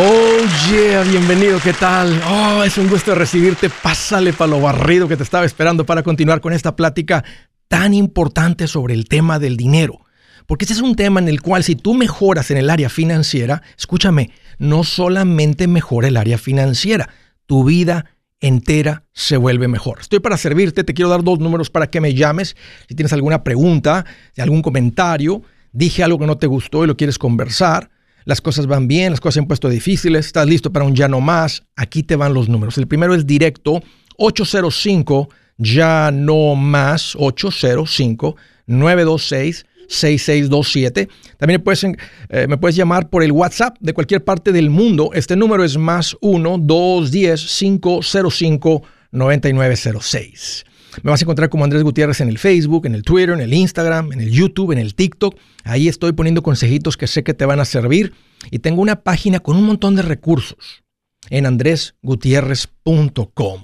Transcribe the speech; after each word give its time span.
Oh 0.00 0.70
yeah, 0.70 1.02
bienvenido, 1.02 1.58
¿qué 1.58 1.72
tal? 1.72 2.22
Oh, 2.30 2.62
es 2.62 2.78
un 2.78 2.88
gusto 2.88 3.16
recibirte. 3.16 3.68
Pásale 3.68 4.32
para 4.32 4.52
lo 4.52 4.60
barrido 4.60 5.08
que 5.08 5.16
te 5.16 5.24
estaba 5.24 5.44
esperando 5.44 5.84
para 5.84 6.04
continuar 6.04 6.40
con 6.40 6.52
esta 6.52 6.76
plática 6.76 7.24
tan 7.66 7.94
importante 7.94 8.68
sobre 8.68 8.94
el 8.94 9.08
tema 9.08 9.40
del 9.40 9.56
dinero. 9.56 10.02
Porque 10.46 10.66
este 10.66 10.74
es 10.74 10.82
un 10.82 10.94
tema 10.94 11.18
en 11.18 11.26
el 11.26 11.42
cual 11.42 11.64
si 11.64 11.74
tú 11.74 11.94
mejoras 11.94 12.52
en 12.52 12.58
el 12.58 12.70
área 12.70 12.88
financiera, 12.88 13.62
escúchame, 13.76 14.30
no 14.58 14.84
solamente 14.84 15.66
mejora 15.66 16.06
el 16.06 16.16
área 16.16 16.38
financiera, 16.38 17.08
tu 17.46 17.64
vida 17.64 18.04
entera 18.38 19.02
se 19.14 19.36
vuelve 19.36 19.66
mejor. 19.66 19.98
Estoy 19.98 20.20
para 20.20 20.36
servirte, 20.36 20.84
te 20.84 20.94
quiero 20.94 21.08
dar 21.08 21.24
dos 21.24 21.40
números 21.40 21.70
para 21.70 21.90
que 21.90 22.00
me 22.00 22.14
llames. 22.14 22.56
Si 22.88 22.94
tienes 22.94 23.12
alguna 23.12 23.42
pregunta, 23.42 24.06
algún 24.36 24.62
comentario, 24.62 25.42
dije 25.72 26.04
algo 26.04 26.20
que 26.20 26.26
no 26.26 26.38
te 26.38 26.46
gustó 26.46 26.84
y 26.84 26.86
lo 26.86 26.96
quieres 26.96 27.18
conversar 27.18 27.90
las 28.24 28.40
cosas 28.40 28.66
van 28.66 28.88
bien, 28.88 29.10
las 29.10 29.20
cosas 29.20 29.34
se 29.34 29.40
han 29.40 29.46
puesto 29.46 29.68
difíciles, 29.68 30.26
estás 30.26 30.46
listo 30.46 30.72
para 30.72 30.84
un 30.84 30.94
ya 30.94 31.08
no 31.08 31.20
más, 31.20 31.64
aquí 31.76 32.02
te 32.02 32.16
van 32.16 32.34
los 32.34 32.48
números. 32.48 32.78
El 32.78 32.86
primero 32.86 33.14
es 33.14 33.26
directo 33.26 33.82
805 34.16 35.28
ya 35.58 36.10
no 36.12 36.54
más 36.54 37.14
805 37.16 38.36
926 38.66 39.66
6627. 39.88 41.08
También 41.38 41.62
puedes, 41.62 41.82
eh, 41.84 42.46
me 42.46 42.58
puedes 42.58 42.76
llamar 42.76 43.08
por 43.08 43.22
el 43.22 43.32
WhatsApp 43.32 43.76
de 43.80 43.94
cualquier 43.94 44.22
parte 44.22 44.52
del 44.52 44.70
mundo. 44.70 45.10
Este 45.14 45.34
número 45.34 45.64
es 45.64 45.76
más 45.76 46.16
1 46.20 46.58
210 46.58 47.46
505 47.58 48.82
9906. 49.10 50.64
Me 51.02 51.10
vas 51.10 51.20
a 51.20 51.24
encontrar 51.24 51.48
como 51.48 51.64
Andrés 51.64 51.82
Gutiérrez 51.82 52.20
en 52.20 52.28
el 52.28 52.38
Facebook, 52.38 52.86
en 52.86 52.94
el 52.94 53.02
Twitter, 53.02 53.30
en 53.30 53.40
el 53.40 53.54
Instagram, 53.54 54.12
en 54.12 54.20
el 54.20 54.30
YouTube, 54.30 54.72
en 54.72 54.78
el 54.78 54.94
TikTok. 54.94 55.36
Ahí 55.64 55.88
estoy 55.88 56.12
poniendo 56.12 56.42
consejitos 56.42 56.96
que 56.96 57.06
sé 57.06 57.24
que 57.24 57.34
te 57.34 57.46
van 57.46 57.60
a 57.60 57.64
servir. 57.64 58.12
Y 58.50 58.60
tengo 58.60 58.82
una 58.82 59.02
página 59.02 59.40
con 59.40 59.56
un 59.56 59.64
montón 59.64 59.96
de 59.96 60.02
recursos 60.02 60.84
en 61.30 61.46
andresgutierrez.com. 61.46 63.62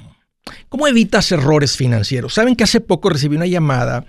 ¿Cómo 0.68 0.88
evitas 0.88 1.32
errores 1.32 1.76
financieros? 1.76 2.34
Saben 2.34 2.56
que 2.56 2.64
hace 2.64 2.80
poco 2.80 3.08
recibí 3.08 3.36
una 3.36 3.46
llamada 3.46 4.04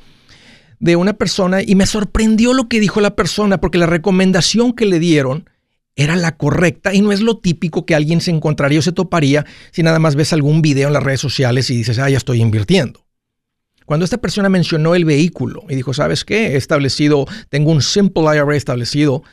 de 0.80 0.96
una 0.96 1.14
persona 1.14 1.62
y 1.62 1.76
me 1.76 1.86
sorprendió 1.86 2.54
lo 2.54 2.68
que 2.68 2.80
dijo 2.80 3.02
la 3.02 3.16
persona 3.16 3.60
porque 3.60 3.78
la 3.78 3.86
recomendación 3.86 4.74
que 4.74 4.86
le 4.86 5.00
dieron 5.00 5.50
era 5.96 6.18
la 6.18 6.36
correcta 6.36 6.94
y 6.94 7.02
no 7.02 7.14
es 7.14 7.22
lo 7.22 7.38
típico 7.38 7.86
que 7.86 7.96
alguien 7.96 8.20
se 8.20 8.32
encontraría 8.32 8.80
o 8.80 8.82
se 8.82 8.92
toparía 8.92 9.46
si 9.72 9.84
nada 9.84 10.00
más 10.00 10.16
ves 10.16 10.34
algún 10.34 10.62
video 10.62 10.88
en 10.88 10.94
las 10.94 11.04
redes 11.04 11.22
sociales 11.22 11.70
y 11.70 11.78
dices, 11.78 12.00
ah, 12.00 12.10
ya 12.10 12.18
estoy 12.18 12.42
invirtiendo. 12.42 13.05
Cuando 13.86 14.04
esta 14.04 14.18
persona 14.18 14.50
mencionó 14.50 14.96
el 14.96 15.06
vehículo 15.06 15.64
y 15.70 15.76
dijo, 15.76 15.94
¿sabes 15.94 16.26
qué? 16.26 16.48
He 16.48 16.56
establecido, 16.58 17.26
tengo 17.50 17.72
un 17.72 17.82
Simple 17.82 18.24
IRA 18.36 18.56
establecido, 18.56 19.24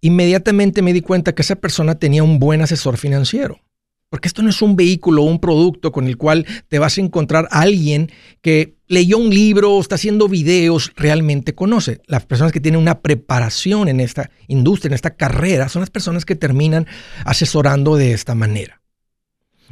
inmediatamente 0.00 0.82
me 0.82 0.92
di 0.92 1.00
cuenta 1.00 1.34
que 1.34 1.42
esa 1.42 1.56
persona 1.56 1.98
tenía 1.98 2.22
un 2.22 2.38
buen 2.38 2.60
asesor 2.60 2.98
financiero. 2.98 3.60
Porque 4.08 4.28
esto 4.28 4.42
no 4.42 4.50
es 4.50 4.62
un 4.62 4.76
vehículo 4.76 5.22
o 5.22 5.26
un 5.26 5.40
producto 5.40 5.90
con 5.90 6.06
el 6.06 6.16
cual 6.16 6.46
te 6.68 6.78
vas 6.78 6.96
a 6.96 7.00
encontrar 7.00 7.48
alguien 7.50 8.12
que 8.40 8.76
leyó 8.86 9.18
un 9.18 9.30
libro, 9.30 9.80
está 9.80 9.96
haciendo 9.96 10.28
videos, 10.28 10.92
realmente 10.94 11.54
conoce. 11.54 12.00
Las 12.06 12.24
personas 12.24 12.52
que 12.52 12.60
tienen 12.60 12.80
una 12.80 13.00
preparación 13.00 13.88
en 13.88 13.98
esta 13.98 14.30
industria, 14.46 14.90
en 14.90 14.94
esta 14.94 15.16
carrera, 15.16 15.68
son 15.68 15.80
las 15.80 15.90
personas 15.90 16.24
que 16.24 16.36
terminan 16.36 16.86
asesorando 17.24 17.96
de 17.96 18.12
esta 18.12 18.36
manera. 18.36 18.80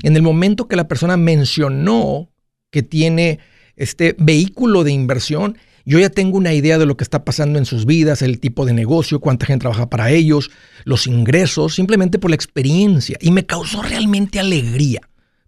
En 0.02 0.16
el 0.16 0.22
momento 0.22 0.66
que 0.66 0.74
la 0.74 0.88
persona 0.88 1.16
mencionó 1.16 2.28
que 2.72 2.82
tiene 2.82 3.38
este 3.76 4.14
vehículo 4.18 4.84
de 4.84 4.92
inversión, 4.92 5.56
yo 5.86 5.98
ya 5.98 6.08
tengo 6.08 6.38
una 6.38 6.54
idea 6.54 6.78
de 6.78 6.86
lo 6.86 6.96
que 6.96 7.04
está 7.04 7.24
pasando 7.24 7.58
en 7.58 7.66
sus 7.66 7.84
vidas, 7.84 8.22
el 8.22 8.40
tipo 8.40 8.64
de 8.64 8.72
negocio, 8.72 9.20
cuánta 9.20 9.46
gente 9.46 9.62
trabaja 9.62 9.90
para 9.90 10.10
ellos, 10.10 10.50
los 10.84 11.06
ingresos, 11.06 11.74
simplemente 11.74 12.18
por 12.18 12.30
la 12.30 12.36
experiencia. 12.36 13.18
Y 13.20 13.30
me 13.30 13.44
causó 13.44 13.82
realmente 13.82 14.40
alegría 14.40 15.02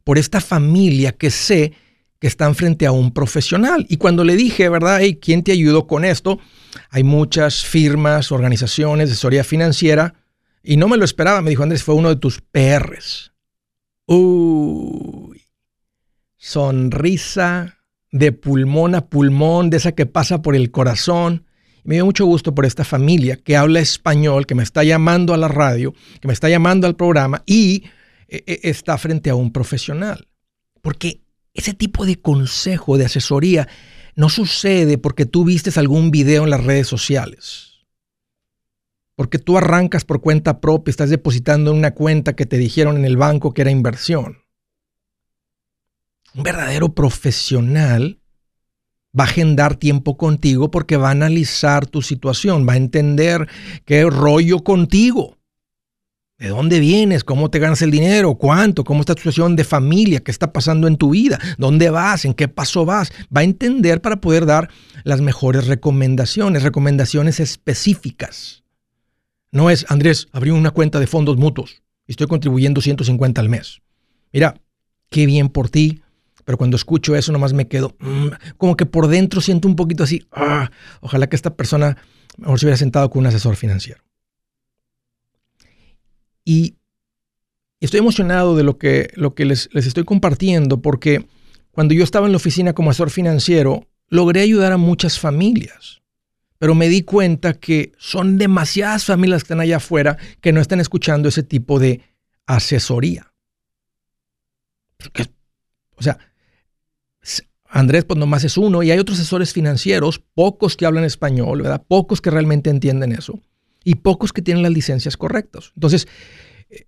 por 0.05 0.19
esta 0.19 0.41
familia 0.41 1.13
que 1.13 1.31
sé 1.31 1.73
que 2.19 2.27
están 2.27 2.55
frente 2.55 2.87
a 2.87 2.93
un 2.93 3.13
profesional. 3.13 3.87
Y 3.89 3.97
cuando 3.97 4.25
le 4.25 4.37
dije, 4.37 4.69
¿verdad? 4.69 5.01
¿Quién 5.21 5.43
te 5.43 5.53
ayudó 5.53 5.87
con 5.87 6.05
esto? 6.05 6.39
Hay 6.91 7.03
muchas 7.03 7.65
firmas, 7.65 8.31
organizaciones, 8.31 9.11
asesoría 9.11 9.45
financiera. 9.45 10.15
Y 10.63 10.77
no 10.77 10.89
me 10.89 10.97
lo 10.97 11.05
esperaba. 11.05 11.41
Me 11.41 11.51
dijo, 11.51 11.63
Andrés, 11.63 11.83
fue 11.83 11.95
uno 11.95 12.09
de 12.11 12.17
tus 12.17 12.41
PRs. 12.41 13.33
Uy. 14.07 15.43
Sonrisa 16.37 17.76
de 18.13 18.33
pulmón 18.33 18.95
a 18.95 19.07
pulmón, 19.07 19.71
de 19.71 19.79
esa 19.79 19.93
que 19.93 20.07
pasa 20.07 20.43
por 20.43 20.57
el 20.57 20.71
corazón. 20.71 21.45
Me 21.85 21.95
dio 21.97 22.05
mucho 22.05 22.27
gusto 22.27 22.55
por 22.55 22.67
esta 22.67 22.85
familia 22.85 23.37
que 23.37 23.57
habla 23.57 23.81
español, 23.81 24.47
que 24.47 24.55
me 24.55 24.63
está 24.63 24.83
llamando 24.83 25.35
a 25.35 25.37
la 25.37 25.49
radio, 25.49 25.95
que 26.21 26.29
me 26.29 26.35
está 26.35 26.49
llamando 26.49 26.87
al 26.87 26.97
programa 26.97 27.43
y 27.47 27.85
eh, 28.29 28.43
eh, 28.47 28.61
está 28.65 28.99
frente 28.99 29.31
a 29.31 29.35
un 29.35 29.53
profesional. 29.53 30.29
Porque 30.83 31.21
ese 31.55 31.75
tipo 31.75 32.05
de 32.05 32.17
consejo, 32.17 32.99
de 32.99 33.07
asesoría, 33.07 33.69
no 34.15 34.29
sucede 34.29 34.99
porque 34.99 35.27
tú 35.27 35.45
vistes 35.45 35.79
algún 35.79 36.11
video 36.11 36.45
en 36.45 36.51
las 36.51 36.65
redes 36.65 36.89
sociales. 36.89 37.87
Porque 39.15 39.39
tú 39.39 39.57
arrancas 39.57 40.05
por 40.05 40.21
cuenta 40.21 40.61
propia, 40.61 40.91
estás 40.91 41.11
depositando 41.11 41.71
en 41.71 41.79
una 41.79 41.93
cuenta 41.93 42.35
que 42.35 42.47
te 42.47 42.59
dijeron 42.59 42.97
en 42.97 43.05
el 43.05 43.17
banco 43.17 43.55
que 43.55 43.63
era 43.63 43.71
inversión 43.71 44.46
un 46.37 46.43
verdadero 46.43 46.95
profesional 46.95 48.21
va 49.19 49.25
a 49.25 49.29
agendar 49.29 49.77
tiempo 49.77 50.19
contigo 50.19 50.71
porque 50.71 50.97
va 50.97 51.09
a 51.09 51.13
analizar 51.13 51.87
tu 51.87 52.03
situación, 52.03 52.69
va 52.69 52.75
a 52.75 52.77
entender 52.77 53.49
qué 53.87 54.05
rollo 54.05 54.63
contigo. 54.63 55.39
¿De 56.39 56.49
dónde 56.49 56.81
vienes? 56.81 57.25
¿Cómo 57.25 57.49
te 57.49 57.59
ganas 57.59 57.81
el 57.81 57.91
dinero? 57.91 58.35
¿Cuánto? 58.35 58.85
¿Cómo 58.85 59.01
está 59.01 59.15
tu 59.15 59.21
situación 59.21 59.57
de 59.57 59.65
familia? 59.65 60.21
¿Qué 60.21 60.31
está 60.31 60.53
pasando 60.53 60.87
en 60.87 60.99
tu 60.99 61.11
vida? 61.11 61.39
¿Dónde 61.57 61.89
vas? 61.89 62.27
¿En 62.27 62.35
qué 62.35 62.47
paso 62.47 62.85
vas? 62.85 63.11
Va 63.35 63.41
a 63.41 63.45
entender 63.45 64.03
para 64.03 64.21
poder 64.21 64.45
dar 64.45 64.69
las 65.05 65.23
mejores 65.23 65.67
recomendaciones, 65.67 66.63
recomendaciones 66.63 67.41
específicas. 67.41 68.65
No 69.51 69.71
es, 69.71 69.87
Andrés, 69.89 70.29
abrí 70.33 70.51
una 70.51 70.73
cuenta 70.73 71.01
de 71.01 71.07
fondos 71.07 71.39
mutuos 71.39 71.83
y 72.07 72.13
estoy 72.13 72.27
contribuyendo 72.27 72.83
150 72.83 73.41
al 73.41 73.49
mes. 73.49 73.81
Mira, 74.31 74.61
qué 75.09 75.25
bien 75.25 75.49
por 75.49 75.71
ti, 75.71 76.03
pero 76.47 76.59
cuando 76.59 76.77
escucho 76.77 77.17
eso 77.17 77.33
nomás 77.33 77.53
me 77.53 77.67
quedo, 77.67 77.97
mm, 77.99 78.29
como 78.57 78.77
que 78.77 78.87
por 78.87 79.09
dentro 79.09 79.41
siento 79.41 79.67
un 79.67 79.75
poquito 79.75 80.05
así, 80.05 80.27
ah, 80.31 80.71
ojalá 81.01 81.27
que 81.27 81.35
esta 81.35 81.57
persona 81.57 81.99
mejor 82.39 82.61
se 82.61 82.67
hubiera 82.67 82.77
sentado 82.77 83.11
con 83.11 83.21
un 83.21 83.27
asesor 83.27 83.57
financiero. 83.57 84.01
Y 86.45 86.77
estoy 87.81 87.99
emocionado 87.99 88.55
de 88.55 88.63
lo 88.63 88.79
que, 88.79 89.11
lo 89.17 89.35
que 89.35 89.45
les, 89.45 89.69
les 89.73 89.87
estoy 89.87 90.05
compartiendo 90.05 90.81
porque 90.81 91.27
cuando 91.73 91.95
yo 91.95 92.05
estaba 92.05 92.27
en 92.27 92.33
la 92.33 92.37
oficina 92.37 92.75
como 92.75 92.91
asesor 92.91 93.11
financiero, 93.11 93.89
logré 94.09 94.41
ayudar 94.41 94.71
a 94.71 94.77
muchas 94.77 95.19
familias. 95.19 96.01
Pero 96.59 96.77
me 96.77 96.89
di 96.89 97.03
cuenta 97.03 97.55
que 97.55 97.91
son 97.99 98.39
demasiadas 98.39 99.05
familias 99.05 99.43
que 99.43 99.47
están 99.47 99.61
allá 99.61 99.79
afuera 99.79 100.17
que 100.41 100.53
no 100.53 100.61
están 100.61 100.79
escuchando 100.79 101.29
ese 101.29 101.43
tipo 101.43 101.81
de 101.81 102.03
asesoría. 102.47 103.33
o 105.97 106.03
sea, 106.05 106.19
Andrés, 107.69 108.05
pues 108.05 108.19
nomás 108.19 108.45
es 108.45 108.57
uno, 108.57 108.83
y 108.83 108.91
hay 108.91 108.99
otros 108.99 109.19
asesores 109.19 109.53
financieros, 109.53 110.23
pocos 110.35 110.77
que 110.77 110.87
hablan 110.87 111.05
español, 111.05 111.63
¿verdad? 111.63 111.83
Pocos 111.87 112.21
que 112.21 112.31
realmente 112.31 112.71
entienden 112.71 113.13
eso, 113.13 113.41
y 113.85 113.97
pocos 113.97 114.33
que 114.33 114.43
tienen 114.43 114.63
las 114.63 114.73
licencias 114.73 115.17
correctas. 115.17 115.73
Entonces, 115.75 116.09
eh, 116.71 116.87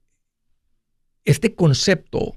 este 1.25 1.55
concepto 1.55 2.34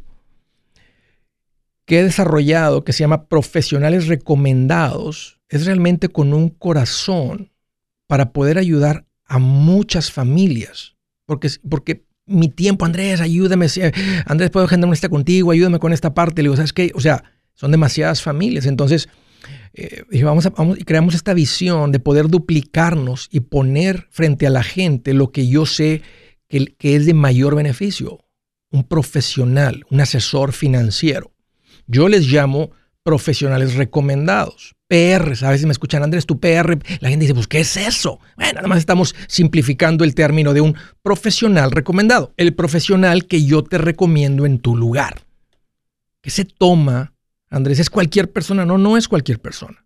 que 1.86 2.00
he 2.00 2.04
desarrollado, 2.04 2.84
que 2.84 2.94
se 2.94 3.00
llama 3.00 3.28
profesionales 3.28 4.08
recomendados, 4.08 5.40
es 5.50 5.66
realmente 5.66 6.10
con 6.10 6.34
un 6.34 6.50
corazón 6.50 7.52
para 8.08 8.32
poder 8.32 8.58
ayudar 8.58 9.06
a 9.26 9.40
muchas 9.40 10.12
familias. 10.12 10.96
Porque, 11.26 11.50
porque 11.70 12.06
mi 12.26 12.50
tiempo, 12.50 12.86
Andrés, 12.86 13.22
ayúdame, 13.22 13.68
Andrés, 14.26 14.50
puedo 14.50 14.66
agendar 14.66 14.90
una 14.90 15.10
contigo, 15.10 15.52
ayúdame 15.52 15.80
con 15.80 15.94
esta 15.94 16.14
parte. 16.14 16.42
Le 16.42 16.48
digo, 16.48 16.56
¿sabes 16.56 16.74
qué? 16.74 16.92
O 16.96 17.00
sea, 17.02 17.24
son 17.62 17.70
demasiadas 17.70 18.24
familias. 18.24 18.66
Entonces, 18.66 19.08
eh, 19.76 20.04
vamos, 20.24 20.48
a, 20.48 20.52
creamos 20.84 21.14
esta 21.14 21.36
visión 21.36 21.92
de 21.92 22.00
poder 22.00 22.28
duplicarnos 22.28 23.28
y 23.32 23.42
poner 23.42 24.08
frente 24.10 24.48
a 24.48 24.50
la 24.50 24.64
gente 24.64 25.14
lo 25.14 25.32
que 25.32 25.48
yo 25.48 25.68
sé 25.68 26.02
que, 26.50 26.74
que 26.76 26.96
es 26.96 27.06
de 27.06 27.14
mayor 27.14 27.54
beneficio. 27.54 28.26
Un 28.72 28.84
profesional, 28.84 29.86
un 29.92 30.02
asesor 30.02 30.54
financiero. 30.54 31.34
Yo 31.86 32.10
les 32.10 32.26
llamo 32.32 32.72
profesionales 33.04 33.76
recomendados. 33.76 34.74
PR, 34.88 35.34
a 35.46 35.52
veces 35.52 35.68
me 35.68 35.72
escuchan, 35.72 36.02
Andrés, 36.02 36.26
tu 36.26 36.40
PR. 36.40 36.80
La 37.00 37.10
gente 37.10 37.26
dice, 37.26 37.36
pues, 37.36 37.48
¿qué 37.48 37.60
es 37.60 37.78
eso? 37.78 38.20
Bueno, 38.38 38.54
nada 38.56 38.68
más 38.68 38.80
estamos 38.80 39.14
simplificando 39.28 40.04
el 40.04 40.16
término 40.16 40.56
de 40.56 40.62
un 40.62 40.76
profesional 41.04 41.70
recomendado. 41.70 42.34
El 42.38 42.56
profesional 42.56 43.28
que 43.28 43.46
yo 43.46 43.64
te 43.64 43.78
recomiendo 43.78 44.48
en 44.48 44.58
tu 44.58 44.76
lugar. 44.76 45.22
Que 46.22 46.32
se 46.32 46.44
toma 46.44 47.14
Andrés, 47.52 47.80
es 47.80 47.90
cualquier 47.90 48.32
persona. 48.32 48.66
No, 48.66 48.78
no 48.78 48.98
es 48.98 49.08
cualquier 49.08 49.40
persona. 49.40 49.86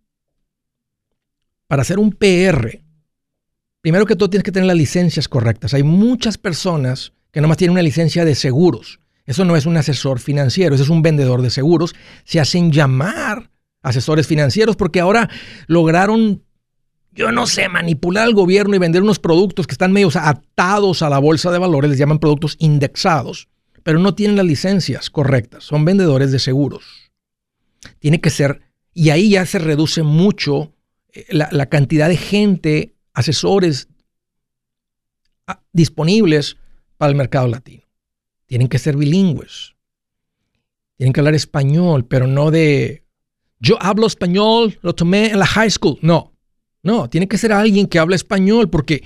Para 1.66 1.82
hacer 1.82 1.98
un 1.98 2.12
PR, 2.12 2.80
primero 3.80 4.06
que 4.06 4.14
todo 4.14 4.30
tienes 4.30 4.44
que 4.44 4.52
tener 4.52 4.68
las 4.68 4.76
licencias 4.76 5.28
correctas. 5.28 5.74
Hay 5.74 5.82
muchas 5.82 6.38
personas 6.38 7.12
que 7.32 7.40
nomás 7.40 7.58
tiene 7.58 7.72
una 7.72 7.82
licencia 7.82 8.24
de 8.24 8.36
seguros. 8.36 9.00
Eso 9.26 9.44
no 9.44 9.56
es 9.56 9.66
un 9.66 9.76
asesor 9.76 10.20
financiero, 10.20 10.76
ese 10.76 10.84
es 10.84 10.90
un 10.90 11.02
vendedor 11.02 11.42
de 11.42 11.50
seguros. 11.50 11.94
Se 12.24 12.38
hacen 12.38 12.70
llamar 12.70 13.50
asesores 13.82 14.28
financieros 14.28 14.76
porque 14.76 15.00
ahora 15.00 15.28
lograron, 15.66 16.44
yo 17.10 17.32
no 17.32 17.48
sé, 17.48 17.68
manipular 17.68 18.24
al 18.24 18.34
gobierno 18.34 18.76
y 18.76 18.78
vender 18.78 19.02
unos 19.02 19.18
productos 19.18 19.66
que 19.66 19.72
están 19.72 19.92
medio 19.92 20.08
atados 20.14 21.02
a 21.02 21.10
la 21.10 21.18
bolsa 21.18 21.50
de 21.50 21.58
valores, 21.58 21.90
les 21.90 21.98
llaman 21.98 22.20
productos 22.20 22.56
indexados, 22.60 23.48
pero 23.82 23.98
no 23.98 24.14
tienen 24.14 24.36
las 24.36 24.46
licencias 24.46 25.10
correctas, 25.10 25.64
son 25.64 25.84
vendedores 25.84 26.30
de 26.30 26.38
seguros. 26.38 27.05
Tiene 27.98 28.20
que 28.20 28.30
ser, 28.30 28.62
y 28.92 29.10
ahí 29.10 29.30
ya 29.30 29.46
se 29.46 29.58
reduce 29.58 30.02
mucho 30.02 30.74
eh, 31.12 31.26
la, 31.30 31.66
cantidad 31.66 32.08
de 32.08 32.16
gente, 32.16 32.94
asesores 33.12 33.88
ah, 35.46 35.62
disponibles 35.72 36.56
para 36.96 37.10
el 37.10 37.16
mercado 37.16 37.48
latino. 37.48 37.84
Tienen 38.46 38.68
que 38.68 38.78
ser 38.78 38.96
bilingües. 38.96 39.74
Tienen 40.96 41.12
que 41.12 41.20
hablar 41.20 41.34
español, 41.34 42.06
pero 42.06 42.26
no 42.26 42.50
de 42.50 43.06
yo 43.58 43.76
hablo 43.80 44.06
español, 44.06 44.78
lo 44.82 44.94
tomé 44.94 45.30
en 45.30 45.38
la 45.38 45.46
high 45.46 45.70
school. 45.70 45.98
No, 46.02 46.32
no, 46.82 47.08
tiene 47.08 47.26
que 47.28 47.38
ser 47.38 47.52
alguien 47.52 47.86
que 47.86 47.98
hable 47.98 48.16
español 48.16 48.70
porque, 48.70 49.02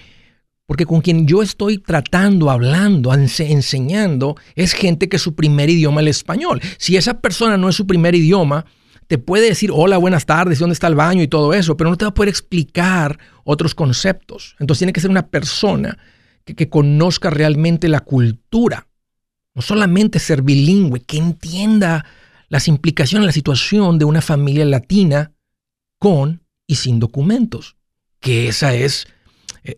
porque 0.71 0.87
con 0.87 1.01
quien 1.01 1.27
yo 1.27 1.43
estoy 1.43 1.79
tratando, 1.79 2.49
hablando, 2.49 3.13
enseñando, 3.13 4.37
es 4.55 4.73
gente 4.73 5.09
que 5.09 5.19
su 5.19 5.35
primer 5.35 5.69
idioma 5.69 6.01
es 6.01 6.05
el 6.05 6.09
español. 6.11 6.61
Si 6.79 6.97
esa 6.97 7.21
persona 7.21 7.57
no 7.57 7.69
es 7.69 7.75
su 7.75 7.89
primer 7.89 8.15
idioma, 8.15 8.65
te 9.09 9.19
puede 9.19 9.49
decir 9.49 9.73
hola, 9.75 9.99
buenas 9.99 10.27
tardes, 10.27 10.61
dónde 10.61 10.75
está 10.75 10.87
el 10.87 10.95
baño 10.95 11.25
y 11.25 11.27
todo 11.27 11.55
eso, 11.55 11.77
pero 11.77 11.91
no 11.91 11.97
te 11.97 12.05
va 12.05 12.11
a 12.11 12.15
poder 12.15 12.29
explicar 12.29 13.19
otros 13.43 13.75
conceptos. 13.75 14.55
Entonces 14.61 14.79
tiene 14.79 14.93
que 14.93 15.01
ser 15.01 15.11
una 15.11 15.27
persona 15.27 15.99
que, 16.45 16.55
que 16.55 16.69
conozca 16.69 17.31
realmente 17.31 17.89
la 17.89 17.99
cultura, 17.99 18.87
no 19.57 19.63
solamente 19.63 20.21
ser 20.21 20.41
bilingüe, 20.41 21.01
que 21.01 21.19
entienda 21.19 22.07
las 22.49 22.69
implicaciones, 22.69 23.27
la 23.27 23.33
situación 23.33 23.99
de 23.99 24.05
una 24.05 24.21
familia 24.21 24.65
latina 24.67 25.33
con 25.99 26.45
y 26.69 26.77
sin 26.77 27.01
documentos, 27.01 27.75
que 28.21 28.47
esa 28.47 28.73
es 28.73 29.09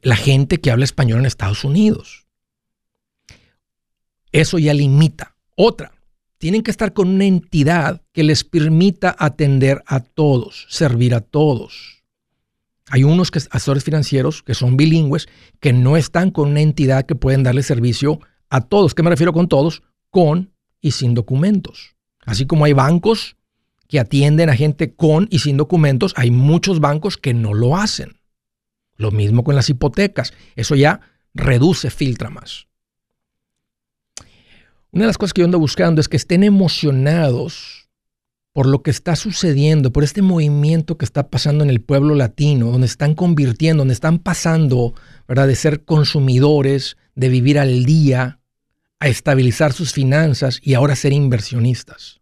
la 0.02 0.16
gente 0.16 0.60
que 0.60 0.70
habla 0.70 0.84
español 0.84 1.20
en 1.20 1.26
Estados 1.26 1.64
Unidos. 1.64 2.26
Eso 4.30 4.58
ya 4.58 4.74
limita. 4.74 5.36
Otra, 5.56 5.92
tienen 6.38 6.62
que 6.62 6.70
estar 6.70 6.92
con 6.92 7.08
una 7.08 7.24
entidad 7.24 8.02
que 8.12 8.24
les 8.24 8.44
permita 8.44 9.14
atender 9.18 9.82
a 9.86 10.00
todos, 10.00 10.66
servir 10.70 11.14
a 11.14 11.20
todos. 11.20 12.02
Hay 12.88 13.04
unos 13.04 13.30
asesores 13.50 13.84
financieros 13.84 14.42
que 14.42 14.54
son 14.54 14.76
bilingües 14.76 15.28
que 15.60 15.72
no 15.72 15.96
están 15.96 16.30
con 16.30 16.50
una 16.50 16.60
entidad 16.60 17.06
que 17.06 17.14
pueden 17.14 17.42
darle 17.42 17.62
servicio 17.62 18.20
a 18.50 18.60
todos. 18.60 18.94
¿Qué 18.94 19.02
me 19.02 19.10
refiero 19.10 19.32
con 19.32 19.48
todos? 19.48 19.82
Con 20.10 20.52
y 20.80 20.90
sin 20.90 21.14
documentos. 21.14 21.94
Así 22.24 22.46
como 22.46 22.64
hay 22.64 22.72
bancos 22.72 23.36
que 23.88 24.00
atienden 24.00 24.50
a 24.50 24.56
gente 24.56 24.94
con 24.94 25.28
y 25.30 25.40
sin 25.40 25.56
documentos, 25.56 26.12
hay 26.16 26.30
muchos 26.30 26.80
bancos 26.80 27.16
que 27.16 27.34
no 27.34 27.54
lo 27.54 27.76
hacen. 27.76 28.18
Lo 29.02 29.10
mismo 29.10 29.42
con 29.42 29.56
las 29.56 29.68
hipotecas. 29.68 30.32
Eso 30.54 30.76
ya 30.76 31.00
reduce, 31.34 31.90
filtra 31.90 32.30
más. 32.30 32.68
Una 34.92 35.04
de 35.04 35.06
las 35.08 35.18
cosas 35.18 35.34
que 35.34 35.40
yo 35.40 35.46
ando 35.46 35.58
buscando 35.58 36.00
es 36.00 36.08
que 36.08 36.16
estén 36.16 36.44
emocionados 36.44 37.88
por 38.52 38.66
lo 38.66 38.82
que 38.82 38.90
está 38.90 39.16
sucediendo, 39.16 39.92
por 39.92 40.04
este 40.04 40.22
movimiento 40.22 40.98
que 40.98 41.06
está 41.06 41.30
pasando 41.30 41.64
en 41.64 41.70
el 41.70 41.80
pueblo 41.80 42.14
latino, 42.14 42.70
donde 42.70 42.86
están 42.86 43.14
convirtiendo, 43.14 43.80
donde 43.80 43.94
están 43.94 44.18
pasando, 44.18 44.94
¿verdad? 45.26 45.48
De 45.48 45.56
ser 45.56 45.84
consumidores, 45.84 46.98
de 47.14 47.30
vivir 47.30 47.58
al 47.58 47.84
día, 47.86 48.40
a 49.00 49.08
estabilizar 49.08 49.72
sus 49.72 49.92
finanzas 49.92 50.60
y 50.62 50.74
ahora 50.74 50.94
ser 50.94 51.14
inversionistas. 51.14 52.20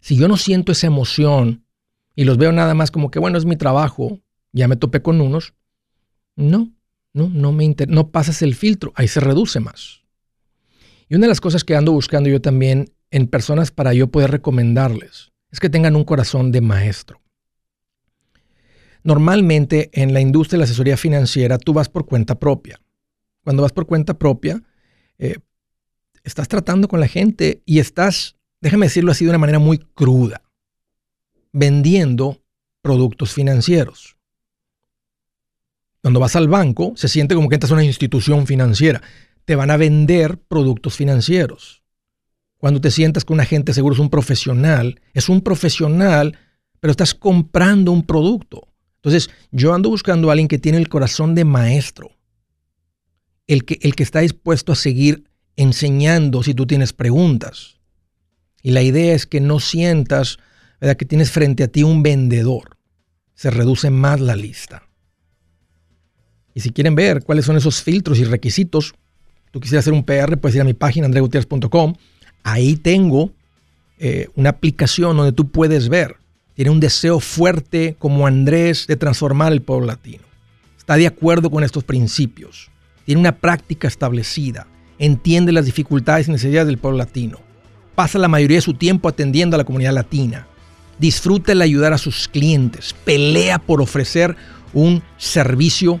Si 0.00 0.16
yo 0.16 0.26
no 0.26 0.38
siento 0.38 0.72
esa 0.72 0.86
emoción 0.86 1.66
y 2.16 2.24
los 2.24 2.38
veo 2.38 2.50
nada 2.50 2.72
más 2.72 2.90
como 2.90 3.10
que, 3.10 3.18
bueno, 3.18 3.36
es 3.36 3.44
mi 3.44 3.56
trabajo, 3.56 4.21
ya 4.52 4.68
me 4.68 4.76
topé 4.76 5.02
con 5.02 5.20
unos, 5.20 5.54
no, 6.36 6.72
no, 7.12 7.28
no 7.28 7.52
me 7.52 7.74
no 7.88 8.10
pasas 8.10 8.42
el 8.42 8.54
filtro, 8.54 8.92
ahí 8.94 9.08
se 9.08 9.20
reduce 9.20 9.60
más. 9.60 10.02
Y 11.08 11.14
una 11.14 11.26
de 11.26 11.30
las 11.30 11.40
cosas 11.40 11.64
que 11.64 11.76
ando 11.76 11.92
buscando 11.92 12.28
yo 12.28 12.40
también 12.40 12.92
en 13.10 13.26
personas 13.26 13.70
para 13.70 13.92
yo 13.92 14.08
poder 14.08 14.30
recomendarles 14.30 15.32
es 15.50 15.60
que 15.60 15.68
tengan 15.68 15.96
un 15.96 16.04
corazón 16.04 16.50
de 16.50 16.62
maestro. 16.62 17.20
Normalmente 19.04 19.90
en 19.92 20.14
la 20.14 20.20
industria 20.20 20.56
de 20.56 20.58
la 20.60 20.64
asesoría 20.64 20.96
financiera 20.96 21.58
tú 21.58 21.72
vas 21.72 21.88
por 21.88 22.06
cuenta 22.06 22.38
propia. 22.38 22.80
Cuando 23.44 23.62
vas 23.62 23.72
por 23.72 23.86
cuenta 23.86 24.18
propia, 24.18 24.62
eh, 25.18 25.36
estás 26.24 26.48
tratando 26.48 26.88
con 26.88 27.00
la 27.00 27.08
gente 27.08 27.62
y 27.66 27.80
estás, 27.80 28.36
déjame 28.60 28.86
decirlo 28.86 29.10
así 29.10 29.24
de 29.24 29.30
una 29.30 29.38
manera 29.38 29.58
muy 29.58 29.78
cruda, 29.78 30.42
vendiendo 31.52 32.42
productos 32.80 33.34
financieros. 33.34 34.16
Cuando 36.02 36.20
vas 36.20 36.34
al 36.34 36.48
banco, 36.48 36.92
se 36.96 37.08
siente 37.08 37.34
como 37.34 37.48
que 37.48 37.54
entras 37.54 37.70
a 37.70 37.74
una 37.74 37.84
institución 37.84 38.46
financiera. 38.46 39.00
Te 39.44 39.54
van 39.54 39.70
a 39.70 39.76
vender 39.76 40.38
productos 40.38 40.96
financieros. 40.96 41.82
Cuando 42.58 42.80
te 42.80 42.90
sientas 42.90 43.24
con 43.24 43.34
un 43.34 43.40
agente 43.40 43.72
seguro 43.72 43.94
es 43.94 44.00
un 44.00 44.10
profesional, 44.10 45.00
es 45.14 45.28
un 45.28 45.40
profesional, 45.40 46.36
pero 46.80 46.90
estás 46.90 47.14
comprando 47.14 47.92
un 47.92 48.04
producto. 48.04 48.68
Entonces, 48.96 49.30
yo 49.52 49.74
ando 49.74 49.88
buscando 49.90 50.28
a 50.28 50.32
alguien 50.32 50.48
que 50.48 50.58
tiene 50.58 50.78
el 50.78 50.88
corazón 50.88 51.34
de 51.34 51.44
maestro, 51.44 52.10
el 53.46 53.64
que, 53.64 53.78
el 53.82 53.94
que 53.94 54.02
está 54.02 54.20
dispuesto 54.20 54.72
a 54.72 54.76
seguir 54.76 55.24
enseñando 55.56 56.42
si 56.42 56.54
tú 56.54 56.66
tienes 56.66 56.92
preguntas. 56.92 57.80
Y 58.62 58.72
la 58.72 58.82
idea 58.82 59.14
es 59.14 59.26
que 59.26 59.40
no 59.40 59.60
sientas 59.60 60.38
que 60.98 61.04
tienes 61.04 61.30
frente 61.30 61.62
a 61.62 61.68
ti 61.68 61.84
un 61.84 62.02
vendedor. 62.02 62.76
Se 63.34 63.50
reduce 63.50 63.90
más 63.90 64.20
la 64.20 64.34
lista. 64.34 64.88
Y 66.54 66.60
si 66.60 66.70
quieren 66.70 66.94
ver 66.94 67.22
cuáles 67.24 67.44
son 67.44 67.56
esos 67.56 67.82
filtros 67.82 68.18
y 68.18 68.24
requisitos, 68.24 68.94
tú 69.50 69.60
quisieras 69.60 69.84
hacer 69.84 69.92
un 69.92 70.04
PR, 70.04 70.36
puedes 70.36 70.54
ir 70.56 70.60
a 70.62 70.64
mi 70.64 70.74
página 70.74 71.06
andregutierrez.com. 71.06 71.94
Ahí 72.42 72.76
tengo 72.76 73.30
eh, 73.98 74.28
una 74.36 74.50
aplicación 74.50 75.16
donde 75.16 75.32
tú 75.32 75.50
puedes 75.50 75.88
ver. 75.88 76.16
Tiene 76.54 76.70
un 76.70 76.80
deseo 76.80 77.20
fuerte 77.20 77.96
como 77.98 78.26
Andrés 78.26 78.86
de 78.86 78.96
transformar 78.96 79.52
el 79.52 79.62
pueblo 79.62 79.86
latino. 79.86 80.24
Está 80.76 80.96
de 80.96 81.06
acuerdo 81.06 81.50
con 81.50 81.64
estos 81.64 81.84
principios 81.84 82.72
tiene 83.04 83.20
una 83.20 83.36
práctica 83.36 83.88
establecida, 83.88 84.66
entiende 84.98 85.52
las 85.52 85.66
dificultades 85.66 86.28
y 86.28 86.32
necesidades 86.32 86.66
del 86.66 86.78
pueblo 86.78 86.98
latino, 86.98 87.38
pasa 87.94 88.18
la 88.18 88.28
mayoría 88.28 88.58
de 88.58 88.62
su 88.62 88.74
tiempo 88.74 89.08
atendiendo 89.08 89.56
a 89.56 89.58
la 89.58 89.64
comunidad 89.64 89.92
latina, 89.92 90.46
disfruta 90.98 91.52
el 91.52 91.62
ayudar 91.62 91.92
a 91.92 91.98
sus 91.98 92.28
clientes, 92.28 92.94
pelea 93.04 93.58
por 93.58 93.80
ofrecer 93.80 94.36
un 94.72 95.02
servicio 95.18 96.00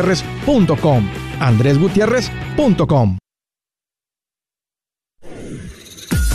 andresgutierrez.com. 0.01 1.09
andresgutierrez.com. 1.39 3.20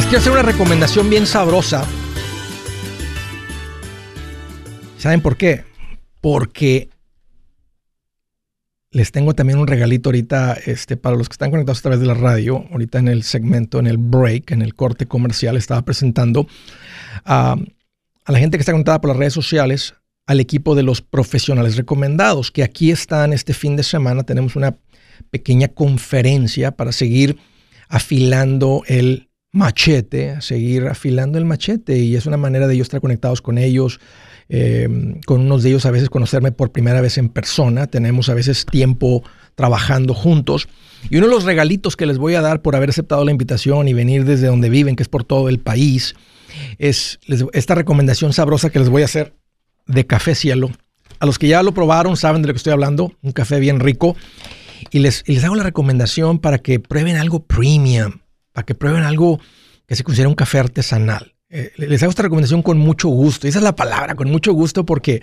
Les 0.00 0.06
quiero 0.06 0.20
hacer 0.20 0.32
una 0.32 0.42
recomendación 0.42 1.10
bien 1.10 1.26
sabrosa. 1.26 1.84
¿Saben 4.96 5.20
por 5.20 5.36
qué? 5.36 5.64
Porque 6.22 6.88
les 8.92 9.12
tengo 9.12 9.34
también 9.34 9.58
un 9.58 9.66
regalito 9.66 10.08
ahorita 10.08 10.54
este, 10.64 10.96
para 10.96 11.16
los 11.16 11.28
que 11.28 11.34
están 11.34 11.50
conectados 11.50 11.80
a 11.80 11.82
través 11.82 12.00
de 12.00 12.06
la 12.06 12.14
radio. 12.14 12.64
Ahorita 12.72 12.98
en 12.98 13.08
el 13.08 13.24
segmento, 13.24 13.78
en 13.78 13.86
el 13.86 13.98
break, 13.98 14.52
en 14.52 14.62
el 14.62 14.74
corte 14.74 15.04
comercial, 15.04 15.58
estaba 15.58 15.82
presentando 15.82 16.48
a, 17.26 17.58
a 18.24 18.32
la 18.32 18.38
gente 18.38 18.56
que 18.56 18.62
está 18.62 18.72
conectada 18.72 19.02
por 19.02 19.08
las 19.08 19.18
redes 19.18 19.34
sociales, 19.34 19.96
al 20.26 20.40
equipo 20.40 20.74
de 20.74 20.82
los 20.82 21.02
profesionales 21.02 21.76
recomendados, 21.76 22.50
que 22.50 22.62
aquí 22.62 22.90
están 22.90 23.34
este 23.34 23.52
fin 23.52 23.76
de 23.76 23.82
semana. 23.82 24.22
Tenemos 24.22 24.56
una 24.56 24.78
pequeña 25.30 25.68
conferencia 25.68 26.70
para 26.70 26.90
seguir 26.90 27.36
afilando 27.90 28.82
el 28.86 29.29
machete, 29.52 30.40
seguir 30.40 30.86
afilando 30.86 31.38
el 31.38 31.44
machete 31.44 31.98
y 31.98 32.14
es 32.14 32.26
una 32.26 32.36
manera 32.36 32.68
de 32.68 32.74
ellos 32.74 32.86
estar 32.86 33.00
conectados 33.00 33.42
con 33.42 33.58
ellos, 33.58 34.00
em, 34.48 35.20
con 35.26 35.40
unos 35.40 35.62
de 35.62 35.70
ellos 35.70 35.86
a 35.86 35.90
veces 35.90 36.08
conocerme 36.08 36.52
por 36.52 36.70
primera 36.70 37.00
vez 37.00 37.18
en 37.18 37.28
persona, 37.28 37.88
tenemos 37.88 38.28
a 38.28 38.34
veces 38.34 38.64
tiempo 38.64 39.24
trabajando 39.56 40.14
juntos 40.14 40.68
y 41.08 41.16
uno 41.16 41.26
de 41.26 41.32
los 41.32 41.44
regalitos 41.44 41.96
que 41.96 42.06
les 42.06 42.18
voy 42.18 42.34
a 42.34 42.40
dar 42.40 42.62
por 42.62 42.76
haber 42.76 42.90
aceptado 42.90 43.24
la 43.24 43.32
invitación 43.32 43.88
y 43.88 43.92
venir 43.92 44.24
desde 44.24 44.46
donde 44.46 44.70
viven, 44.70 44.94
que 44.94 45.02
es 45.02 45.08
por 45.08 45.24
todo 45.24 45.48
el 45.48 45.58
país, 45.58 46.14
es 46.78 47.18
esta 47.52 47.74
recomendación 47.74 48.32
sabrosa 48.32 48.70
que 48.70 48.78
les 48.78 48.88
voy 48.88 49.02
a 49.02 49.06
hacer 49.06 49.34
de 49.86 50.06
café 50.06 50.34
cielo. 50.34 50.70
A 51.18 51.26
los 51.26 51.38
que 51.38 51.48
ya 51.48 51.62
lo 51.62 51.74
probaron 51.74 52.16
saben 52.16 52.42
de 52.42 52.48
lo 52.48 52.54
que 52.54 52.58
estoy 52.58 52.72
hablando, 52.72 53.12
un 53.22 53.32
café 53.32 53.60
bien 53.60 53.80
rico. 53.80 54.16
Y 54.90 55.00
les, 55.00 55.22
y 55.26 55.34
les 55.34 55.44
hago 55.44 55.54
la 55.56 55.62
recomendación 55.62 56.38
para 56.38 56.58
que 56.58 56.80
prueben 56.80 57.16
algo 57.16 57.44
premium 57.44 58.20
para 58.52 58.64
que 58.64 58.74
prueben 58.74 59.02
algo 59.02 59.40
que 59.86 59.96
se 59.96 60.04
considera 60.04 60.28
un 60.28 60.34
café 60.34 60.58
artesanal. 60.58 61.34
Eh, 61.48 61.72
les 61.76 62.02
hago 62.02 62.10
esta 62.10 62.22
recomendación 62.22 62.62
con 62.62 62.78
mucho 62.78 63.08
gusto. 63.08 63.48
esa 63.48 63.58
es 63.58 63.64
la 63.64 63.74
palabra, 63.74 64.14
con 64.14 64.30
mucho 64.30 64.52
gusto, 64.52 64.86
porque 64.86 65.20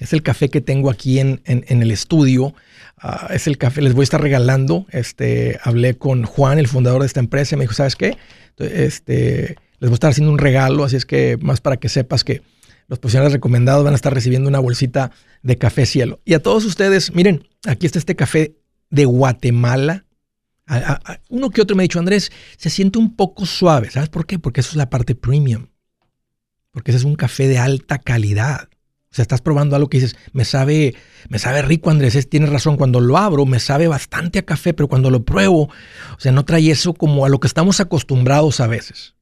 es 0.00 0.12
el 0.12 0.22
café 0.22 0.48
que 0.48 0.60
tengo 0.60 0.90
aquí 0.90 1.18
en, 1.18 1.42
en, 1.44 1.82
el 1.82 1.90
estudio. 1.90 2.54
Ah, 2.98 3.28
es 3.30 3.46
el 3.46 3.58
café, 3.58 3.82
les 3.82 3.92
voy 3.92 4.02
a 4.02 4.04
estar 4.04 4.20
regalando. 4.20 4.86
Este, 4.90 5.58
hablé 5.62 5.98
con 5.98 6.24
Juan, 6.24 6.58
el 6.58 6.66
fundador 6.66 7.02
de 7.02 7.06
esta 7.06 7.20
empresa, 7.20 7.54
y 7.54 7.58
me 7.58 7.64
dijo, 7.64 7.74
¿sabes 7.74 7.96
qué? 7.96 8.16
Este, 8.56 9.56
les 9.78 9.90
voy 9.90 9.92
a 9.92 9.94
estar 9.94 10.10
haciendo 10.10 10.32
un 10.32 10.38
regalo, 10.38 10.84
así 10.84 10.96
es 10.96 11.04
que 11.04 11.36
más 11.40 11.60
para 11.60 11.76
que 11.76 11.90
sepas 11.90 12.24
que 12.24 12.42
los 12.88 12.98
profesionales 12.98 13.32
recomendados 13.32 13.84
van 13.84 13.92
a 13.92 13.96
estar 13.96 14.14
recibiendo 14.14 14.48
una 14.48 14.60
bolsita 14.60 15.10
de 15.42 15.58
café 15.58 15.84
cielo. 15.84 16.20
Y 16.24 16.34
a 16.34 16.42
todos 16.42 16.64
ustedes, 16.64 17.14
miren, 17.14 17.46
aquí 17.66 17.84
está 17.84 17.98
este 17.98 18.16
café 18.16 18.56
de 18.88 19.04
Guatemala 19.04 20.05
uno 21.28 21.50
que 21.50 21.62
otro 21.62 21.76
me 21.76 21.82
ha 21.82 21.84
dicho, 21.84 21.98
Andrés, 21.98 22.32
se 22.56 22.70
siente 22.70 22.98
un 22.98 23.14
poco 23.14 23.46
suave. 23.46 23.90
¿Sabes 23.90 24.08
por 24.08 24.26
qué? 24.26 24.38
Porque 24.38 24.60
eso 24.60 24.70
es 24.70 24.76
la 24.76 24.90
parte 24.90 25.14
premium. 25.14 25.68
Porque 26.72 26.90
ese 26.90 26.98
es 26.98 27.04
un 27.04 27.14
café 27.14 27.48
de 27.48 27.58
alta 27.58 27.98
calidad. 27.98 28.68
O 29.10 29.14
sea, 29.16 29.22
estás 29.22 29.40
probando 29.40 29.76
algo 29.76 29.88
que 29.88 29.98
dices, 29.98 30.16
me 30.32 30.44
sabe, 30.44 30.94
me 31.28 31.38
sabe 31.38 31.62
rico, 31.62 31.90
Andrés. 31.90 32.28
tienes 32.28 32.50
razón. 32.50 32.76
Cuando 32.76 33.00
lo 33.00 33.16
abro, 33.16 33.46
me 33.46 33.60
sabe 33.60 33.88
bastante 33.88 34.40
a 34.40 34.44
café, 34.44 34.74
pero 34.74 34.88
cuando 34.88 35.10
lo 35.10 35.24
pruebo, 35.24 35.62
o 35.62 36.18
sea, 36.20 36.32
no 36.32 36.44
trae 36.44 36.70
eso 36.70 36.92
como 36.92 37.24
a 37.24 37.28
lo 37.28 37.40
que 37.40 37.46
estamos 37.46 37.80
acostumbrados 37.80 38.60
a 38.60 38.66
veces. 38.66 39.14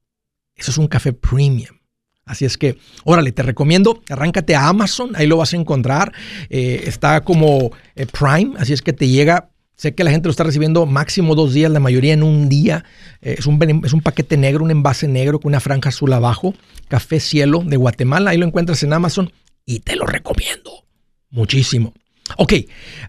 Eso 0.57 0.71
es 0.71 0.79
un 0.79 0.89
café 0.89 1.13
premium. 1.13 1.77
Así 2.25 2.45
es 2.47 2.57
que, 2.57 2.79
órale, 3.05 3.33
te 3.33 3.43
recomiendo, 3.43 4.03
arráncate 4.09 4.55
a 4.57 4.69
Amazon, 4.69 5.11
ahí 5.15 5.27
lo 5.27 5.37
vas 5.37 5.53
a 5.53 5.57
encontrar. 5.57 6.13
Eh, 6.49 6.85
está 6.87 7.21
como 7.21 7.71
eh, 7.95 8.07
Prime, 8.07 8.55
así 8.59 8.73
es 8.73 8.81
que 8.81 8.95
te 8.95 9.09
llega 9.09 9.51
Sé 9.77 9.95
que 9.95 10.05
la 10.05 10.11
gente 10.11 10.29
lo 10.29 10.31
está 10.31 10.45
recibiendo 10.45 10.87
máximo 10.87 11.35
dos 11.35 11.53
días, 11.53 11.71
la 11.71 11.81
mayoría 11.81 12.15
en 12.15 12.23
un 12.23 12.49
día. 12.49 12.85
Eh, 13.21 13.37
es, 13.39 13.47
un, 13.47 13.83
es 13.85 13.93
un 13.93 14.01
paquete 14.01 14.37
negro, 14.37 14.65
un 14.65 14.71
envase 14.71 15.09
negro 15.09 15.41
con 15.41 15.51
una 15.51 15.61
franja 15.61 15.89
azul 15.89 16.13
abajo. 16.13 16.55
Café 16.89 17.19
Cielo 17.21 17.63
de 17.65 17.77
Guatemala. 17.77 18.31
Ahí 18.31 18.39
lo 18.39 18.47
encuentras 18.47 18.83
en 18.83 18.93
Amazon 18.93 19.33
y 19.67 19.81
te 19.81 19.97
lo 19.97 20.07
recomiendo 20.07 20.85
muchísimo. 21.31 21.93
Ok, 22.39 22.53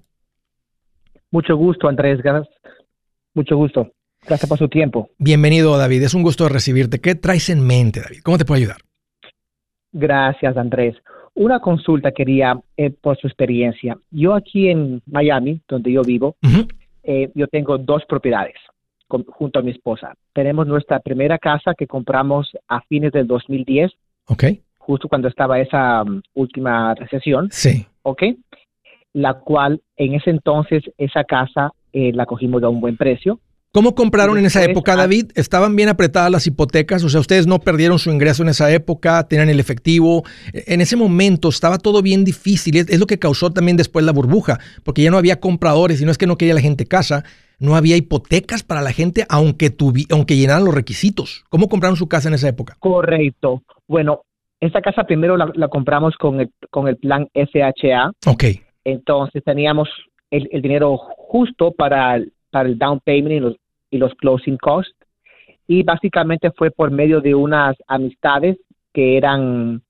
Mucho 1.31 1.55
gusto, 1.55 1.87
Andrés. 1.87 2.21
Gracias. 2.21 2.53
Mucho 3.33 3.57
gusto. 3.57 3.91
Gracias 4.27 4.47
por 4.47 4.59
su 4.59 4.69
tiempo. 4.69 5.09
Bienvenido, 5.17 5.75
David. 5.75 6.03
Es 6.03 6.13
un 6.13 6.21
gusto 6.21 6.47
recibirte. 6.47 6.99
¿Qué 6.99 7.15
traes 7.15 7.49
en 7.49 7.65
mente, 7.65 8.01
David? 8.01 8.19
¿Cómo 8.23 8.37
te 8.37 8.45
puedo 8.45 8.59
ayudar? 8.59 8.77
Gracias, 9.91 10.55
Andrés. 10.57 10.95
Una 11.33 11.59
consulta 11.59 12.11
quería 12.11 12.61
eh, 12.77 12.91
por 12.91 13.17
su 13.17 13.25
experiencia. 13.25 13.97
Yo 14.11 14.35
aquí 14.35 14.69
en 14.69 15.01
Miami, 15.07 15.59
donde 15.67 15.91
yo 15.91 16.03
vivo, 16.03 16.35
eh, 17.11 17.31
yo 17.33 17.47
tengo 17.47 17.79
dos 17.79 18.05
propiedades 18.05 18.53
junto 19.07 19.57
a 19.57 19.63
mi 19.63 19.71
esposa. 19.71 20.13
Tenemos 20.31 20.67
nuestra 20.67 20.99
primera 20.99 21.39
casa 21.39 21.73
que 21.73 21.87
compramos 21.87 22.55
a 22.67 22.81
fines 22.81 23.11
del 23.11 23.25
2010. 23.25 23.91
Ok. 24.27 24.43
Justo 24.77 25.07
cuando 25.07 25.27
estaba 25.27 25.59
esa 25.59 26.03
um, 26.03 26.21
última 26.35 26.93
recesión. 26.93 27.49
Sí. 27.51 27.87
Ok. 28.03 28.23
La 29.13 29.39
cual 29.39 29.81
en 29.97 30.13
ese 30.13 30.29
entonces 30.29 30.83
esa 30.99 31.23
casa 31.23 31.71
eh, 31.93 32.11
la 32.13 32.27
cogimos 32.27 32.61
a 32.61 32.69
un 32.69 32.79
buen 32.79 32.95
precio. 32.95 33.39
¿Cómo 33.71 33.93
compraron 33.93 34.39
en 34.39 34.45
esa 34.45 34.63
época, 34.63 34.95
David? 34.95 35.31
¿Estaban 35.35 35.75
bien 35.75 35.89
apretadas 35.89 36.31
las 36.31 36.47
hipotecas? 36.47 37.03
O 37.03 37.09
sea, 37.09 37.19
ustedes 37.19 37.45
no 37.45 37.59
perdieron 37.59 37.99
su 37.99 38.09
ingreso 38.09 38.41
en 38.41 38.49
esa 38.49 38.71
época, 38.71 39.27
tenían 39.27 39.47
el 39.47 39.59
efectivo. 39.59 40.23
En 40.53 40.81
ese 40.81 40.95
momento 40.95 41.49
estaba 41.49 41.77
todo 41.77 42.01
bien 42.01 42.25
difícil. 42.25 42.77
Es, 42.77 42.99
lo 42.99 43.05
que 43.05 43.19
causó 43.19 43.51
también 43.51 43.77
después 43.77 44.03
la 44.03 44.11
burbuja, 44.11 44.57
porque 44.83 45.03
ya 45.03 45.11
no 45.11 45.19
había 45.19 45.39
compradores 45.39 46.01
y 46.01 46.05
no 46.05 46.09
es 46.09 46.17
que 46.17 46.25
no 46.25 46.35
quería 46.35 46.55
la 46.55 46.61
gente 46.61 46.87
casa, 46.87 47.23
no 47.59 47.75
había 47.75 47.95
hipotecas 47.95 48.63
para 48.63 48.81
la 48.81 48.91
gente, 48.91 49.25
aunque, 49.29 49.75
aunque 50.09 50.35
llenaran 50.35 50.65
los 50.65 50.73
requisitos. 50.73 51.43
¿Cómo 51.49 51.69
compraron 51.69 51.95
su 51.95 52.07
casa 52.07 52.27
en 52.27 52.33
esa 52.33 52.49
época? 52.49 52.75
Correcto. 52.79 53.61
Bueno, 53.87 54.23
esa 54.59 54.81
casa 54.81 55.03
primero 55.03 55.37
la, 55.37 55.67
compramos 55.67 56.15
con 56.17 56.41
el, 56.41 56.49
con 56.71 56.87
el 56.87 56.97
plan 56.97 57.27
SHA. 57.35 58.11
Ok. 58.25 58.45
Entonces 58.83 59.43
teníamos 59.43 59.89
el, 60.31 60.47
dinero 60.61 60.97
justo 60.97 61.71
para, 61.71 62.19
para 62.49 62.69
el 62.69 62.77
down 62.77 62.99
payment 62.99 63.35
y 63.35 63.39
los, 63.39 63.55
y 63.91 63.97
los 63.97 64.13
closing 64.15 64.57
costs. 64.57 64.93
Y 65.67 65.83
básicamente 65.83 66.51
fue 66.51 66.71
por 66.71 66.91
medio 66.91 67.21
de 67.21 67.35
unas 67.35 67.75
amistades 67.87 68.57
que 68.93 69.17
eran 69.17 69.81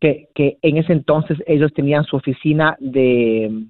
que, 0.00 0.28
que 0.34 0.56
en 0.62 0.78
ese 0.78 0.92
entonces 0.92 1.38
ellos 1.46 1.72
tenían 1.74 2.04
su 2.04 2.16
oficina 2.16 2.76
de, 2.78 3.66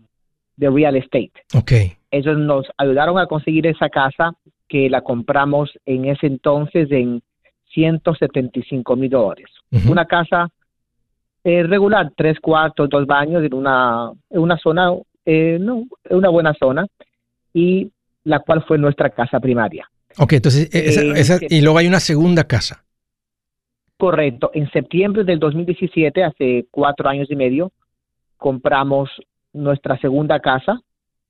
de 0.57 0.71
real 0.71 0.97
estate. 0.97 1.33
Ok. 1.55 1.73
Ellos 2.11 2.39
nos 2.39 2.67
ayudaron 2.77 3.19
a 3.19 3.27
conseguir 3.27 3.67
esa 3.67 3.89
casa 3.89 4.33
que 4.69 4.89
la 4.89 5.01
compramos 5.01 5.71
en 5.87 6.05
ese 6.05 6.27
entonces 6.27 6.91
en 6.93 7.23
175 7.73 8.97
mil 8.97 9.11
dólares. 9.11 9.47
Una 9.89 10.05
casa 10.05 10.51
eh, 11.43 11.63
regular, 11.63 12.13
tres 12.17 12.39
cuartos, 12.41 12.89
dos 12.91 13.07
baños, 13.07 13.43
en 13.43 13.55
una, 13.55 14.11
en 14.29 14.41
una 14.41 14.59
zona, 14.59 14.93
eh, 15.25 15.59
no, 15.61 15.85
en 16.05 16.17
una 16.17 16.29
buena 16.29 16.55
zona, 16.55 16.87
y 17.55 17.91
la 18.25 18.41
cual 18.41 18.65
fue 18.67 18.79
nuestra 18.79 19.11
casa 19.11 19.41
primaria. 19.41 19.89
Ok, 20.19 20.35
entonces, 20.35 20.69
esa, 20.73 21.37
eh, 21.37 21.47
y 21.49 21.63
luego 21.63 21.79
hay 21.79 21.87
una 21.87 22.01
segunda 22.01 22.45
casa. 22.45 22.85
Correcto. 23.97 24.51
En 24.55 24.71
septiembre 24.71 25.25
del 25.25 25.39
2017, 25.39 26.25
hace 26.25 26.67
cuatro 26.71 27.09
años 27.09 27.31
y 27.31 27.37
medio, 27.37 27.71
compramos 28.37 29.11
nuestra 29.53 29.99
segunda 29.99 30.41
casa, 30.41 30.81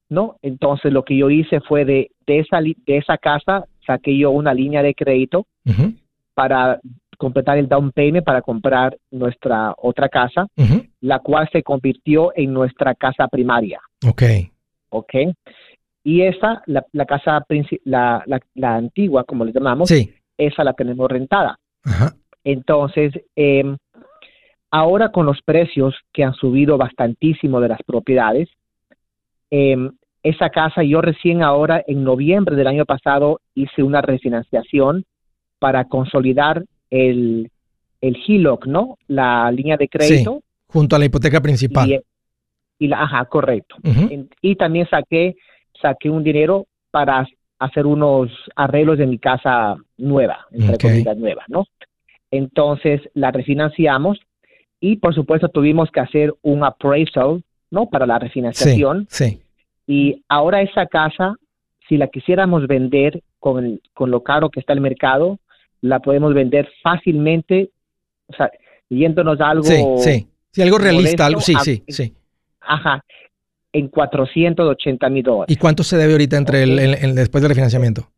¿no? 0.09 0.37
Entonces 0.42 0.92
lo 0.92 1.04
que 1.04 1.16
yo 1.16 1.30
hice 1.30 1.61
fue 1.61 1.85
de, 1.85 2.11
de, 2.26 2.38
esa, 2.40 2.61
de 2.61 2.97
esa 2.97 3.18
casa, 3.18 3.64
saqué 3.87 4.16
yo 4.16 4.30
una 4.30 4.54
línea 4.54 4.82
de 4.82 4.94
crédito 4.94 5.47
para 6.35 6.80
completar 7.18 7.59
el 7.59 7.68
down 7.68 7.92
payment 7.92 8.25
para 8.25 8.40
comprar 8.40 8.97
nuestra 9.11 9.75
otra 9.76 10.09
casa, 10.09 10.47
la 11.00 11.18
cual 11.18 11.49
se 11.52 11.62
convirtió 11.62 12.32
en 12.35 12.52
nuestra 12.52 12.94
casa 12.94 13.28
primaria. 13.28 13.80
Ok. 14.06 14.23
Ok. 14.88 15.14
Y 16.02 16.23
esa, 16.23 16.62
la, 16.66 16.85
la 16.92 17.04
casa, 17.04 17.45
la, 17.85 18.23
la, 18.26 18.40
la, 18.54 18.76
antigua, 18.76 19.25
como 19.25 19.45
le 19.45 19.52
llamamos, 19.52 19.90
esa 20.37 20.64
la 20.64 20.73
tenemos 20.73 21.11
rentada. 21.11 21.59
Entonces, 22.42 23.12
eh, 23.37 23.76
ahora 24.71 25.11
con 25.11 25.26
los 25.26 25.42
precios 25.42 25.95
que 26.12 26.25
han 26.25 26.35
subido 26.35 26.78
bastantísimo 26.78 27.61
de 27.61 27.69
las 27.69 27.83
propiedades, 27.83 28.49
eh, 29.50 29.76
esa 30.23 30.50
casa 30.50 30.83
yo 30.83 31.00
recién 31.00 31.42
ahora, 31.42 31.83
en 31.87 32.04
noviembre 32.04 32.57
del 32.57 32.66
año 32.66 32.85
pasado, 32.85 33.40
hice 33.54 33.83
una 33.83 34.02
refinanciación 34.02 35.04
para 35.59 35.85
consolidar 35.85 36.64
el, 36.90 37.50
el 38.00 38.19
HELOC, 38.26 38.66
¿no? 38.66 38.99
La 39.09 39.50
línea 39.50 39.76
de 39.76 39.88
crédito. 39.88 40.42
junto 40.66 40.97
a 40.97 40.99
la 40.99 41.07
hipoteca 41.07 41.40
principal. 41.40 42.02
Y, 42.78 42.88
la, 42.88 43.02
ajá, 43.02 43.25
correcto. 43.26 43.76
y 44.40 44.57
también 44.57 44.88
saqué, 44.88 45.37
saqué 45.80 46.10
un 46.10 46.22
dinero 46.25 46.66
para 46.90 47.26
hacer 47.58 47.87
unos 47.87 48.30
arreglos 48.56 48.99
de 48.99 49.06
mi 49.06 49.18
casa 49.18 49.76
nueva, 49.99 50.46
entre 50.50 50.78
comillas 50.78 51.16
nueva, 51.16 51.44
¿no? 51.49 51.66
Entonces 52.30 53.00
la 53.14 53.30
refinanciamos 53.30 54.18
y 54.80 54.96
por 54.96 55.14
supuesto 55.14 55.49
tuvimos 55.49 55.90
que 55.90 56.00
hacer 56.00 56.34
un 56.42 56.64
appraisal, 56.64 57.42
¿no? 57.70 57.87
Para 57.90 58.06
la 58.06 58.18
refinanciación. 58.18 59.06
Sí. 59.10 59.40
Y 59.87 60.22
ahora 60.28 60.62
esa 60.62 60.87
casa, 60.87 61.34
si 61.88 61.96
la 61.96 62.08
quisiéramos 62.08 62.66
vender 62.66 63.22
con, 63.38 63.80
con 63.92 64.10
lo 64.10 64.22
caro 64.22 64.49
que 64.50 64.60
está 64.60 64.72
el 64.72 64.80
mercado, 64.80 65.38
la 65.82 66.00
podemos 66.00 66.32
vender 66.34 66.68
fácilmente, 66.82 67.70
o 68.26 68.37
sea, 68.37 68.50
yéndonos 68.88 69.40
algo. 69.40 69.64
Sí, 69.64 69.82
sí, 69.99 70.28
sí 70.50 70.62
algo 70.62 70.78
realista, 70.78 71.26
algo, 71.26 71.40
sí, 71.40 71.54
sí, 71.62 71.82
sí. 71.88 72.14
Ajá, 72.60 73.04
en 73.72 73.88
480 73.88 75.08
mil 75.10 75.22
dólares. 75.22 75.54
¿Y 75.54 75.58
cuánto 75.58 75.82
se 75.82 75.96
debe 75.96 76.12
ahorita 76.12 76.36
entre 76.36 76.62
el, 76.64 77.14
después 77.14 77.42
del 77.42 77.50
refinanciamiento? 77.50 78.08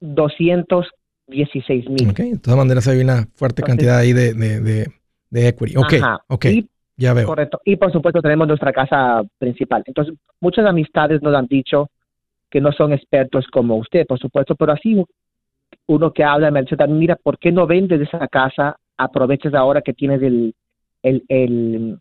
216 0.00 1.88
mil. 1.88 2.10
Ok, 2.10 2.18
de 2.18 2.38
todas 2.38 2.58
maneras 2.58 2.86
hay 2.88 3.00
una 3.00 3.26
fuerte 3.34 3.62
cantidad 3.62 3.98
ahí 3.98 4.12
de, 4.12 4.34
de, 4.34 4.86
de, 5.30 5.48
equity. 5.48 5.76
Ok, 5.76 5.94
ok. 6.28 6.46
ya 6.96 7.14
veo. 7.14 7.26
Correcto. 7.26 7.60
Y 7.64 7.76
por 7.76 7.92
supuesto 7.92 8.20
tenemos 8.20 8.46
nuestra 8.48 8.72
casa 8.72 9.22
principal. 9.38 9.82
Entonces, 9.86 10.14
muchas 10.40 10.66
amistades 10.66 11.22
nos 11.22 11.34
han 11.34 11.46
dicho 11.46 11.88
que 12.50 12.60
no 12.60 12.72
son 12.72 12.92
expertos 12.92 13.46
como 13.50 13.76
usted, 13.76 14.06
por 14.06 14.18
supuesto, 14.18 14.54
pero 14.54 14.72
así 14.72 15.02
uno 15.86 16.12
que 16.12 16.22
habla 16.22 16.50
me 16.50 16.62
dice, 16.62 16.76
mira, 16.88 17.16
¿por 17.16 17.38
qué 17.38 17.50
no 17.50 17.66
vendes 17.66 18.00
esa 18.02 18.28
casa? 18.28 18.76
Aprovechas 18.98 19.54
ahora 19.54 19.80
que 19.80 19.94
tienes 19.94 20.22
el, 20.22 20.54
el, 21.02 21.24
el 21.28 21.98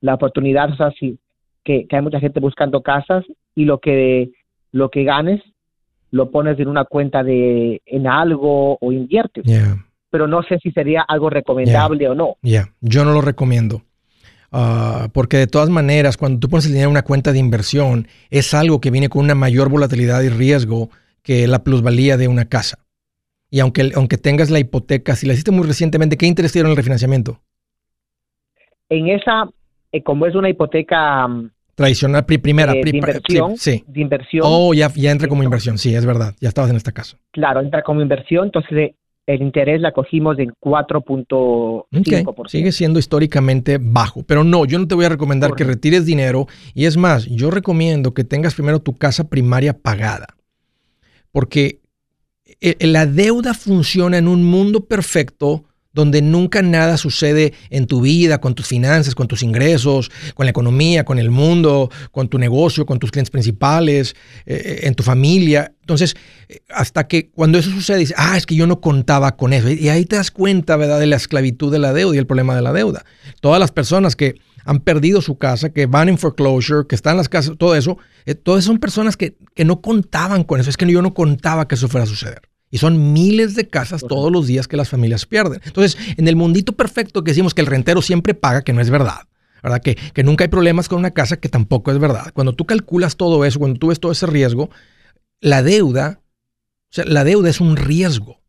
la 0.00 0.14
oportunidad, 0.14 0.70
o 0.70 0.76
sea, 0.76 0.90
sí, 0.98 1.18
que, 1.64 1.86
hay 1.90 2.02
mucha 2.02 2.20
gente 2.20 2.40
buscando 2.40 2.82
casas 2.82 3.24
y 3.54 3.64
lo 3.64 3.78
que, 3.78 4.30
lo 4.72 4.90
que 4.90 5.04
ganes 5.04 5.42
lo 6.10 6.30
pones 6.30 6.58
en 6.60 6.68
una 6.68 6.84
cuenta 6.84 7.24
de 7.24 7.82
en 7.86 8.06
algo 8.06 8.78
o 8.80 8.92
inviertes. 8.92 9.44
Pero 10.10 10.28
no 10.28 10.44
sé 10.44 10.58
si 10.60 10.70
sería 10.70 11.02
algo 11.02 11.28
recomendable 11.28 12.08
o 12.08 12.14
no. 12.14 12.36
Ya, 12.42 12.68
yo 12.80 13.04
no 13.04 13.12
lo 13.12 13.20
recomiendo. 13.20 13.82
Ah, 14.52 15.08
porque 15.12 15.36
de 15.36 15.48
todas 15.48 15.68
maneras, 15.68 16.16
cuando 16.16 16.38
tú 16.38 16.48
pones 16.48 16.66
el 16.66 16.72
dinero 16.72 16.88
en 16.88 16.92
una 16.92 17.02
cuenta 17.02 17.32
de 17.32 17.40
inversión, 17.40 18.06
es 18.30 18.54
algo 18.54 18.80
que 18.80 18.92
viene 18.92 19.08
con 19.08 19.24
una 19.24 19.34
mayor 19.34 19.68
volatilidad 19.68 20.22
y 20.22 20.28
riesgo 20.28 20.90
que 21.24 21.48
la 21.48 21.64
plusvalía 21.64 22.16
de 22.16 22.28
una 22.28 22.44
casa. 22.44 22.78
Y 23.50 23.58
aunque, 23.58 23.90
aunque 23.96 24.16
tengas 24.16 24.50
la 24.50 24.60
hipoteca, 24.60 25.16
si 25.16 25.26
la 25.26 25.32
hiciste 25.32 25.50
muy 25.50 25.66
recientemente, 25.66 26.16
¿qué 26.16 26.26
interés 26.26 26.52
dieron 26.52 26.70
el 26.70 26.76
refinanciamiento? 26.76 27.40
En 28.88 29.08
esa, 29.08 29.48
eh, 29.90 30.02
como 30.04 30.26
es 30.26 30.36
una 30.36 30.48
hipoteca 30.48 31.26
mm, 31.26 31.50
tradicional, 31.74 32.24
primera, 32.24 32.72
eh, 32.72 32.82
de, 32.84 32.90
inversión, 32.90 33.56
sí, 33.56 33.84
de 33.86 34.00
inversión. 34.00 34.42
Oh, 34.46 34.74
ya, 34.74 34.88
ya 34.94 35.10
entra 35.10 35.28
como 35.28 35.42
inversión, 35.42 35.78
sí, 35.78 35.94
es 35.94 36.06
verdad, 36.06 36.34
ya 36.40 36.48
estabas 36.48 36.70
en 36.70 36.76
esta 36.76 36.92
casa. 36.92 37.18
Claro, 37.32 37.60
entra 37.60 37.82
como 37.82 38.00
inversión, 38.00 38.46
entonces 38.46 38.72
eh, 38.72 38.94
el 39.26 39.42
interés 39.42 39.80
la 39.80 39.92
cogimos 39.92 40.38
en 40.38 40.50
4.5%. 40.60 42.48
Sigue 42.48 42.72
siendo 42.72 42.98
históricamente 42.98 43.78
bajo, 43.80 44.22
pero 44.22 44.44
no, 44.44 44.64
yo 44.66 44.78
no 44.78 44.86
te 44.86 44.94
voy 44.94 45.06
a 45.06 45.10
recomendar 45.10 45.54
que 45.54 45.64
retires 45.64 46.06
dinero 46.06 46.46
y 46.74 46.86
es 46.86 46.96
más, 46.96 47.26
yo 47.26 47.50
recomiendo 47.50 48.14
que 48.14 48.24
tengas 48.24 48.54
primero 48.54 48.80
tu 48.80 48.96
casa 48.96 49.28
primaria 49.28 49.72
pagada, 49.78 50.28
porque 51.32 51.80
eh, 52.60 52.76
la 52.86 53.06
deuda 53.06 53.54
funciona 53.54 54.18
en 54.18 54.28
un 54.28 54.44
mundo 54.44 54.84
perfecto 54.84 55.64
donde 55.94 56.20
nunca 56.20 56.60
nada 56.60 56.96
sucede 56.96 57.54
en 57.70 57.86
tu 57.86 58.00
vida, 58.00 58.40
con 58.40 58.54
tus 58.54 58.66
finanzas, 58.66 59.14
con 59.14 59.28
tus 59.28 59.42
ingresos, 59.42 60.10
con 60.34 60.44
la 60.44 60.50
economía, 60.50 61.04
con 61.04 61.18
el 61.18 61.30
mundo, 61.30 61.90
con 62.10 62.28
tu 62.28 62.38
negocio, 62.38 62.84
con 62.84 62.98
tus 62.98 63.10
clientes 63.10 63.30
principales, 63.30 64.14
eh, 64.44 64.80
en 64.82 64.94
tu 64.94 65.02
familia. 65.02 65.72
Entonces, 65.80 66.16
hasta 66.68 67.06
que 67.06 67.30
cuando 67.30 67.58
eso 67.58 67.70
sucede, 67.70 67.98
dices, 67.98 68.16
ah, 68.18 68.36
es 68.36 68.44
que 68.44 68.54
yo 68.54 68.66
no 68.66 68.80
contaba 68.80 69.36
con 69.36 69.52
eso. 69.52 69.70
Y 69.70 69.88
ahí 69.88 70.04
te 70.04 70.16
das 70.16 70.30
cuenta, 70.30 70.76
¿verdad?, 70.76 70.98
de 70.98 71.06
la 71.06 71.16
esclavitud 71.16 71.72
de 71.72 71.78
la 71.78 71.92
deuda 71.92 72.16
y 72.16 72.18
el 72.18 72.26
problema 72.26 72.56
de 72.56 72.62
la 72.62 72.72
deuda. 72.72 73.04
Todas 73.40 73.60
las 73.60 73.70
personas 73.70 74.16
que 74.16 74.34
han 74.64 74.80
perdido 74.80 75.20
su 75.20 75.38
casa, 75.38 75.70
que 75.70 75.86
van 75.86 76.08
en 76.08 76.18
foreclosure, 76.18 76.86
que 76.88 76.94
están 76.94 77.12
en 77.12 77.18
las 77.18 77.28
casas, 77.28 77.54
todo 77.58 77.74
eso, 77.76 77.98
eh, 78.26 78.34
todas 78.34 78.64
son 78.64 78.78
personas 78.78 79.16
que, 79.16 79.36
que, 79.54 79.64
no 79.64 79.80
contaban 79.80 80.42
con 80.44 80.60
eso. 80.60 80.70
Es 80.70 80.76
que 80.76 80.90
yo 80.90 81.02
no 81.02 81.14
contaba 81.14 81.68
que 81.68 81.74
eso 81.74 81.88
fuera 81.88 82.04
a 82.04 82.08
suceder. 82.08 82.42
Y 82.70 82.78
son 82.78 83.12
miles 83.12 83.54
de 83.54 83.68
casas 83.68 84.02
todos 84.06 84.32
los 84.32 84.46
días 84.46 84.66
que 84.66 84.76
las 84.76 84.88
familias 84.88 85.26
pierden. 85.26 85.60
Entonces, 85.64 85.96
en 86.16 86.26
el 86.26 86.34
mundito 86.34 86.72
perfecto 86.72 87.22
que 87.22 87.30
decimos 87.30 87.54
que 87.54 87.60
el 87.60 87.68
rentero 87.68 88.02
siempre 88.02 88.34
paga, 88.34 88.62
que 88.62 88.72
no 88.72 88.80
es 88.80 88.90
verdad. 88.90 89.28
¿Verdad? 89.62 89.80
Que, 89.80 89.94
que 89.94 90.24
nunca 90.24 90.44
hay 90.44 90.48
problemas 90.48 90.88
con 90.88 90.98
una 90.98 91.12
casa, 91.12 91.38
que 91.38 91.48
tampoco 91.48 91.90
es 91.90 91.98
verdad. 91.98 92.32
Cuando 92.34 92.54
tú 92.54 92.66
calculas 92.66 93.16
todo 93.16 93.44
eso, 93.44 93.58
cuando 93.58 93.78
tú 93.78 93.88
ves 93.88 94.00
todo 94.00 94.12
ese 94.12 94.26
riesgo, 94.26 94.70
la 95.40 95.62
deuda, 95.62 96.20
o 96.20 96.90
sea, 96.90 97.04
la 97.06 97.24
deuda 97.24 97.48
es 97.48 97.60
un 97.60 97.76
riesgo. 97.76 98.40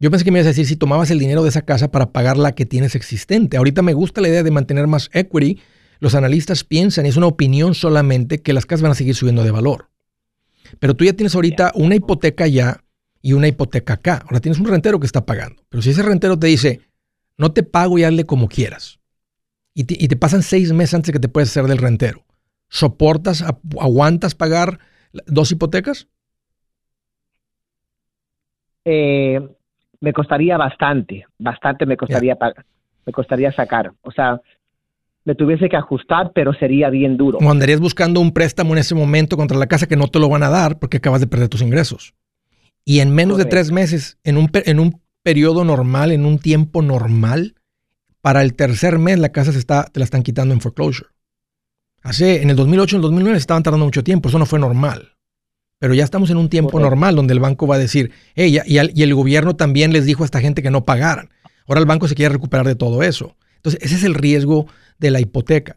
Yo 0.00 0.10
pensé 0.10 0.24
que 0.24 0.30
me 0.30 0.38
ibas 0.38 0.46
a 0.46 0.50
decir 0.50 0.66
si 0.66 0.76
tomabas 0.76 1.10
el 1.10 1.18
dinero 1.18 1.42
de 1.42 1.48
esa 1.48 1.62
casa 1.62 1.90
para 1.90 2.12
pagar 2.12 2.36
la 2.36 2.54
que 2.54 2.66
tienes 2.66 2.94
existente. 2.94 3.56
Ahorita 3.56 3.82
me 3.82 3.94
gusta 3.94 4.20
la 4.20 4.28
idea 4.28 4.42
de 4.42 4.50
mantener 4.50 4.86
más 4.86 5.08
equity. 5.12 5.60
Los 6.00 6.14
analistas 6.14 6.64
piensan, 6.64 7.06
y 7.06 7.08
es 7.08 7.16
una 7.16 7.26
opinión 7.26 7.74
solamente, 7.74 8.42
que 8.42 8.52
las 8.52 8.66
casas 8.66 8.82
van 8.82 8.92
a 8.92 8.96
seguir 8.96 9.14
subiendo 9.14 9.42
de 9.44 9.50
valor. 9.50 9.88
Pero 10.78 10.94
tú 10.94 11.04
ya 11.04 11.12
tienes 11.12 11.34
ahorita 11.34 11.72
una 11.74 11.94
hipoteca 11.94 12.46
ya 12.46 12.84
y 13.22 13.32
una 13.32 13.48
hipoteca 13.48 13.94
acá. 13.94 14.22
Ahora 14.24 14.40
tienes 14.40 14.58
un 14.58 14.66
rentero 14.66 15.00
que 15.00 15.06
está 15.06 15.24
pagando. 15.24 15.62
Pero 15.68 15.82
si 15.82 15.90
ese 15.90 16.02
rentero 16.02 16.38
te 16.38 16.46
dice, 16.46 16.80
no 17.38 17.52
te 17.52 17.62
pago 17.62 17.98
y 17.98 18.04
hazle 18.04 18.26
como 18.26 18.48
quieras, 18.48 19.00
y 19.76 19.84
te, 19.84 20.16
pasan 20.16 20.42
seis 20.42 20.72
meses 20.72 20.94
antes 20.94 21.08
de 21.08 21.14
que 21.14 21.18
te 21.18 21.28
puedes 21.28 21.50
hacer 21.50 21.64
del 21.64 21.78
rentero, 21.78 22.24
¿soportas, 22.68 23.42
aguantas 23.80 24.36
pagar 24.36 24.78
dos 25.26 25.50
hipotecas? 25.50 26.06
Eh, 28.84 29.40
me 30.00 30.12
costaría 30.12 30.56
bastante, 30.56 31.26
bastante 31.38 31.86
me 31.86 31.96
costaría 31.96 32.36
pagar, 32.36 32.64
me 33.04 33.12
costaría 33.12 33.50
sacar. 33.50 33.92
O 34.02 34.12
sea, 34.12 34.40
me 35.24 35.34
tuviese 35.34 35.68
que 35.68 35.76
ajustar, 35.76 36.32
pero 36.34 36.52
sería 36.52 36.90
bien 36.90 37.16
duro. 37.16 37.38
O 37.38 37.50
andarías 37.50 37.80
buscando 37.80 38.20
un 38.20 38.32
préstamo 38.32 38.74
en 38.74 38.78
ese 38.78 38.94
momento 38.94 39.36
contra 39.36 39.58
la 39.58 39.66
casa 39.66 39.86
que 39.86 39.96
no 39.96 40.08
te 40.08 40.18
lo 40.18 40.28
van 40.28 40.42
a 40.42 40.50
dar 40.50 40.78
porque 40.78 40.98
acabas 40.98 41.20
de 41.20 41.26
perder 41.26 41.48
tus 41.48 41.62
ingresos. 41.62 42.14
Y 42.84 43.00
en 43.00 43.14
menos 43.14 43.38
de 43.38 43.46
tres 43.46 43.72
meses, 43.72 44.18
en 44.24 44.36
un, 44.36 44.50
en 44.52 44.78
un 44.78 45.00
periodo 45.22 45.64
normal, 45.64 46.12
en 46.12 46.26
un 46.26 46.38
tiempo 46.38 46.82
normal, 46.82 47.54
para 48.20 48.42
el 48.42 48.54
tercer 48.54 48.98
mes 48.98 49.18
la 49.18 49.30
casa 49.30 49.52
se 49.52 49.58
está, 49.58 49.84
te 49.84 49.98
la 50.00 50.04
están 50.04 50.22
quitando 50.22 50.52
en 50.52 50.60
foreclosure. 50.60 51.08
Hace, 52.02 52.42
en 52.42 52.50
el 52.50 52.56
2008, 52.56 52.96
en 52.96 52.98
el 52.98 53.02
2009 53.02 53.38
estaban 53.38 53.62
tardando 53.62 53.86
mucho 53.86 54.04
tiempo, 54.04 54.28
eso 54.28 54.38
no 54.38 54.44
fue 54.44 54.58
normal. 54.58 55.12
Pero 55.78 55.94
ya 55.94 56.04
estamos 56.04 56.28
en 56.30 56.36
un 56.36 56.50
tiempo 56.50 56.78
normal 56.78 57.16
donde 57.16 57.32
el 57.32 57.40
banco 57.40 57.66
va 57.66 57.76
a 57.76 57.78
decir, 57.78 58.12
hey, 58.34 58.58
y, 58.66 58.76
y 58.76 59.02
el 59.02 59.14
gobierno 59.14 59.56
también 59.56 59.92
les 59.92 60.04
dijo 60.04 60.22
a 60.22 60.26
esta 60.26 60.40
gente 60.40 60.62
que 60.62 60.70
no 60.70 60.84
pagaran. 60.84 61.30
Ahora 61.66 61.80
el 61.80 61.86
banco 61.86 62.08
se 62.08 62.14
quiere 62.14 62.34
recuperar 62.34 62.66
de 62.66 62.74
todo 62.74 63.02
eso. 63.02 63.36
Entonces, 63.64 63.80
ese 63.82 63.94
es 63.96 64.04
el 64.04 64.14
riesgo 64.14 64.66
de 64.98 65.10
la 65.10 65.20
hipoteca. 65.20 65.76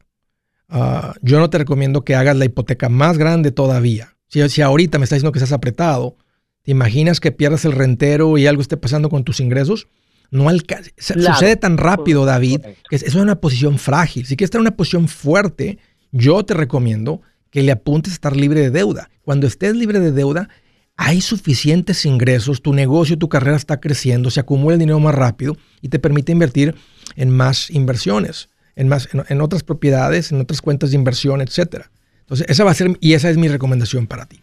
Ah, 0.67 1.15
yo 1.21 1.39
no 1.39 1.50
te 1.50 1.58
recomiendo 1.58 2.04
que 2.04 2.15
hagas 2.15 2.36
la 2.36 2.43
hipoteca 2.43 2.89
más 2.89 3.17
grande 3.17 3.52
todavía. 3.52 4.17
Si, 4.28 4.47
si 4.50 4.62
ahorita 4.62 5.00
me 5.00 5.06
estás 5.06 5.17
diciendo 5.17 5.32
que 5.32 5.39
estás 5.39 5.54
apretado, 5.54 6.17
¿te 6.63 6.71
imaginas 6.71 7.21
que 7.21 7.32
pierdas 7.32 7.63
el 7.63 7.71
rentero 7.71 8.38
y 8.38 8.45
algo 8.45 8.62
esté 8.62 8.76
pasando 8.76 9.10
con 9.10 9.23
tus 9.23 9.39
ingresos? 9.39 9.88
No 10.32 10.50
Sucede 10.97 11.56
tan 11.56 11.78
rápido, 11.78 12.26
David, 12.26 12.60
que 12.89 12.97
eso 12.97 13.06
es 13.06 13.15
una 13.15 13.39
posición 13.39 13.80
frágil. 13.80 14.26
Si 14.26 14.36
quieres 14.36 14.50
estar 14.50 14.60
en 14.60 14.67
una 14.67 14.76
posición 14.76 15.08
fuerte, 15.08 15.78
yo 16.12 16.43
te 16.43 16.54
recomiendo 16.54 17.21
que 17.50 17.63
le 17.63 17.71
apuntes 17.71 18.12
a 18.12 18.15
estar 18.15 18.36
libre 18.36 18.60
de 18.60 18.69
deuda. 18.69 19.10
Cuando 19.21 19.47
estés 19.47 19.78
libre 19.78 20.02
de 20.02 20.12
deuda, 20.12 20.50
hay 20.97 21.21
suficientes 21.21 22.06
ingresos, 22.06 22.62
tu 22.62 22.73
negocio, 22.73 23.17
tu 23.17 23.30
carrera 23.30 23.56
está 23.56 23.80
creciendo, 23.80 24.32
se 24.32 24.39
acumula 24.39 24.73
el 24.73 24.80
dinero 24.80 25.00
más 25.00 25.15
rápido 25.15 25.56
y 25.82 25.89
te 25.89 26.00
permite 26.00 26.32
invertir 26.32 26.76
en 27.15 27.30
más 27.30 27.70
inversiones, 27.70 28.50
en, 28.76 28.88
más, 28.88 29.10
en, 29.12 29.41
otras 29.41 29.63
propiedades, 29.63 30.32
en 30.32 30.41
otras 30.41 30.62
cuentas 30.62 30.91
de 30.91 30.98
inversión, 30.98 31.41
etc. 31.41 31.86
Entonces, 32.22 32.46
esa 32.50 32.63
va 32.63 32.72
a 32.72 32.76
ser, 32.76 32.98
y 33.00 33.13
esa 33.13 33.30
es 33.30 33.38
mi 33.38 33.48
recomendación 33.48 34.08
para 34.08 34.26
ti. 34.26 34.41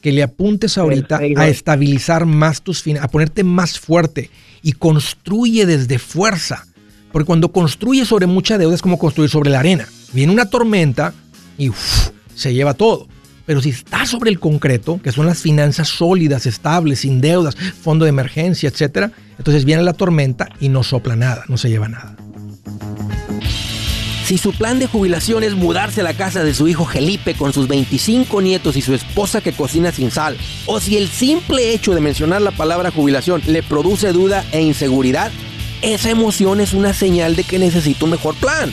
Que 0.00 0.12
le 0.12 0.22
apuntes 0.22 0.78
ahorita 0.78 1.20
a 1.36 1.48
estabilizar 1.48 2.26
más 2.26 2.62
tus 2.62 2.82
finanzas, 2.82 3.08
a 3.08 3.10
ponerte 3.10 3.44
más 3.44 3.78
fuerte 3.78 4.30
y 4.62 4.72
construye 4.72 5.66
desde 5.66 5.98
fuerza. 5.98 6.66
Porque 7.12 7.26
cuando 7.26 7.50
construye 7.50 8.04
sobre 8.04 8.26
mucha 8.26 8.58
deuda 8.58 8.74
es 8.74 8.82
como 8.82 8.98
construir 8.98 9.30
sobre 9.30 9.50
la 9.50 9.60
arena. 9.60 9.88
Viene 10.12 10.32
una 10.32 10.48
tormenta 10.48 11.14
y 11.58 11.70
se 12.34 12.54
lleva 12.54 12.74
todo. 12.74 13.08
Pero 13.46 13.62
si 13.62 13.70
está 13.70 14.04
sobre 14.06 14.30
el 14.30 14.40
concreto, 14.40 15.00
que 15.02 15.12
son 15.12 15.26
las 15.26 15.38
finanzas 15.38 15.88
sólidas, 15.88 16.46
estables, 16.46 17.00
sin 17.00 17.20
deudas, 17.20 17.56
fondo 17.56 18.04
de 18.04 18.10
emergencia, 18.10 18.68
etc., 18.68 19.12
entonces 19.38 19.64
viene 19.64 19.82
la 19.82 19.92
tormenta 19.92 20.48
y 20.60 20.68
no 20.68 20.82
sopla 20.82 21.16
nada, 21.16 21.44
no 21.48 21.56
se 21.56 21.68
lleva 21.68 21.88
nada. 21.88 22.16
Si 24.26 24.38
su 24.38 24.52
plan 24.52 24.80
de 24.80 24.88
jubilación 24.88 25.44
es 25.44 25.54
mudarse 25.54 26.00
a 26.00 26.04
la 26.04 26.14
casa 26.14 26.42
de 26.42 26.52
su 26.52 26.66
hijo 26.66 26.84
Felipe 26.84 27.34
con 27.34 27.52
sus 27.52 27.68
25 27.68 28.42
nietos 28.42 28.76
y 28.76 28.82
su 28.82 28.92
esposa 28.92 29.40
que 29.40 29.52
cocina 29.52 29.92
sin 29.92 30.10
sal, 30.10 30.36
o 30.66 30.80
si 30.80 30.96
el 30.96 31.08
simple 31.08 31.72
hecho 31.72 31.94
de 31.94 32.00
mencionar 32.00 32.42
la 32.42 32.50
palabra 32.50 32.90
jubilación 32.90 33.40
le 33.46 33.62
produce 33.62 34.10
duda 34.10 34.44
e 34.50 34.60
inseguridad, 34.62 35.30
esa 35.80 36.10
emoción 36.10 36.60
es 36.60 36.74
una 36.74 36.92
señal 36.92 37.36
de 37.36 37.44
que 37.44 37.60
necesita 37.60 38.04
un 38.04 38.10
mejor 38.10 38.34
plan. 38.34 38.72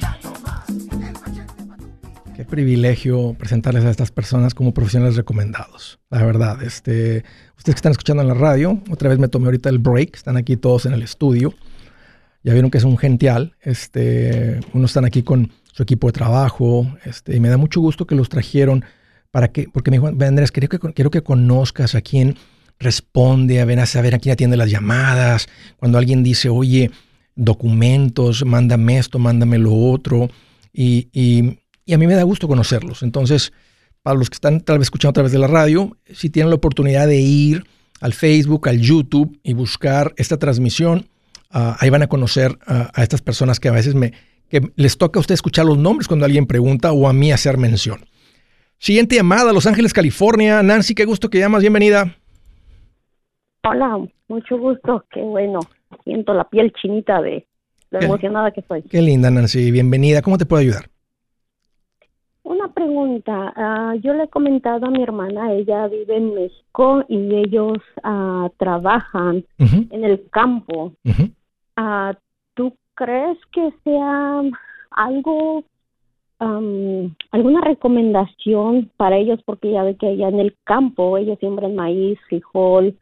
privilegio 2.51 3.35
presentarles 3.39 3.83
a 3.85 3.89
estas 3.89 4.11
personas 4.11 4.53
como 4.53 4.71
profesionales 4.75 5.15
recomendados. 5.15 5.99
La 6.11 6.23
verdad, 6.23 6.61
este, 6.61 7.23
ustedes 7.57 7.73
que 7.73 7.79
están 7.79 7.93
escuchando 7.93 8.21
en 8.21 8.27
la 8.27 8.35
radio, 8.35 8.79
otra 8.91 9.09
vez 9.09 9.17
me 9.17 9.27
tomé 9.27 9.45
ahorita 9.45 9.69
el 9.69 9.79
break, 9.79 10.15
están 10.15 10.37
aquí 10.37 10.55
todos 10.55 10.85
en 10.85 10.93
el 10.93 11.01
estudio. 11.01 11.55
Ya 12.43 12.53
vieron 12.53 12.69
que 12.69 12.77
es 12.77 12.83
un 12.83 12.97
gential. 12.99 13.55
Este, 13.61 14.59
unos 14.73 14.91
están 14.91 15.05
aquí 15.05 15.23
con 15.23 15.51
su 15.71 15.81
equipo 15.81 16.07
de 16.07 16.13
trabajo, 16.13 16.95
este, 17.05 17.35
y 17.35 17.39
me 17.39 17.49
da 17.49 17.57
mucho 17.57 17.81
gusto 17.81 18.05
que 18.05 18.13
los 18.13 18.29
trajeron 18.29 18.85
para 19.31 19.47
que, 19.47 19.67
porque 19.71 19.89
me 19.89 19.97
dijo, 19.97 20.07
Andrés, 20.07 20.51
quiero 20.51 20.69
que, 20.69 20.77
quiero 20.93 21.09
que 21.09 21.23
conozcas 21.23 21.95
a 21.95 22.01
quién 22.01 22.35
responde, 22.77 23.61
a 23.61 23.65
ver, 23.65 23.79
a 23.79 23.85
saber 23.85 24.13
a 24.13 24.19
quién 24.19 24.33
atiende 24.33 24.57
las 24.57 24.69
llamadas, 24.69 25.47
cuando 25.77 25.97
alguien 25.97 26.23
dice, 26.23 26.49
oye, 26.49 26.91
documentos, 27.35 28.45
mándame 28.45 28.97
esto, 28.97 29.19
mándame 29.19 29.57
lo 29.57 29.73
otro. 29.73 30.29
Y, 30.73 31.09
y, 31.13 31.59
y 31.91 31.93
a 31.93 31.97
mí 31.97 32.07
me 32.07 32.15
da 32.15 32.23
gusto 32.23 32.47
conocerlos. 32.47 33.03
Entonces, 33.03 33.51
para 34.01 34.17
los 34.17 34.29
que 34.29 34.35
están 34.35 34.61
tal 34.61 34.77
vez 34.77 34.85
escuchando 34.85 35.09
a 35.09 35.13
través 35.13 35.33
de 35.33 35.39
la 35.39 35.47
radio, 35.47 35.97
si 36.09 36.29
tienen 36.29 36.49
la 36.49 36.55
oportunidad 36.55 37.05
de 37.05 37.17
ir 37.17 37.65
al 37.99 38.13
Facebook, 38.13 38.69
al 38.69 38.79
YouTube 38.79 39.37
y 39.43 39.53
buscar 39.53 40.13
esta 40.15 40.37
transmisión, 40.37 41.09
ah, 41.49 41.75
ahí 41.81 41.89
van 41.89 42.01
a 42.01 42.07
conocer 42.07 42.57
a 42.65 43.03
estas 43.03 43.21
personas 43.21 43.59
que 43.59 43.67
a 43.67 43.73
veces 43.73 43.93
me, 43.93 44.13
que 44.47 44.61
les 44.77 44.97
toca 44.97 45.19
a 45.19 45.21
usted 45.21 45.33
escuchar 45.33 45.65
los 45.65 45.77
nombres 45.77 46.07
cuando 46.07 46.25
alguien 46.25 46.45
pregunta 46.45 46.93
o 46.93 47.09
a 47.09 47.13
mí 47.13 47.33
hacer 47.33 47.57
mención. 47.57 48.05
Siguiente 48.77 49.17
llamada, 49.17 49.51
Los 49.51 49.67
Ángeles, 49.67 49.91
California. 49.91 50.63
Nancy, 50.63 50.95
qué 50.95 51.03
gusto 51.03 51.29
que 51.29 51.39
llamas, 51.39 51.59
bienvenida. 51.59 52.15
Hola, 53.63 53.97
mucho 54.29 54.57
gusto, 54.57 55.03
qué 55.11 55.21
bueno. 55.21 55.59
Siento 56.05 56.33
la 56.33 56.45
piel 56.45 56.71
chinita 56.81 57.21
de 57.21 57.45
lo 57.89 57.99
emocionada 57.99 58.51
que 58.51 58.61
estoy. 58.61 58.81
Qué 58.83 59.01
linda, 59.01 59.29
Nancy, 59.29 59.71
bienvenida. 59.71 60.21
¿Cómo 60.21 60.37
te 60.37 60.45
puedo 60.45 60.61
ayudar? 60.61 60.90
Una 62.51 62.67
pregunta. 62.67 63.53
Ah, 63.55 63.95
yo 64.03 64.13
le 64.13 64.23
he 64.23 64.27
comentado 64.27 64.85
a 64.85 64.89
mi 64.89 65.01
hermana, 65.01 65.53
ella 65.53 65.87
vive 65.87 66.17
en 66.17 66.35
México 66.35 67.01
y 67.07 67.33
ellos 67.33 67.77
uh, 68.03 68.49
trabajan 68.57 69.45
en 69.57 70.03
el 70.03 70.29
campo. 70.31 70.91
uh, 71.05 72.13
¿Tú 72.53 72.73
crees 72.93 73.37
que 73.53 73.71
sea 73.85 74.41
algo, 74.91 75.63
alguna 77.31 77.61
recomendación 77.61 78.91
para 78.97 79.15
ellos? 79.15 79.39
Porque 79.45 79.71
ya 79.71 79.83
ve 79.83 79.95
que 79.95 80.07
allá 80.07 80.27
en 80.27 80.41
el 80.41 80.53
campo 80.65 81.17
ellos 81.17 81.39
siembran 81.39 81.77
maíz, 81.77 82.19
frijol, 82.27 82.97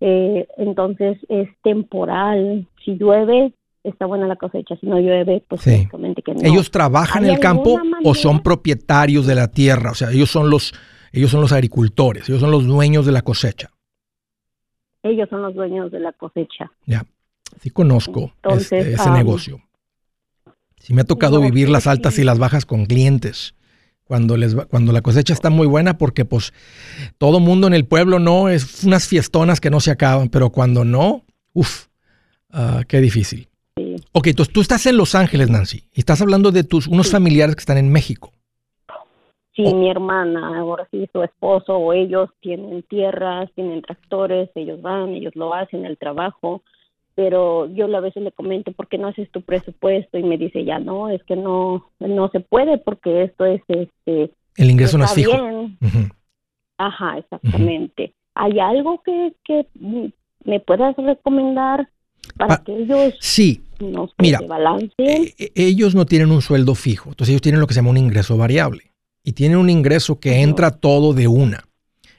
eh, 0.00 0.48
entonces 0.56 1.18
es 1.28 1.50
temporal. 1.62 2.66
Si 2.82 2.96
llueve, 2.96 3.52
está 3.86 4.06
buena 4.06 4.26
la 4.26 4.36
cosecha, 4.36 4.76
si 4.76 4.86
no 4.86 4.98
llueve, 4.98 5.42
pues 5.48 5.62
que 5.62 5.88
no. 5.92 6.40
¿Ellos 6.42 6.70
trabajan 6.70 7.24
en 7.24 7.30
el 7.32 7.40
campo 7.40 7.80
o 8.04 8.14
son 8.14 8.42
propietarios 8.42 9.26
de 9.26 9.34
la 9.34 9.48
tierra? 9.48 9.92
O 9.92 9.94
sea, 9.94 10.10
ellos 10.10 10.30
son 10.30 10.50
los 10.50 10.74
ellos 11.12 11.30
son 11.30 11.40
los 11.40 11.52
agricultores, 11.52 12.28
ellos 12.28 12.40
son 12.40 12.50
los 12.50 12.66
dueños 12.66 13.06
de 13.06 13.12
la 13.12 13.22
cosecha. 13.22 13.70
Ellos 15.02 15.28
son 15.30 15.42
los 15.42 15.54
dueños 15.54 15.90
de 15.90 16.00
la 16.00 16.12
cosecha. 16.12 16.70
Ya, 16.84 17.06
sí 17.60 17.70
conozco 17.70 18.32
este, 18.50 18.92
ese 18.92 19.10
negocio. 19.10 19.60
Sí 20.78 20.92
me 20.94 21.02
ha 21.02 21.04
tocado 21.04 21.40
vivir 21.40 21.68
las 21.68 21.86
altas 21.86 22.18
y 22.18 22.24
las 22.24 22.38
bajas 22.38 22.66
con 22.66 22.86
clientes. 22.86 23.54
Cuando, 24.04 24.36
les 24.36 24.54
cuando 24.54 24.92
la 24.92 25.02
cosecha 25.02 25.32
está 25.32 25.50
muy 25.50 25.66
buena, 25.66 25.98
porque 25.98 26.24
pues 26.24 26.52
todo 27.18 27.40
mundo 27.40 27.66
en 27.66 27.74
el 27.74 27.86
pueblo 27.86 28.20
no, 28.20 28.48
es 28.48 28.84
unas 28.84 29.08
fiestonas 29.08 29.60
que 29.60 29.70
no 29.70 29.80
se 29.80 29.90
acaban, 29.90 30.28
pero 30.28 30.50
cuando 30.50 30.84
no, 30.84 31.24
uff, 31.54 31.86
ah, 32.50 32.82
qué 32.86 33.00
difícil. 33.00 33.48
Ok, 34.18 34.28
entonces 34.28 34.54
tú 34.54 34.62
estás 34.62 34.86
en 34.86 34.96
Los 34.96 35.14
Ángeles, 35.14 35.50
Nancy, 35.50 35.90
y 35.92 36.00
estás 36.00 36.22
hablando 36.22 36.50
de 36.50 36.64
tus 36.64 36.86
unos 36.86 37.10
familiares 37.10 37.54
que 37.54 37.60
están 37.60 37.76
en 37.76 37.92
México. 37.92 38.32
Sí, 39.54 39.62
mi 39.74 39.90
hermana, 39.90 40.58
ahora 40.58 40.88
sí, 40.90 41.06
su 41.12 41.22
esposo 41.22 41.76
o 41.76 41.92
ellos 41.92 42.30
tienen 42.40 42.82
tierras, 42.84 43.50
tienen 43.54 43.82
tractores, 43.82 44.48
ellos 44.54 44.80
van, 44.80 45.10
ellos 45.10 45.36
lo 45.36 45.52
hacen, 45.52 45.84
el 45.84 45.98
trabajo, 45.98 46.62
pero 47.14 47.70
yo 47.74 47.94
a 47.94 48.00
veces 48.00 48.22
le 48.22 48.32
comento, 48.32 48.72
¿por 48.72 48.88
qué 48.88 48.96
no 48.96 49.08
haces 49.08 49.30
tu 49.32 49.42
presupuesto? 49.42 50.16
Y 50.16 50.22
me 50.22 50.38
dice, 50.38 50.64
ya 50.64 50.78
no, 50.78 51.10
es 51.10 51.22
que 51.24 51.36
no, 51.36 51.90
no 51.98 52.30
se 52.30 52.40
puede 52.40 52.78
porque 52.78 53.24
esto 53.24 53.44
es, 53.44 53.60
este... 53.68 54.30
El 54.56 54.70
ingreso 54.70 54.96
no 54.96 55.04
es 55.04 55.12
fijo. 55.12 55.34
Ajá, 56.78 57.18
exactamente. 57.18 58.14
¿Hay 58.34 58.60
algo 58.60 59.02
que, 59.02 59.34
que 59.44 59.66
me 60.42 60.60
puedas 60.60 60.96
recomendar 60.96 61.90
para 62.38 62.56
que 62.64 62.74
ellos 62.74 63.14
sí. 63.20 63.62
Mira, 64.18 64.40
eh, 64.98 65.34
eh, 65.38 65.52
ellos 65.54 65.94
no 65.94 66.06
tienen 66.06 66.30
un 66.30 66.42
sueldo 66.42 66.74
fijo, 66.74 67.10
entonces 67.10 67.32
ellos 67.32 67.42
tienen 67.42 67.60
lo 67.60 67.66
que 67.66 67.74
se 67.74 67.78
llama 67.78 67.90
un 67.90 67.98
ingreso 67.98 68.36
variable 68.36 68.92
y 69.22 69.32
tienen 69.32 69.58
un 69.58 69.70
ingreso 69.70 70.20
que 70.20 70.40
entra 70.42 70.70
todo 70.70 71.12
de 71.12 71.28
una. 71.28 71.68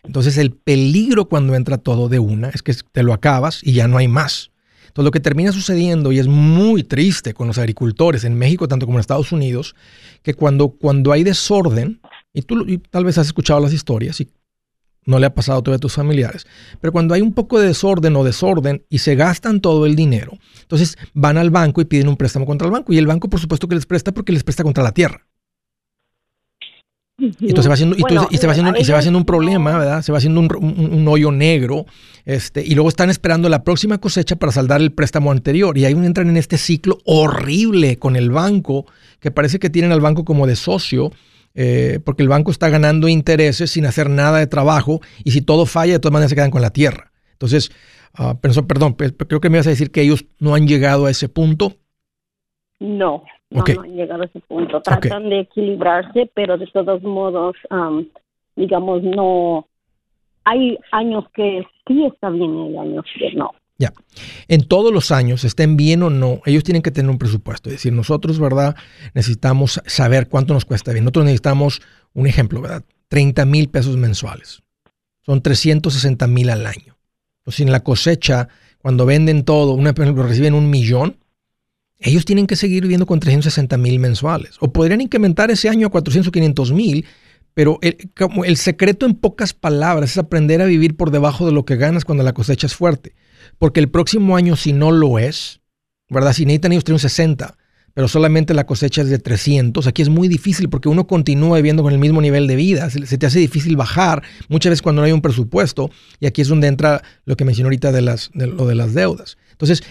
Entonces 0.04 0.38
el 0.38 0.52
peligro 0.52 1.26
cuando 1.26 1.56
entra 1.56 1.78
todo 1.78 2.10
de 2.10 2.20
una 2.20 2.50
es 2.50 2.62
que 2.62 2.74
te 2.91 3.04
lo 3.04 3.13
acabas 3.13 3.62
y 3.63 3.74
ya 3.74 3.88
no 3.88 3.98
hay 3.98 4.08
más. 4.08 4.52
Entonces 4.88 5.06
lo 5.06 5.12
que 5.12 5.20
termina 5.20 5.52
sucediendo, 5.52 6.12
y 6.12 6.20
es 6.20 6.28
muy 6.28 6.84
triste 6.84 7.34
con 7.34 7.48
los 7.48 7.58
agricultores 7.58 8.24
en 8.24 8.36
México, 8.36 8.67
tanto 8.67 8.86
como 8.86 8.98
en 8.98 9.02
Estados 9.02 9.32
Unidos, 9.32 9.76
que 10.24 10.34
cuando, 10.34 10.70
cuando 10.70 11.12
hay 11.12 11.24
desorden, 11.24 12.02
y 12.34 12.41
tú 12.41 12.65
tal 12.89 13.06
vez 13.06 13.17
has 13.17 13.28
escuchado 13.28 13.60
las 13.60 13.74
historias 13.74 14.20
y 14.22 14.28
no 15.08 15.17
le 15.17 15.26
ha 15.26 15.34
pasado 15.34 15.63
todavía 15.63 15.78
a 15.78 15.80
tus 15.80 15.96
familiares, 15.96 16.46
pero 16.80 16.93
cuando 16.93 17.15
hay 17.15 17.22
un 17.22 17.34
poco 17.34 17.60
de 17.60 17.67
desorden 17.67 18.15
o 18.15 18.24
desorden 18.24 18.84
y 18.89 19.00
se 19.00 19.15
gastan 19.15 19.60
todo 19.60 19.88
el 19.88 19.96
dinero, 19.96 20.38
entonces 20.62 20.98
van 21.15 21.38
al 21.38 21.50
banco 21.50 21.82
y 21.82 21.86
piden 21.86 22.08
un 22.08 22.17
préstamo 22.17 22.46
contra 22.46 22.67
el 22.67 22.72
banco 22.72 22.93
y 22.93 23.00
el 23.00 23.08
banco 23.08 23.30
por 23.30 23.39
supuesto 23.39 23.67
que 23.67 23.76
les 23.76 23.88
presta 23.88 24.12
porque 24.12 24.32
les 24.32 24.43
presta 24.43 24.63
contra 24.63 24.84
la 24.84 24.91
tierra. 24.91 25.26
Y 27.20 27.50
entonces 27.50 27.67
va 27.67 27.74
haciendo, 27.74 27.96
y, 27.96 28.04
se 28.38 28.46
va 28.46 28.52
haciendo, 28.52 28.74
y 28.80 28.86
se 28.86 28.93
va 28.93 29.00
haciendo 29.00 29.17
un 29.17 29.26
problema, 29.26 29.76
¿verdad? 29.76 30.04
Se 30.04 30.12
va 30.12 30.20
haciendo 30.20 30.39
un, 30.39 31.08
hoyo 31.08 31.32
negro, 31.32 31.88
este, 32.26 32.63
y 32.63 32.76
luego 32.76 32.89
están 32.89 33.10
esperando 33.10 33.50
la 33.50 33.63
próxima 33.63 33.98
cosecha 33.98 34.36
para 34.36 34.52
saldar 34.52 34.82
el 34.82 34.91
préstamo 34.91 35.32
anterior. 35.32 35.80
Y 35.80 35.86
ahí 35.86 35.93
entran 35.93 36.30
en 36.30 36.38
este 36.38 36.60
ciclo 36.60 37.00
horrible 37.06 37.98
con 37.98 38.17
el 38.17 38.30
banco, 38.30 38.86
que 39.20 39.32
parece 39.32 39.58
que 39.58 39.72
tienen 39.72 39.91
al 39.91 40.00
banco 40.00 40.26
como 40.26 40.46
de 40.46 40.56
socio, 40.56 41.12
eh, 41.60 42.00
porque 42.06 42.22
el 42.22 42.30
banco 42.30 42.52
está 42.52 42.70
ganando 42.70 43.08
intereses 43.08 43.72
sin 43.72 43.88
hacer 43.88 44.12
nada 44.12 44.38
de 44.38 44.46
trabajo, 44.46 45.02
y 45.24 45.32
si 45.32 45.41
todo 45.41 45.65
falla, 45.65 45.93
de 45.93 46.00
todas 46.00 46.13
maneras 46.13 46.30
se 46.30 46.36
quedan 46.36 46.52
con 46.52 46.62
la 46.62 46.70
tierra. 46.70 47.12
Entonces, 47.32 47.72
uh, 48.20 48.36
perdón, 48.39 48.93
creo 48.93 49.41
que 49.41 49.50
me 49.50 49.58
ibas 49.58 49.65
a 49.65 49.72
decir 49.72 49.91
que 49.91 50.02
ellos 50.02 50.26
no 50.39 50.54
han 50.54 50.67
llegado 50.67 51.08
a 51.08 51.10
ese 51.10 51.30
punto. 51.30 51.74
No, 52.80 53.24
no, 53.50 53.63
han 53.65 53.96
llegado 53.96 54.22
a 54.22 54.26
ese 54.26 54.39
punto. 54.41 54.82
Tratan 54.82 55.30
de 55.30 55.39
equilibrarse, 55.39 56.30
pero 56.36 56.60
de 56.60 56.67
todos 56.67 57.02
modos, 57.02 57.56
digamos, 58.56 59.02
no. 59.02 59.67
Hay 60.43 60.78
años 60.91 61.26
que 61.34 61.63
sí 61.88 62.06
está 62.06 62.30
bien 62.30 62.56
y 62.56 62.67
hay 62.67 62.78
años 62.78 63.06
que 63.17 63.32
no. 63.34 63.52
Ya. 63.77 63.93
En 64.47 64.67
todos 64.67 64.91
los 64.91 65.11
años, 65.11 65.43
estén 65.43 65.77
bien 65.77 66.01
o 66.01 66.09
no, 66.09 66.41
ellos 66.45 66.63
tienen 66.63 66.81
que 66.81 66.91
tener 66.91 67.11
un 67.11 67.19
presupuesto. 67.19 67.69
Es 67.69 67.75
decir, 67.75 67.93
nosotros, 67.93 68.39
¿verdad? 68.39 68.75
Necesitamos 69.13 69.81
saber 69.85 70.27
cuánto 70.27 70.53
nos 70.53 70.65
cuesta 70.65 70.91
bien. 70.91 71.05
Nosotros 71.05 71.25
necesitamos, 71.25 71.81
un 72.13 72.25
ejemplo, 72.25 72.61
¿verdad? 72.61 72.83
30 73.09 73.45
mil 73.45 73.69
pesos 73.69 73.95
mensuales. 73.97 74.63
Son 75.25 75.41
360 75.41 76.25
mil 76.27 76.49
al 76.49 76.65
año. 76.65 76.97
Entonces, 77.39 77.61
en 77.61 77.71
la 77.71 77.81
cosecha, 77.81 78.47
cuando 78.79 79.05
venden 79.05 79.43
todo, 79.43 79.73
una, 79.73 79.91
reciben 79.91 80.55
un 80.55 80.69
millón, 80.69 81.17
ellos 81.99 82.25
tienen 82.25 82.47
que 82.47 82.55
seguir 82.55 82.83
viviendo 82.83 83.05
con 83.05 83.19
360 83.19 83.77
mil 83.77 83.99
mensuales. 83.99 84.55
O 84.59 84.71
podrían 84.71 85.01
incrementar 85.01 85.51
ese 85.51 85.69
año 85.69 85.87
a 85.87 85.91
400 85.91 86.29
o 86.29 86.31
500 86.31 86.71
mil, 86.71 87.05
pero 87.53 87.79
el 87.81 88.57
secreto 88.57 89.05
en 89.05 89.15
pocas 89.15 89.53
palabras 89.53 90.11
es 90.11 90.17
aprender 90.17 90.61
a 90.61 90.65
vivir 90.65 90.95
por 90.95 91.11
debajo 91.11 91.45
de 91.45 91.51
lo 91.51 91.65
que 91.65 91.75
ganas 91.75 92.05
cuando 92.05 92.23
la 92.23 92.33
cosecha 92.33 92.67
es 92.67 92.75
fuerte. 92.75 93.13
Porque 93.57 93.79
el 93.79 93.89
próximo 93.89 94.36
año, 94.36 94.55
si 94.55 94.73
no 94.73 94.91
lo 94.91 95.19
es, 95.19 95.62
¿verdad? 96.10 96.33
Si 96.33 96.45
necesitan 96.45 96.71
ellos 96.71 96.83
tener 96.83 96.99
60, 96.99 97.57
pero 97.93 98.07
solamente 98.07 98.53
la 98.53 98.65
cosecha 98.65 99.01
es 99.01 99.10
de 99.10 99.17
300, 99.17 99.88
aquí 99.88 100.03
es 100.03 100.10
muy 100.10 100.27
difícil 100.27 100.69
porque 100.69 100.88
uno 100.88 101.07
continúa 101.07 101.57
viviendo 101.57 101.81
con 101.81 101.93
el 101.93 101.99
mismo 101.99 102.21
nivel 102.21 102.45
de 102.45 102.55
vida. 102.55 102.89
Se, 102.89 103.17
te 103.17 103.25
hace 103.25 103.39
difícil 103.39 103.75
bajar 103.75 104.21
muchas 104.49 104.69
veces 104.69 104.81
cuando 104.83 105.01
no 105.01 105.07
hay 105.07 105.12
un 105.12 105.21
presupuesto. 105.21 105.89
Y 106.19 106.27
aquí 106.27 106.41
es 106.41 106.47
donde 106.47 106.67
entra 106.67 107.01
lo 107.25 107.36
que 107.36 107.43
mencioné 107.43 107.67
ahorita 107.67 107.91
de, 107.91 108.01
las, 108.01 108.29
lo 108.33 108.67
de 108.67 108.75
las 108.75 108.93
deudas. 108.93 109.38
Entonces, 109.51 109.81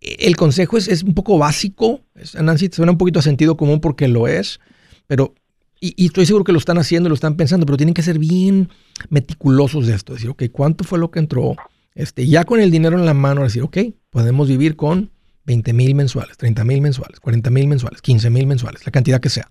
el 0.00 0.36
consejo 0.36 0.76
es, 0.76 1.02
un 1.02 1.14
poco 1.14 1.38
básico. 1.38 2.02
Nancy, 2.40 2.70
suena 2.72 2.92
un 2.92 2.98
poquito 2.98 3.18
a 3.18 3.22
sentido 3.22 3.56
común 3.56 3.80
porque 3.80 4.08
lo 4.08 4.28
es, 4.28 4.60
pero, 5.06 5.34
y, 5.80 6.06
estoy 6.06 6.26
seguro 6.26 6.44
que 6.44 6.52
lo 6.52 6.58
están 6.58 6.78
haciendo, 6.78 7.08
lo 7.08 7.14
están 7.14 7.36
pensando, 7.36 7.66
pero 7.66 7.76
tienen 7.76 7.94
que 7.94 8.02
ser 8.02 8.18
bien 8.18 8.68
meticulosos 9.10 9.86
de 9.86 9.94
esto. 9.94 10.12
Decir, 10.12 10.30
ok, 10.30 10.44
¿cuánto 10.52 10.84
fue 10.84 10.98
lo 10.98 11.10
que 11.10 11.18
entró? 11.18 11.56
Este, 11.98 12.28
ya 12.28 12.44
con 12.44 12.60
el 12.60 12.70
dinero 12.70 12.96
en 12.96 13.04
la 13.04 13.12
mano, 13.12 13.42
decir, 13.42 13.64
ok, 13.64 13.76
podemos 14.10 14.46
vivir 14.46 14.76
con 14.76 15.10
20 15.46 15.72
mil 15.72 15.96
mensuales, 15.96 16.36
30 16.36 16.62
mil 16.64 16.80
mensuales, 16.80 17.18
40 17.18 17.50
mil 17.50 17.66
mensuales, 17.66 18.00
15 18.02 18.30
mil 18.30 18.46
mensuales, 18.46 18.86
la 18.86 18.92
cantidad 18.92 19.20
que 19.20 19.28
sea. 19.28 19.48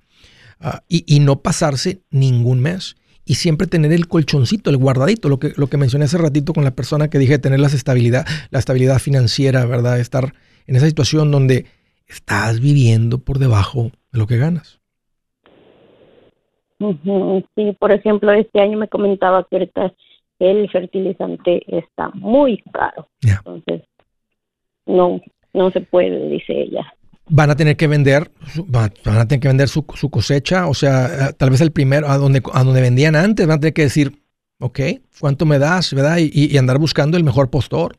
Ah, 0.61 0.81
y, 0.87 1.03
y, 1.13 1.19
no 1.19 1.41
pasarse 1.41 2.03
ningún 2.09 2.61
mes. 2.61 2.95
Y 3.25 3.35
siempre 3.35 3.67
tener 3.67 3.91
el 3.91 4.07
colchoncito, 4.07 4.69
el 4.69 4.77
guardadito, 4.77 5.27
lo 5.27 5.39
que, 5.39 5.51
lo 5.57 5.67
que 5.67 5.75
mencioné 5.75 6.05
hace 6.05 6.17
ratito 6.17 6.53
con 6.53 6.63
la 6.63 6.71
persona 6.71 7.09
que 7.09 7.19
dije, 7.19 7.37
tener 7.37 7.59
la 7.59 7.67
estabilidad, 7.67 8.25
la 8.49 8.59
estabilidad 8.59 8.99
financiera, 8.99 9.65
¿verdad? 9.65 9.99
Estar 9.99 10.33
en 10.67 10.77
esa 10.77 10.87
situación 10.87 11.29
donde 11.31 11.65
estás 12.07 12.61
viviendo 12.61 13.19
por 13.19 13.39
debajo 13.39 13.91
de 14.13 14.19
lo 14.19 14.25
que 14.25 14.37
ganas. 14.37 14.79
Sí, 16.79 17.75
por 17.77 17.91
ejemplo, 17.91 18.31
este 18.31 18.61
año 18.61 18.77
me 18.77 18.87
comentaba 18.87 19.45
que 19.49 19.57
ahorita 19.57 19.93
el 20.39 20.69
fertilizante 20.69 21.63
está 21.67 22.09
muy 22.13 22.63
caro. 22.71 23.07
Entonces, 23.21 23.83
no, 24.85 25.21
no 25.53 25.71
se 25.71 25.81
puede, 25.81 26.29
dice 26.29 26.53
ella. 26.53 26.85
Van 27.29 27.49
a 27.49 27.55
tener 27.55 27.75
que 27.75 27.87
vender, 27.87 28.31
van 28.67 28.91
a 29.05 29.27
tener 29.27 29.41
que 29.41 29.47
vender 29.49 29.67
su, 29.67 29.85
cosecha, 29.85 30.67
o 30.67 30.73
sea, 30.73 31.33
tal 31.33 31.49
vez 31.49 31.59
el 31.59 31.71
primero, 31.71 32.07
a 32.07 32.17
donde, 32.17 32.41
a 32.53 32.63
donde 32.63 32.81
vendían 32.81 33.15
antes, 33.15 33.45
van 33.47 33.57
a 33.57 33.59
tener 33.59 33.73
que 33.73 33.81
decir, 33.81 34.13
ok, 34.59 34.79
¿cuánto 35.19 35.45
me 35.45 35.59
das? 35.59 35.93
¿Verdad? 35.93 36.17
Y, 36.19 36.31
y 36.33 36.57
andar 36.57 36.79
buscando 36.79 37.17
el 37.17 37.23
mejor 37.23 37.49
postor. 37.49 37.97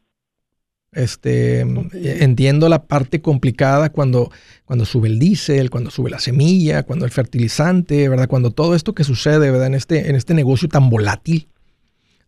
Este, 0.93 1.61
entiendo 1.61 2.69
la 2.71 2.87
parte 2.87 3.21
complicada 3.21 3.91
cuando, 3.91 4.31
cuando 4.65 4.87
sube 4.87 5.09
el 5.09 5.19
diésel, 5.19 5.69
cuando 5.69 5.91
sube 5.91 6.09
la 6.09 6.19
semilla, 6.19 6.83
cuando 6.83 7.05
el 7.05 7.11
fertilizante, 7.11 8.09
¿verdad? 8.09 8.27
Cuando 8.27 8.53
todo 8.53 8.75
esto 8.75 8.95
que 8.95 9.05
sucede, 9.05 9.51
¿verdad? 9.51 9.67
En 9.67 9.75
este, 9.75 10.09
en 10.09 10.17
este 10.17 10.33
negocio 10.33 10.69
tan 10.69 10.89
volátil. 10.89 11.49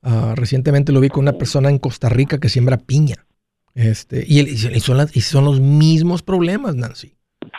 Ah, 0.02 0.34
recientemente 0.36 0.92
lo 0.92 1.00
vi 1.00 1.08
con 1.08 1.22
una 1.22 1.32
persona 1.32 1.68
en 1.68 1.78
Costa 1.78 2.08
Rica 2.08 2.38
que 2.38 2.48
siembra 2.48 2.78
piña. 2.78 3.26
Este, 3.74 4.24
y, 4.26 4.56
son 4.80 4.96
las, 4.96 5.16
y 5.16 5.20
son 5.20 5.44
los 5.44 5.60
mismos 5.60 6.22
problemas, 6.22 6.74
Nancy. 6.74 7.14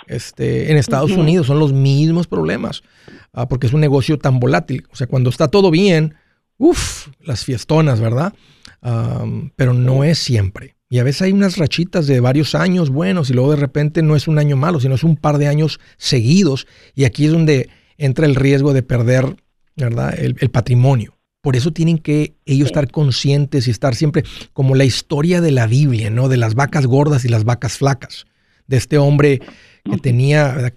Este, 0.07 0.71
en 0.71 0.77
Estados 0.77 1.11
Unidos 1.11 1.47
son 1.47 1.59
los 1.59 1.73
mismos 1.73 2.27
problemas, 2.27 2.83
ah, 3.33 3.47
porque 3.47 3.67
es 3.67 3.73
un 3.73 3.81
negocio 3.81 4.17
tan 4.17 4.39
volátil. 4.39 4.85
O 4.91 4.95
sea, 4.95 5.07
cuando 5.07 5.29
está 5.29 5.47
todo 5.47 5.71
bien, 5.71 6.15
uff, 6.57 7.07
las 7.21 7.45
fiestonas, 7.45 7.99
¿verdad? 7.99 8.33
pero 9.55 9.73
no 9.75 10.03
es 10.03 10.17
siempre. 10.17 10.75
Y 10.89 10.97
a 10.97 11.03
veces 11.03 11.21
hay 11.21 11.31
unas 11.31 11.57
rachitas 11.57 12.07
de 12.07 12.19
varios 12.19 12.55
años 12.55 12.89
buenos 12.89 13.29
y 13.29 13.33
luego 13.33 13.51
de 13.51 13.57
repente 13.57 14.01
no 14.01 14.15
es 14.15 14.27
un 14.27 14.39
año 14.39 14.57
malo, 14.57 14.79
sino 14.79 14.95
es 14.95 15.03
un 15.03 15.17
par 15.17 15.37
de 15.37 15.47
años 15.47 15.79
seguidos. 15.97 16.65
Y 16.95 17.03
aquí 17.03 17.25
es 17.25 17.31
donde 17.31 17.69
entra 17.97 18.25
el 18.25 18.33
riesgo 18.33 18.73
de 18.73 18.81
perder 18.81 19.35
¿verdad? 19.75 20.17
El, 20.17 20.49
patrimonio. 20.49 21.17
Por 21.41 21.55
eso 21.55 21.71
tienen 21.71 21.97
que 21.97 22.33
ellos 22.45 22.67
estar 22.67 22.89
conscientes 22.91 23.67
y 23.67 23.71
estar 23.71 23.95
siempre 23.95 24.23
como 24.53 24.75
la 24.75 24.85
historia 24.85 25.41
de 25.41 25.51
la 25.51 25.65
Biblia, 25.65 26.09
¿no? 26.09 26.29
De 26.29 26.37
las 26.37 26.53
vacas 26.53 26.85
gordas 26.85 27.25
y 27.25 27.29
las 27.29 27.43
vacas 27.43 27.77
flacas. 27.77 28.25
De 28.67 28.77
este 28.77 28.97
hombre 28.99 29.41
que 29.83 29.97
tenía, 29.97 30.71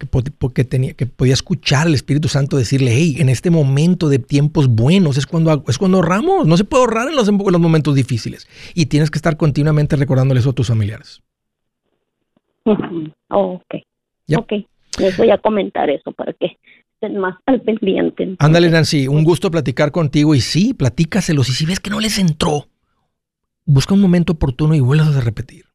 que, 0.53 0.63
tenía, 0.63 0.93
que 0.93 1.05
podía 1.05 1.33
escuchar 1.33 1.85
al 1.85 1.93
Espíritu 1.93 2.27
Santo 2.27 2.57
decirle, 2.57 2.91
hey, 2.93 3.17
en 3.19 3.29
este 3.29 3.51
momento 3.51 4.09
de 4.09 4.17
tiempos 4.17 4.67
buenos 4.67 5.17
es 5.17 5.27
cuando, 5.27 5.63
es 5.67 5.77
cuando 5.77 5.97
ahorramos, 5.97 6.47
no 6.47 6.57
se 6.57 6.63
puede 6.63 6.83
ahorrar 6.83 7.09
en 7.09 7.15
los, 7.15 7.27
en 7.29 7.37
los 7.37 7.61
momentos 7.61 7.93
difíciles. 7.93 8.47
Y 8.73 8.87
tienes 8.87 9.11
que 9.11 9.19
estar 9.19 9.37
continuamente 9.37 9.95
recordándole 9.95 10.39
eso 10.39 10.49
a 10.49 10.53
tus 10.53 10.67
familiares. 10.67 11.21
ok. 12.65 13.75
Ok. 14.35 14.53
Les 14.97 15.17
voy 15.17 15.29
a 15.29 15.37
comentar 15.37 15.89
eso 15.89 16.11
para 16.11 16.33
que 16.33 16.57
estén 17.01 17.19
más 17.19 17.35
al 17.45 17.61
pendiente. 17.61 18.35
Ándale, 18.39 18.69
Nancy, 18.69 19.07
un 19.07 19.23
gusto 19.23 19.51
platicar 19.51 19.91
contigo 19.91 20.35
y 20.35 20.41
sí, 20.41 20.73
platícaselos. 20.73 21.49
Y 21.49 21.53
si 21.53 21.65
ves 21.65 21.79
que 21.79 21.89
no 21.89 21.99
les 21.99 22.17
entró, 22.17 22.67
busca 23.65 23.93
un 23.93 24.01
momento 24.01 24.33
oportuno 24.33 24.75
y 24.75 24.79
vuelvas 24.79 25.15
a 25.15 25.21
repetir 25.21 25.65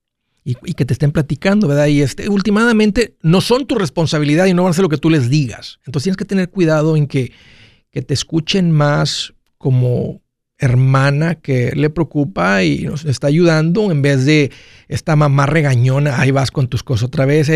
y, 0.44 0.54
que 0.54 0.84
te 0.84 0.92
estén 0.92 1.12
platicando, 1.12 1.68
¿verdad? 1.68 1.86
Y 1.86 2.02
este, 2.02 2.28
últimamente 2.28 3.16
no 3.22 3.40
son 3.40 3.66
tu 3.66 3.74
responsabilidad 3.76 4.46
y 4.46 4.54
no 4.54 4.62
van 4.62 4.68
a 4.68 4.70
hacer 4.70 4.82
lo 4.82 4.88
que 4.88 4.96
tú 4.96 5.10
les 5.10 5.28
digas. 5.28 5.78
Entonces 5.86 6.04
tienes 6.04 6.16
que 6.16 6.24
tener 6.24 6.50
cuidado 6.50 6.96
en 6.96 7.06
que, 7.06 7.32
que 7.90 8.02
te 8.02 8.14
escuchen 8.14 8.70
más 8.70 9.34
como 9.58 10.20
hermana 10.60 11.36
que 11.36 11.72
le 11.74 11.90
preocupa 11.90 12.62
y 12.62 12.82
nos 12.82 13.04
está 13.04 13.26
ayudando 13.26 13.90
en 13.90 14.02
vez 14.02 14.24
de 14.26 14.52
esta 14.88 15.16
mamá 15.16 15.46
regañona, 15.46 16.20
ahí 16.20 16.30
vas 16.30 16.50
con 16.50 16.68
tus 16.68 16.82
cosas 16.82 17.04
otra 17.04 17.24
vez, 17.24 17.50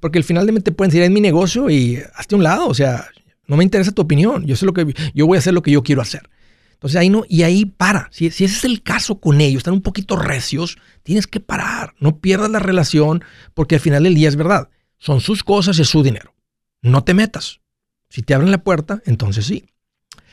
porque 0.00 0.18
al 0.18 0.24
final 0.24 0.46
de 0.46 0.60
te 0.60 0.70
pueden 0.70 0.90
decir, 0.90 1.02
es 1.02 1.10
mi 1.10 1.20
negocio 1.20 1.70
y 1.70 2.00
hazte 2.14 2.34
un 2.34 2.42
lado, 2.42 2.68
o 2.68 2.74
sea, 2.74 3.06
no 3.46 3.56
me 3.56 3.64
interesa 3.64 3.92
tu 3.92 4.02
opinión, 4.02 4.46
yo 4.46 4.54
sé 4.54 4.66
lo 4.66 4.74
que 4.74 4.94
yo 5.14 5.26
voy 5.26 5.36
a 5.36 5.38
hacer 5.38 5.54
lo 5.54 5.62
que 5.62 5.70
yo 5.70 5.82
quiero 5.82 6.02
hacer. 6.02 6.28
Entonces 6.74 7.00
ahí 7.00 7.10
no, 7.10 7.22
y 7.28 7.44
ahí 7.44 7.64
para. 7.64 8.08
Si, 8.10 8.26
ese 8.26 8.44
es 8.44 8.64
el 8.64 8.82
caso 8.82 9.20
con 9.20 9.40
ellos, 9.40 9.58
están 9.58 9.74
un 9.74 9.82
poquito 9.82 10.16
recios, 10.16 10.78
tienes 11.04 11.28
que 11.28 11.38
parar. 11.38 11.94
No 12.00 12.18
pierdas 12.18 12.50
la 12.50 12.58
relación 12.58 13.22
porque 13.54 13.76
al 13.76 13.80
final 13.80 14.02
del 14.02 14.16
día 14.16 14.28
es 14.28 14.34
verdad. 14.34 14.68
Son 14.98 15.20
sus 15.20 15.44
cosas 15.44 15.78
y 15.78 15.82
es 15.82 15.88
su 15.88 16.02
dinero. 16.02 16.34
No 16.80 17.04
te 17.04 17.14
metas. 17.14 17.60
Si 18.08 18.22
te 18.22 18.34
abren 18.34 18.50
la 18.50 18.64
puerta, 18.64 19.00
entonces 19.06 19.46
sí. 19.46 19.64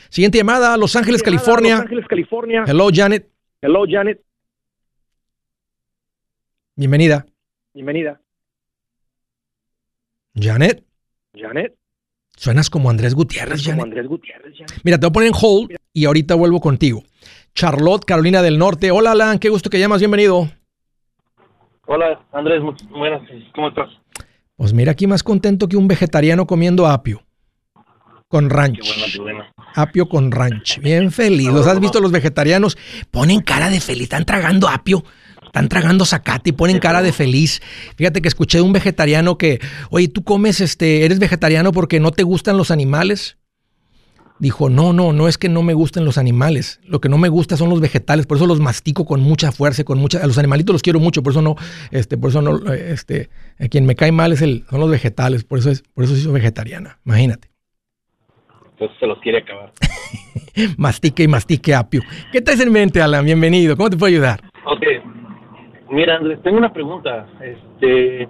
Siguiente 0.09 0.39
llamada, 0.39 0.75
Los 0.77 0.95
Ángeles, 0.95 1.21
California. 1.21 1.75
Los 1.75 1.83
Ángeles, 1.83 2.05
California. 2.07 2.63
Hello, 2.67 2.89
Janet. 2.91 3.29
Hello, 3.61 3.83
Janet. 3.87 4.21
Bienvenida. 6.75 7.25
Bienvenida. 7.73 8.19
Janet. 10.33 10.83
Janet. 11.35 11.75
Suenas 12.35 12.69
como 12.69 12.89
Andrés 12.89 13.13
Gutiérrez, 13.13 13.65
Como 13.65 13.83
Andrés 13.83 14.07
Gutiérrez, 14.07 14.55
Mira, 14.83 14.97
te 14.97 15.05
voy 15.05 15.09
a 15.09 15.13
poner 15.13 15.27
en 15.27 15.35
hold 15.39 15.75
y 15.91 16.05
ahorita 16.05 16.35
vuelvo 16.35 16.61
contigo. 16.61 17.03
Charlotte, 17.53 18.05
Carolina 18.05 18.41
del 18.41 18.57
Norte. 18.57 18.91
Hola, 18.91 19.11
Alan, 19.11 19.39
qué 19.39 19.49
gusto 19.49 19.69
que 19.69 19.77
llamas, 19.77 19.99
bienvenido. 19.99 20.49
Hola, 21.85 22.25
Andrés, 22.31 22.61
buenas, 22.89 23.21
¿cómo 23.53 23.69
estás? 23.69 23.89
Pues 24.55 24.73
mira, 24.73 24.93
aquí 24.93 25.05
más 25.05 25.21
contento 25.21 25.67
que 25.67 25.75
un 25.75 25.87
vegetariano 25.87 26.47
comiendo 26.47 26.87
apio. 26.87 27.21
Con 28.29 28.49
ranch. 28.49 28.79
Qué 28.79 28.87
bueno, 28.87 29.05
qué 29.11 29.19
bueno. 29.19 29.45
Apio 29.75 30.09
con 30.09 30.31
ranch. 30.31 30.79
Bien 30.79 31.11
feliz. 31.11 31.47
¿Los 31.47 31.67
has 31.67 31.79
visto 31.79 31.99
los 31.99 32.11
vegetarianos? 32.11 32.77
Ponen 33.11 33.41
cara 33.41 33.69
de 33.69 33.79
feliz. 33.79 34.03
Están 34.03 34.25
tragando 34.25 34.67
apio. 34.67 35.03
Están 35.45 35.67
tragando 35.67 36.05
zacate 36.05 36.51
y 36.51 36.53
ponen 36.53 36.79
cara 36.79 37.01
de 37.01 37.11
feliz. 37.11 37.61
Fíjate 37.95 38.21
que 38.21 38.27
escuché 38.27 38.59
de 38.59 38.63
un 38.63 38.73
vegetariano 38.73 39.37
que, 39.37 39.59
oye, 39.89 40.07
tú 40.07 40.23
comes, 40.23 40.61
este, 40.61 41.05
eres 41.05 41.19
vegetariano 41.19 41.71
porque 41.71 41.99
no 41.99 42.11
te 42.11 42.23
gustan 42.23 42.57
los 42.57 42.71
animales 42.71 43.37
dijo, 44.39 44.69
no, 44.69 44.93
no, 44.93 45.13
no 45.13 45.27
es 45.27 45.37
que 45.37 45.49
no 45.49 45.61
me 45.61 45.73
gusten 45.73 46.05
los 46.05 46.17
animales, 46.17 46.79
lo 46.85 47.01
que 47.01 47.09
no 47.09 47.17
me 47.17 47.29
gusta 47.29 47.57
son 47.57 47.69
los 47.69 47.81
vegetales, 47.81 48.25
por 48.25 48.37
eso 48.37 48.47
los 48.47 48.59
mastico 48.59 49.05
con 49.05 49.19
mucha 49.19 49.51
fuerza, 49.51 49.83
con 49.83 49.99
mucha, 49.99 50.23
a 50.23 50.27
los 50.27 50.37
animalitos 50.37 50.73
los 50.73 50.81
quiero 50.81 50.99
mucho, 50.99 51.21
por 51.21 51.33
eso 51.33 51.41
no, 51.41 51.55
este, 51.91 52.17
por 52.17 52.29
eso 52.29 52.41
no, 52.41 52.71
este, 52.71 53.29
a 53.59 53.67
quien 53.67 53.85
me 53.85 53.95
cae 53.95 54.11
mal 54.11 54.31
es 54.31 54.41
el, 54.41 54.65
son 54.69 54.79
los 54.79 54.89
vegetales, 54.89 55.43
por 55.43 55.59
eso 55.59 55.69
es, 55.69 55.83
por 55.93 56.05
eso 56.05 56.15
soy 56.15 56.31
vegetariana, 56.31 56.99
imagínate. 57.05 57.48
Entonces 58.79 58.97
se 58.97 59.07
los 59.07 59.19
quiere 59.19 59.39
acabar. 59.39 59.71
mastique 60.77 61.23
y 61.23 61.27
mastique 61.27 61.75
apio. 61.75 62.01
¿Qué 62.31 62.41
traes 62.41 62.61
en 62.61 62.71
mente, 62.71 63.01
Alan? 63.01 63.25
Bienvenido, 63.25 63.75
¿cómo 63.75 63.89
te 63.89 63.97
puedo 63.97 64.09
ayudar? 64.09 64.39
Ok, 64.63 64.83
mira 65.89 66.15
Andrés, 66.15 66.41
tengo 66.43 66.57
una 66.57 66.71
pregunta, 66.71 67.27
este, 67.41 68.29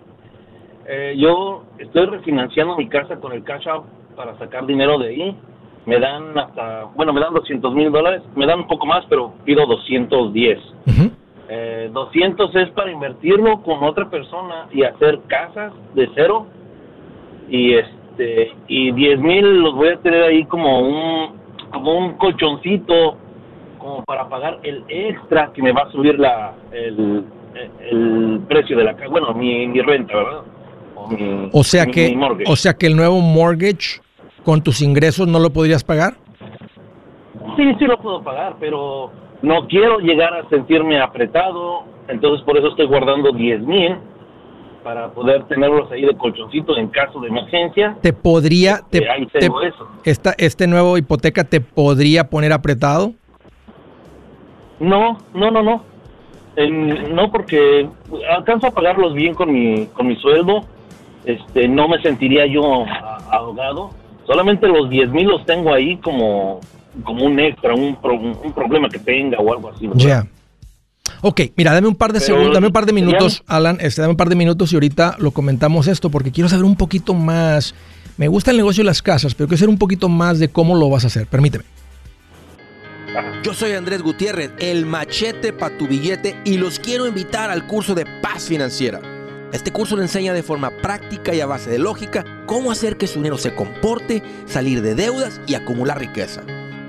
eh, 0.88 1.16
yo 1.18 1.66
estoy 1.78 2.08
refinanciando 2.08 2.76
mi 2.78 2.90
casa 2.90 3.18
con 3.18 3.32
el 3.34 3.44
cash 3.44 3.68
out 3.68 3.86
para 4.16 4.38
sacar 4.40 4.66
dinero 4.66 4.98
de 4.98 5.10
ahí 5.10 5.38
me 5.86 6.00
dan 6.00 6.38
hasta, 6.38 6.86
bueno, 6.96 7.14
me 7.14 7.20
dan 7.22 7.34
200 7.34 7.74
mil 7.74 7.92
dólares, 7.92 8.22
me 8.36 8.46
dan 8.46 8.60
un 8.60 8.68
poco 8.68 8.86
más, 8.86 9.06
pero 9.10 9.34
pido 9.46 9.66
210. 9.66 10.60
eh, 11.50 11.90
200 11.92 12.56
es 12.56 12.70
para 12.72 12.92
invertirlo 12.92 13.62
con 13.64 13.84
otra 13.84 14.10
persona 14.10 14.68
y 14.72 14.84
hacer 14.84 15.20
casas 15.28 15.74
de 15.96 16.10
cero. 16.14 16.46
Y 17.50 17.74
este 17.74 17.99
y 18.68 18.92
10 18.92 19.20
mil 19.20 19.62
los 19.62 19.76
voy 19.76 19.90
a 19.90 19.98
tener 19.98 20.24
ahí 20.24 20.46
como 20.46 20.80
un 20.80 21.40
como 21.72 21.98
un 21.98 22.14
colchoncito 22.14 23.18
como 23.78 24.04
para 24.04 24.28
pagar 24.28 24.60
el 24.64 24.84
extra 24.90 25.52
que 25.54 25.62
me 25.62 25.72
va 25.72 25.84
a 25.84 25.92
subir 25.92 26.20
la 26.20 26.54
el, 26.72 27.24
el 27.80 28.42
precio 28.48 28.78
de 28.78 28.84
la 28.84 28.96
casa, 28.96 29.10
bueno, 29.10 29.34
mi, 29.34 29.68
mi 29.68 29.82
renta, 29.82 30.16
¿verdad? 30.16 30.42
O, 31.54 31.64
sea 31.64 31.86
que 31.86 32.16
o 32.46 32.56
sea 32.56 32.74
que 32.74 32.88
el 32.88 32.96
nuevo 32.96 33.22
mortgage 33.22 34.02
con 34.44 34.62
tus 34.62 34.82
ingresos 34.82 35.28
no 35.28 35.40
lo 35.40 35.50
podrías 35.50 35.84
pagar? 35.84 36.14
Sí, 37.56 37.64
sí 37.80 37.86
lo 37.86 37.98
puedo 37.98 38.22
pagar, 38.22 38.58
pero 38.60 39.12
no 39.42 39.68
quiero 39.68 40.00
llegar 40.00 40.34
a 40.34 40.48
sentirme 40.50 41.00
apretado, 41.00 41.84
entonces 42.08 42.46
por 42.46 42.58
eso 42.58 42.68
estoy 42.68 42.88
guardando 42.88 43.32
10 43.32 43.62
mil 43.62 43.96
para 44.84 45.10
poder 45.10 45.44
tenerlos 45.44 45.92
ahí 45.92 46.02
de 46.02 46.16
colchoncito 46.16 46.78
en 46.78 46.88
caso 46.88 47.20
de 47.20 47.28
emergencia. 47.28 47.98
¿Te 48.02 48.14
podría, 48.14 48.82
te, 48.90 49.06
Esta, 50.04 50.34
este 50.38 50.68
nuevo 50.68 50.98
hipoteca 50.98 51.44
te 51.44 51.62
podría 51.62 52.30
poner 52.30 52.54
apretado? 52.54 53.14
No, 54.80 55.18
no, 55.34 55.52
no, 55.52 55.62
no. 55.62 55.84
no 57.12 57.32
porque 57.32 57.90
alcanzo 58.30 58.68
a 58.68 58.72
pagarlos 58.72 59.14
bien 59.14 59.34
con 59.34 59.52
mi, 59.52 59.88
con 59.88 60.08
mi 60.08 60.16
sueldo. 60.16 60.62
Este, 61.26 61.68
no 61.68 61.88
me 61.88 62.02
sentiría 62.02 62.46
yo 62.46 62.86
ahogado 63.30 63.92
Solamente 64.30 64.68
los 64.68 64.92
10 64.92 65.10
mil 65.10 65.28
los 65.28 65.44
tengo 65.44 65.74
ahí 65.74 65.98
como, 65.98 66.60
como 67.04 67.26
un 67.26 67.40
extra, 67.40 67.74
un, 67.74 67.98
un 68.04 68.54
problema 68.54 68.88
que 68.88 69.00
tenga 69.00 69.40
o 69.40 69.52
algo 69.52 69.70
así. 69.70 69.90
Ya. 69.96 70.24
Ok, 71.22 71.42
mira, 71.58 71.74
dame 71.74 71.88
un 71.88 71.96
par 71.96 72.14
de 72.14 72.20
segundos, 72.20 72.54
dame 72.54 72.68
un 72.68 72.74
par 72.74 72.86
de 72.86 72.94
minutos, 72.94 73.44
Alan, 73.48 73.78
este, 73.82 74.02
dame 74.02 74.12
un 74.12 74.18
par 74.18 74.30
de 74.30 74.36
minutos 74.36 74.72
y 74.72 74.76
ahorita 74.76 75.18
lo 75.20 75.32
comentamos 75.32 75.88
esto 75.88 76.10
porque 76.10 76.32
quiero 76.32 76.50
saber 76.50 76.66
un 76.66 76.76
poquito 76.76 77.14
más. 77.14 77.76
Me 78.18 78.28
gusta 78.28 78.52
el 78.52 78.58
negocio 78.58 78.82
de 78.82 78.86
las 78.86 79.02
casas, 79.02 79.34
pero 79.36 79.48
quiero 79.48 79.60
saber 79.60 79.70
un 79.70 79.78
poquito 79.78 80.10
más 80.10 80.40
de 80.40 80.50
cómo 80.50 80.76
lo 80.76 80.90
vas 80.90 81.04
a 81.04 81.08
hacer. 81.08 81.28
Permíteme. 81.28 81.66
Yo 83.44 83.54
soy 83.54 83.72
Andrés 83.72 84.02
Gutiérrez, 84.02 84.52
el 84.60 84.86
machete 84.86 85.52
para 85.52 85.78
tu 85.78 85.88
billete 85.88 86.36
y 86.46 86.58
los 86.58 86.80
quiero 86.80 87.08
invitar 87.08 87.50
al 87.50 87.66
curso 87.66 87.96
de 87.96 88.06
paz 88.22 88.44
financiera. 88.44 89.02
Este 89.52 89.72
curso 89.72 89.96
le 89.96 90.04
enseña 90.04 90.34
de 90.34 90.44
forma 90.44 90.70
práctica 90.82 91.34
y 91.34 91.42
a 91.42 91.48
base 91.48 91.72
de 91.72 91.80
lógica 91.80 92.24
cómo 92.46 92.72
hacer 92.72 92.98
que 92.98 93.08
su 93.08 93.16
dinero 93.16 93.38
se 93.38 93.56
comporte, 93.56 94.22
salir 94.46 94.82
de 94.82 94.94
deudas 94.94 95.42
y 95.48 95.56
acumular 95.56 95.98
riqueza. 95.98 96.44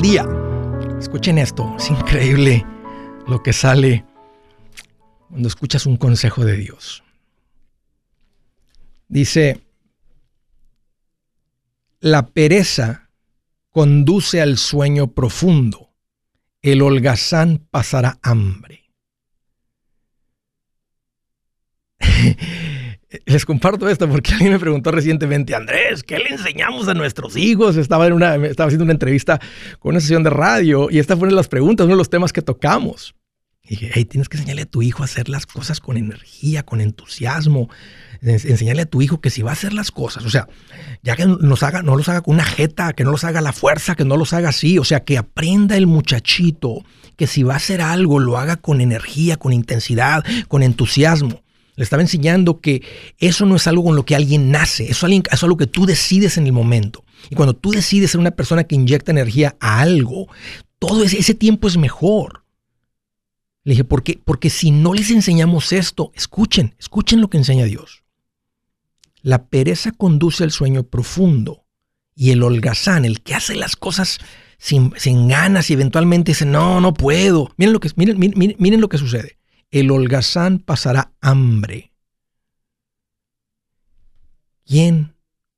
Día. 0.00 0.26
Escuchen 0.98 1.38
esto, 1.38 1.74
es 1.78 1.90
increíble 1.90 2.64
lo 3.26 3.42
que 3.42 3.52
sale 3.52 4.04
cuando 5.28 5.48
escuchas 5.48 5.86
un 5.86 5.96
consejo 5.96 6.44
de 6.44 6.56
Dios. 6.56 7.02
Dice, 9.08 9.60
la 12.00 12.26
pereza 12.26 13.10
conduce 13.70 14.40
al 14.40 14.58
sueño 14.58 15.08
profundo, 15.08 15.94
el 16.62 16.82
holgazán 16.82 17.66
pasará 17.70 18.18
hambre. 18.22 18.92
Les 23.24 23.44
comparto 23.44 23.88
esto 23.88 24.08
porque 24.08 24.32
alguien 24.34 24.52
me 24.52 24.58
preguntó 24.58 24.90
recientemente, 24.90 25.54
Andrés, 25.54 26.02
¿qué 26.02 26.18
le 26.18 26.30
enseñamos 26.30 26.88
a 26.88 26.94
nuestros 26.94 27.36
hijos? 27.36 27.76
Estaba, 27.76 28.06
en 28.06 28.12
una, 28.12 28.34
estaba 28.36 28.68
haciendo 28.68 28.84
una 28.84 28.92
entrevista 28.92 29.40
con 29.78 29.90
una 29.90 30.00
sesión 30.00 30.22
de 30.22 30.30
radio 30.30 30.88
y 30.90 30.98
esta 30.98 31.16
fue 31.16 31.26
una 31.26 31.32
de 31.32 31.36
las 31.36 31.48
preguntas, 31.48 31.84
uno 31.84 31.94
de 31.94 31.98
los 31.98 32.10
temas 32.10 32.32
que 32.32 32.42
tocamos. 32.42 33.14
Y 33.62 33.70
dije, 33.70 33.90
hey, 33.94 34.04
tienes 34.04 34.28
que 34.28 34.36
enseñarle 34.36 34.62
a 34.62 34.66
tu 34.66 34.82
hijo 34.82 35.02
a 35.02 35.06
hacer 35.06 35.28
las 35.28 35.44
cosas 35.44 35.80
con 35.80 35.96
energía, 35.96 36.62
con 36.62 36.80
entusiasmo. 36.80 37.68
Enseñarle 38.22 38.82
a 38.82 38.86
tu 38.86 39.02
hijo 39.02 39.20
que 39.20 39.30
si 39.30 39.42
va 39.42 39.50
a 39.50 39.54
hacer 39.54 39.72
las 39.72 39.90
cosas, 39.90 40.24
o 40.24 40.30
sea, 40.30 40.48
ya 41.02 41.16
que 41.16 41.26
nos 41.26 41.62
haga, 41.62 41.82
no 41.82 41.96
los 41.96 42.08
haga 42.08 42.22
con 42.22 42.34
una 42.34 42.44
jeta, 42.44 42.92
que 42.92 43.04
no 43.04 43.10
los 43.10 43.24
haga 43.24 43.40
a 43.40 43.42
la 43.42 43.52
fuerza, 43.52 43.94
que 43.94 44.04
no 44.04 44.16
los 44.16 44.32
haga 44.32 44.48
así, 44.48 44.78
o 44.78 44.84
sea, 44.84 45.04
que 45.04 45.18
aprenda 45.18 45.76
el 45.76 45.86
muchachito 45.86 46.82
que 47.16 47.26
si 47.26 47.42
va 47.42 47.54
a 47.54 47.56
hacer 47.58 47.80
algo, 47.80 48.18
lo 48.18 48.38
haga 48.38 48.56
con 48.56 48.80
energía, 48.80 49.36
con 49.36 49.52
intensidad, 49.52 50.24
con 50.48 50.62
entusiasmo. 50.62 51.42
Le 51.76 51.84
estaba 51.84 52.02
enseñando 52.02 52.60
que 52.60 52.82
eso 53.18 53.44
no 53.44 53.54
es 53.54 53.66
algo 53.66 53.84
con 53.84 53.96
lo 53.96 54.04
que 54.06 54.16
alguien 54.16 54.50
nace, 54.50 54.90
eso 54.90 55.06
es 55.06 55.42
algo 55.42 55.56
que 55.58 55.66
tú 55.66 55.84
decides 55.84 56.38
en 56.38 56.46
el 56.46 56.52
momento. 56.52 57.04
Y 57.30 57.34
cuando 57.34 57.54
tú 57.54 57.70
decides 57.70 58.10
ser 58.10 58.20
una 58.20 58.30
persona 58.30 58.64
que 58.64 58.74
inyecta 58.74 59.12
energía 59.12 59.56
a 59.60 59.80
algo, 59.80 60.26
todo 60.78 61.04
ese, 61.04 61.34
tiempo 61.34 61.68
es 61.68 61.76
mejor. 61.76 62.44
Le 63.62 63.72
dije, 63.72 63.84
¿por 63.84 64.02
qué? 64.02 64.18
Porque 64.24 64.48
si 64.48 64.70
no 64.70 64.94
les 64.94 65.10
enseñamos 65.10 65.72
esto, 65.72 66.12
escuchen, 66.14 66.74
escuchen 66.78 67.20
lo 67.20 67.28
que 67.28 67.38
enseña 67.38 67.64
Dios. 67.64 68.04
La 69.20 69.46
pereza 69.46 69.92
conduce 69.92 70.44
al 70.44 70.52
sueño 70.52 70.84
profundo 70.84 71.66
y 72.14 72.30
el 72.30 72.42
holgazán, 72.42 73.04
el 73.04 73.20
que 73.20 73.34
hace 73.34 73.54
las 73.54 73.76
cosas 73.76 74.18
sin, 74.56 74.92
ganas 75.28 75.68
y 75.68 75.74
eventualmente 75.74 76.30
dice, 76.30 76.46
no, 76.46 76.80
no 76.80 76.94
puedo. 76.94 77.52
Miren 77.58 77.74
lo 77.74 77.80
que, 77.80 77.90
miren, 77.96 78.18
miren, 78.18 78.56
miren 78.58 78.80
lo 78.80 78.88
que 78.88 78.96
sucede 78.96 79.36
el 79.80 79.90
holgazán 79.90 80.58
pasará 80.58 81.12
hambre. 81.20 81.92
¿Quién, 84.64 85.14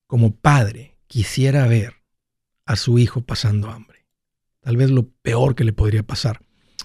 como 0.06 0.34
padre, 0.34 0.98
quisiera 1.06 1.66
ver 1.66 1.94
a 2.66 2.76
su 2.76 2.98
hijo 2.98 3.22
pasando 3.22 3.70
hambre? 3.70 4.06
Tal 4.60 4.76
vez 4.76 4.90
lo 4.90 5.08
peor 5.22 5.54
que 5.54 5.64
le 5.64 5.72
podría 5.72 6.02
pasar 6.02 6.40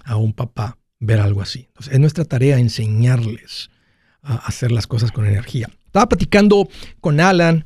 a 0.05 0.15
un 0.15 0.33
papá 0.33 0.77
ver 0.99 1.19
algo 1.19 1.41
así. 1.41 1.69
Es 1.91 1.99
nuestra 1.99 2.25
tarea 2.25 2.59
enseñarles 2.59 3.69
hacer 4.21 4.71
las 4.71 4.87
cosas 4.87 5.11
con 5.11 5.25
energía. 5.25 5.69
Estaba 5.85 6.07
platicando 6.07 6.69
con 7.01 7.19
Alan 7.19 7.65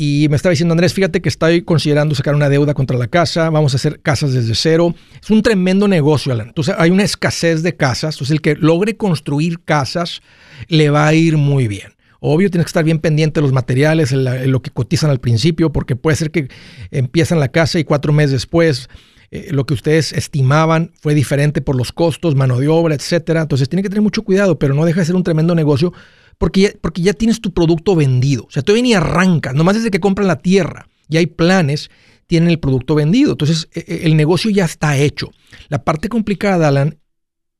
y 0.00 0.28
me 0.28 0.36
estaba 0.36 0.52
diciendo, 0.52 0.74
Andrés, 0.74 0.94
fíjate 0.94 1.20
que 1.20 1.28
estoy 1.28 1.62
considerando 1.62 2.14
sacar 2.14 2.36
una 2.36 2.48
deuda 2.48 2.72
contra 2.72 2.96
la 2.96 3.08
casa, 3.08 3.50
vamos 3.50 3.72
a 3.72 3.78
hacer 3.78 3.98
casas 3.98 4.32
desde 4.32 4.54
cero. 4.54 4.94
Es 5.20 5.28
un 5.28 5.42
tremendo 5.42 5.88
negocio, 5.88 6.32
Alan. 6.32 6.46
Entonces 6.46 6.76
hay 6.78 6.90
una 6.90 7.02
escasez 7.02 7.64
de 7.64 7.74
casas, 7.74 8.14
entonces 8.14 8.30
el 8.30 8.40
que 8.40 8.54
logre 8.54 8.96
construir 8.96 9.58
casas 9.64 10.22
le 10.68 10.90
va 10.90 11.08
a 11.08 11.14
ir 11.14 11.36
muy 11.36 11.66
bien. 11.66 11.94
Obvio, 12.20 12.48
tienes 12.48 12.66
que 12.66 12.68
estar 12.68 12.84
bien 12.84 13.00
pendiente 13.00 13.40
de 13.40 13.42
los 13.42 13.52
materiales, 13.52 14.12
lo 14.12 14.62
que 14.62 14.70
cotizan 14.70 15.10
al 15.10 15.18
principio, 15.18 15.72
porque 15.72 15.96
puede 15.96 16.16
ser 16.16 16.30
que 16.30 16.46
empiezan 16.92 17.40
la 17.40 17.48
casa 17.48 17.80
y 17.80 17.84
cuatro 17.84 18.12
meses 18.12 18.30
después 18.30 18.88
eh, 19.32 19.48
lo 19.50 19.66
que 19.66 19.74
ustedes 19.74 20.12
estimaban 20.12 20.92
fue 21.00 21.12
diferente 21.12 21.60
por 21.60 21.74
los 21.74 21.90
costos, 21.90 22.36
mano 22.36 22.60
de 22.60 22.68
obra, 22.68 22.94
etcétera. 22.94 23.42
Entonces 23.42 23.68
tiene 23.68 23.82
que 23.82 23.88
tener 23.88 24.02
mucho 24.02 24.22
cuidado, 24.22 24.60
pero 24.60 24.74
no 24.74 24.84
deja 24.84 25.00
de 25.00 25.06
ser 25.06 25.16
un 25.16 25.24
tremendo 25.24 25.56
negocio 25.56 25.92
porque 26.38 26.60
ya, 26.60 26.70
porque 26.80 27.02
ya 27.02 27.12
tienes 27.12 27.40
tu 27.40 27.52
producto 27.52 27.94
vendido. 27.94 28.44
O 28.44 28.50
sea, 28.50 28.62
todavía 28.62 28.82
ni 28.82 28.94
arranca, 28.94 29.52
nomás 29.52 29.76
desde 29.76 29.90
que 29.90 30.00
compran 30.00 30.28
la 30.28 30.38
tierra 30.38 30.88
y 31.08 31.16
hay 31.16 31.26
planes, 31.26 31.90
tienen 32.26 32.50
el 32.50 32.58
producto 32.58 32.94
vendido. 32.94 33.32
Entonces, 33.32 33.68
e, 33.74 33.84
e, 33.86 34.06
el 34.06 34.16
negocio 34.16 34.50
ya 34.50 34.64
está 34.64 34.96
hecho. 34.96 35.30
La 35.68 35.82
parte 35.82 36.08
complicada, 36.08 36.68
Alan, 36.68 36.98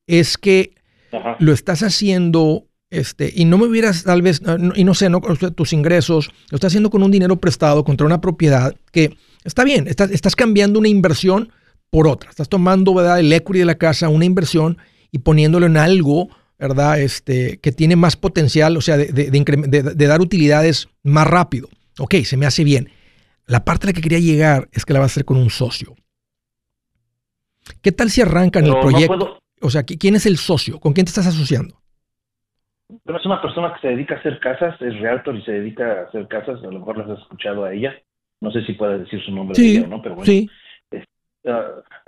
es 0.07 0.37
que 0.37 0.73
lo 1.39 1.53
estás 1.53 1.81
haciendo, 1.81 2.67
este, 2.91 3.31
y 3.35 3.45
no 3.45 3.57
me 3.57 3.65
hubieras 3.65 4.03
tal 4.03 4.21
vez, 4.21 4.41
y 4.75 4.83
no 4.83 4.93
sé, 4.93 5.09
no, 5.09 5.21
tus 5.21 5.73
ingresos, 5.73 6.29
lo 6.49 6.55
estás 6.55 6.69
haciendo 6.69 6.89
con 6.89 7.01
un 7.03 7.11
dinero 7.11 7.37
prestado 7.37 7.83
contra 7.83 8.05
una 8.05 8.21
propiedad 8.21 8.75
que 8.91 9.15
está 9.43 9.63
bien, 9.63 9.87
estás, 9.87 10.11
estás 10.11 10.35
cambiando 10.35 10.77
una 10.79 10.87
inversión 10.87 11.51
por 11.89 12.07
otra. 12.07 12.29
Estás 12.29 12.49
tomando, 12.49 12.93
¿verdad? 12.93 13.19
El 13.19 13.33
equity 13.33 13.59
de 13.59 13.65
la 13.65 13.75
casa, 13.75 14.09
una 14.09 14.25
inversión 14.25 14.77
y 15.11 15.19
poniéndolo 15.19 15.65
en 15.65 15.77
algo 15.77 16.29
¿verdad? 16.59 16.99
Este, 16.99 17.57
que 17.57 17.71
tiene 17.71 17.95
más 17.95 18.17
potencial, 18.17 18.75
o 18.75 18.81
sea, 18.81 18.97
de, 18.97 19.95
dar 19.95 20.21
utilidades 20.21 20.89
más 21.03 21.25
rápido. 21.25 21.69
Ok, 21.97 22.15
se 22.25 22.37
me 22.37 22.45
hace 22.45 22.63
bien. 22.63 22.89
La 23.45 23.63
parte 23.63 23.85
a 23.85 23.87
la 23.87 23.93
que 23.93 24.01
quería 24.01 24.19
llegar 24.19 24.67
es 24.73 24.85
que 24.85 24.93
la 24.93 24.99
va 24.99 25.05
a 25.05 25.07
hacer 25.07 25.25
con 25.25 25.37
un 25.37 25.49
socio. 25.49 25.95
¿Qué 27.81 27.91
tal 27.91 28.09
si 28.09 28.21
arrancan 28.21 28.65
el 28.65 28.77
proyecto? 28.79 29.39
o 29.61 29.69
sea, 29.69 29.83
¿quién 29.83 30.15
es 30.15 30.25
el 30.25 30.37
socio? 30.37 30.79
¿Con 30.79 30.93
quién 30.93 31.05
te 31.05 31.09
estás 31.09 31.27
asociando? 31.27 31.75
Pero 33.03 33.19
es 33.19 33.25
una 33.25 33.41
persona 33.41 33.73
que 33.73 33.81
se 33.81 33.87
dedica 33.89 34.15
a 34.15 34.19
hacer 34.19 34.39
casas, 34.39 34.81
es 34.81 34.99
realtor 34.99 35.35
y 35.35 35.43
se 35.43 35.51
dedica 35.51 35.85
a 35.85 36.01
hacer 36.07 36.27
casas, 36.27 36.59
a 36.63 36.67
lo 36.67 36.79
mejor 36.79 36.97
las 36.97 37.09
has 37.09 37.19
escuchado 37.19 37.65
a 37.65 37.73
ella. 37.73 37.93
No 38.41 38.51
sé 38.51 38.63
si 38.63 38.73
puede 38.73 38.99
decir 38.99 39.21
su 39.23 39.31
nombre 39.31 39.55
sí, 39.55 39.85
¿no? 39.87 40.01
Pero 40.01 40.15
bueno, 40.15 40.25
sí. 40.25 40.49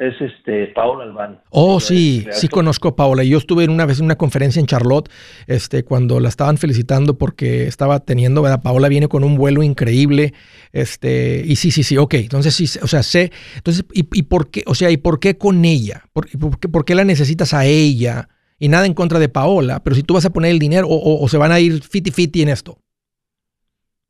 Es 0.02 0.20
este 0.20 0.66
Paola 0.68 1.04
Albán. 1.04 1.42
Oh, 1.52 1.80
sí, 1.80 2.26
sí 2.32 2.48
conozco 2.48 2.88
a 2.88 2.96
Paola. 2.96 3.24
Yo 3.24 3.38
estuve 3.38 3.68
una 3.68 3.86
vez 3.86 4.00
en 4.00 4.06
una 4.06 4.16
conferencia 4.16 4.60
en 4.60 4.66
Charlotte, 4.66 5.10
este, 5.46 5.84
cuando 5.84 6.20
la 6.20 6.28
estaban 6.28 6.58
felicitando 6.58 7.20
porque 7.20 7.68
estaba 7.68 8.00
teniendo, 8.00 8.42
¿verdad? 8.42 8.64
Paola 8.64 8.90
viene 8.90 9.08
con 9.08 9.24
un 9.24 9.36
vuelo 9.36 9.62
increíble, 9.62 10.34
este, 10.72 11.44
y 11.46 11.56
sí, 11.56 11.70
sí, 11.70 11.84
sí, 11.84 11.98
ok. 11.98 12.16
Entonces 12.16 12.56
sí, 12.56 12.80
o 12.82 12.88
sea, 12.88 13.04
sé, 13.04 13.32
entonces, 13.56 13.86
¿y, 13.94 14.24
por 14.24 14.50
qué, 14.50 14.64
o 14.66 14.74
sea, 14.74 14.90
y 14.90 14.98
por 14.98 15.20
qué 15.20 15.38
con 15.38 15.64
ella? 15.66 16.02
¿Por, 16.14 16.26
por, 16.72 16.84
qué, 16.84 16.96
la 16.96 17.04
necesitas 17.04 17.54
a 17.54 17.66
ella? 17.66 18.28
Y 18.58 18.70
nada 18.70 18.88
en 18.88 18.96
contra 18.96 19.20
de 19.20 19.30
Paola, 19.30 19.82
pero 19.84 19.96
si 19.96 20.02
tú 20.02 20.16
vas 20.16 20.26
a 20.26 20.34
poner 20.34 20.50
el 20.50 20.58
dinero 20.58 20.88
o, 20.90 21.28
se 21.28 21.38
van 21.38 21.52
a 21.52 21.60
ir 21.60 21.82
fiti-fiti 21.84 22.42
en 22.42 22.50
esto. 22.50 22.80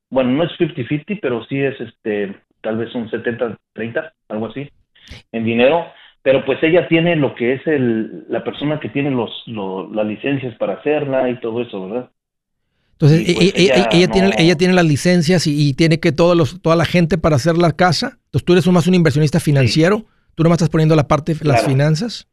Bueno, 0.09 0.31
no 0.31 0.43
es 0.45 0.51
50-50, 0.57 1.19
pero 1.21 1.43
sí 1.47 1.59
es 1.59 1.79
este, 1.81 2.33
tal 2.61 2.77
vez 2.77 2.95
un 2.95 3.09
70-30, 3.09 4.11
algo 4.29 4.47
así 4.47 4.69
en 5.31 5.43
dinero, 5.43 5.85
pero 6.21 6.45
pues 6.45 6.61
ella 6.61 6.87
tiene 6.87 7.15
lo 7.15 7.35
que 7.35 7.53
es 7.53 7.67
el, 7.67 8.25
la 8.29 8.43
persona 8.43 8.79
que 8.79 8.89
tiene 8.89 9.11
los, 9.11 9.31
las 9.47 10.05
licencias 10.05 10.55
para 10.55 10.73
hacerla 10.73 11.29
y 11.29 11.39
todo 11.39 11.61
eso, 11.61 11.87
¿verdad? 11.87 12.09
Entonces, 12.93 13.27
e, 13.27 13.33
pues, 13.33 13.53
ella, 13.55 14.07
tiene, 14.09 14.29
ella 14.37 14.55
tiene 14.55 14.73
las 14.75 14.85
licencias 14.85 15.47
y, 15.47 15.73
tiene 15.73 15.99
que 15.99 16.11
todos 16.11 16.37
los, 16.37 16.61
toda 16.61 16.75
la 16.75 16.85
gente 16.85 17.17
para 17.17 17.35
hacer 17.35 17.57
la 17.57 17.71
casa. 17.71 18.19
Entonces, 18.25 18.45
tú 18.45 18.53
eres 18.53 18.67
más 18.67 18.85
un 18.85 18.93
inversionista 18.93 19.39
financiero. 19.39 20.05
Tú 20.35 20.43
nomás 20.43 20.57
estás 20.57 20.69
poniendo 20.69 20.95
la 20.95 21.07
parte 21.07 21.33
de 21.33 21.45
las 21.45 21.65
finanzas. 21.65 22.27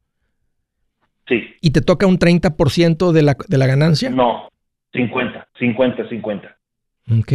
Sí. 1.27 1.43
¿Y 1.63 1.71
te 1.71 1.81
toca 1.81 2.07
un 2.07 2.19
30% 2.19 3.13
de 3.13 3.23
la, 3.23 3.37
de 3.49 3.59
la 3.59 3.67
ganancia? 3.67 4.11
No, 4.11 4.51
50, 4.93 5.49
50, 5.59 6.09
50. 6.09 6.59
Ok. 7.19 7.33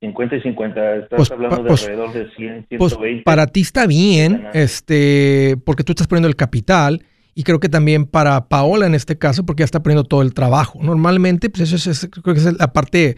50 0.00 0.36
y 0.36 0.40
50, 0.40 0.96
estás 0.96 1.16
pues, 1.16 1.30
hablando 1.30 1.62
de 1.62 1.68
pues, 1.68 1.82
alrededor 1.82 2.12
de 2.12 2.30
100, 2.34 2.66
120. 2.68 2.78
Pues 2.78 2.96
para 3.24 3.46
ti 3.46 3.60
está 3.60 3.86
bien, 3.86 4.46
este, 4.54 5.56
porque 5.64 5.84
tú 5.84 5.92
estás 5.92 6.06
poniendo 6.06 6.28
el 6.28 6.36
capital 6.36 7.02
y 7.34 7.42
creo 7.42 7.60
que 7.60 7.68
también 7.68 8.06
para 8.06 8.48
Paola 8.48 8.86
en 8.86 8.94
este 8.94 9.18
caso, 9.18 9.44
porque 9.44 9.60
ya 9.60 9.66
está 9.66 9.82
poniendo 9.82 10.04
todo 10.04 10.22
el 10.22 10.32
trabajo. 10.32 10.78
Normalmente, 10.82 11.50
pues 11.50 11.72
eso 11.72 11.90
es, 11.90 12.08
creo 12.10 12.34
que 12.34 12.40
es 12.40 12.58
la 12.58 12.72
parte 12.72 13.16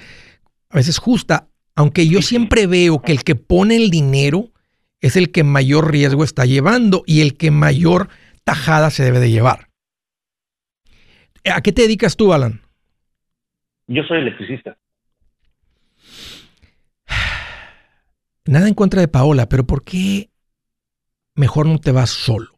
a 0.70 0.76
veces 0.76 0.98
justa, 0.98 1.48
aunque 1.76 2.08
yo 2.08 2.20
siempre 2.20 2.66
veo 2.66 3.00
que 3.00 3.12
el 3.12 3.22
que 3.22 3.36
pone 3.36 3.76
el 3.76 3.90
dinero 3.90 4.50
es 5.00 5.16
el 5.16 5.30
que 5.30 5.44
mayor 5.44 5.90
riesgo 5.90 6.24
está 6.24 6.46
llevando 6.46 7.04
y 7.06 7.20
el 7.20 7.36
que 7.36 7.50
mayor 7.50 8.08
tajada 8.44 8.90
se 8.90 9.04
debe 9.04 9.20
de 9.20 9.30
llevar. 9.30 9.68
¿A 11.44 11.60
qué 11.60 11.72
te 11.72 11.82
dedicas 11.82 12.16
tú, 12.16 12.32
Alan? 12.32 12.60
Yo 13.86 14.02
soy 14.04 14.18
electricista. 14.18 14.76
Nada 18.44 18.68
en 18.68 18.74
contra 18.74 19.00
de 19.00 19.08
Paola, 19.08 19.48
pero 19.48 19.66
¿por 19.66 19.84
qué 19.84 20.30
mejor 21.34 21.66
no 21.66 21.78
te 21.78 21.92
vas 21.92 22.10
solo? 22.10 22.52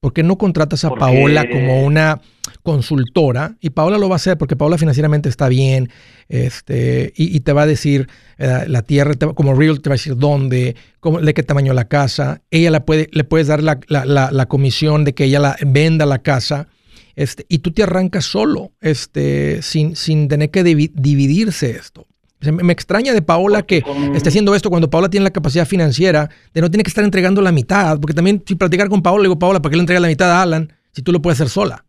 ¿Por 0.00 0.12
qué 0.12 0.22
no 0.22 0.38
contratas 0.38 0.84
a 0.84 0.90
Paola 0.90 1.48
como 1.50 1.84
una 1.84 2.20
consultora? 2.62 3.56
Y 3.60 3.70
Paola 3.70 3.98
lo 3.98 4.08
va 4.08 4.14
a 4.14 4.16
hacer 4.16 4.38
porque 4.38 4.54
Paola 4.54 4.78
financieramente 4.78 5.28
está 5.28 5.48
bien 5.48 5.90
este, 6.28 7.12
y, 7.16 7.40
te 7.40 7.52
va 7.52 7.62
a 7.62 7.66
decir 7.66 8.08
eh, 8.38 8.64
la 8.68 8.82
tierra, 8.82 9.14
como 9.34 9.54
Real 9.54 9.80
te 9.80 9.90
va 9.90 9.94
a 9.94 9.98
decir 9.98 10.16
dónde, 10.16 10.76
cómo, 11.00 11.20
de 11.20 11.34
qué 11.34 11.42
tamaño 11.42 11.72
la 11.72 11.88
casa. 11.88 12.42
Ella 12.52 12.70
la 12.70 12.84
puede, 12.84 13.08
le 13.10 13.24
puedes 13.24 13.48
dar 13.48 13.60
la, 13.60 13.80
la, 13.88 14.46
comisión 14.46 15.02
de 15.02 15.14
que 15.14 15.24
ella 15.24 15.40
la, 15.40 15.56
venda 15.66 16.06
la 16.06 16.20
casa. 16.20 16.68
Este, 17.16 17.44
y 17.48 17.58
tú 17.58 17.72
te 17.72 17.82
arrancas 17.82 18.24
solo, 18.24 18.70
este, 18.80 19.62
sin, 19.62 19.96
sin 19.96 20.28
tener 20.28 20.52
que 20.52 20.62
dividirse 20.62 21.70
esto. 21.70 22.06
Me 22.40 22.72
extraña 22.72 23.12
de 23.12 23.22
Paola 23.22 23.62
que 23.62 23.82
esté 24.14 24.28
haciendo 24.28 24.54
esto 24.54 24.70
cuando 24.70 24.88
Paola 24.88 25.10
tiene 25.10 25.24
la 25.24 25.30
capacidad 25.30 25.66
financiera 25.66 26.30
de 26.54 26.60
no 26.60 26.70
tiene 26.70 26.84
que 26.84 26.88
estar 26.88 27.04
entregando 27.04 27.42
la 27.42 27.50
mitad, 27.50 27.98
porque 27.98 28.14
también 28.14 28.42
si 28.46 28.54
platicar 28.54 28.88
con 28.88 29.02
Paola, 29.02 29.22
le 29.22 29.28
digo, 29.28 29.38
Paola, 29.38 29.60
¿para 29.60 29.70
qué 29.70 29.76
le 29.76 29.82
entrega 29.82 30.00
la 30.00 30.08
mitad 30.08 30.30
a 30.30 30.42
Alan 30.42 30.72
si 30.92 31.02
tú 31.02 31.10
lo 31.10 31.20
puedes 31.20 31.40
hacer 31.40 31.50
sola? 31.50 31.84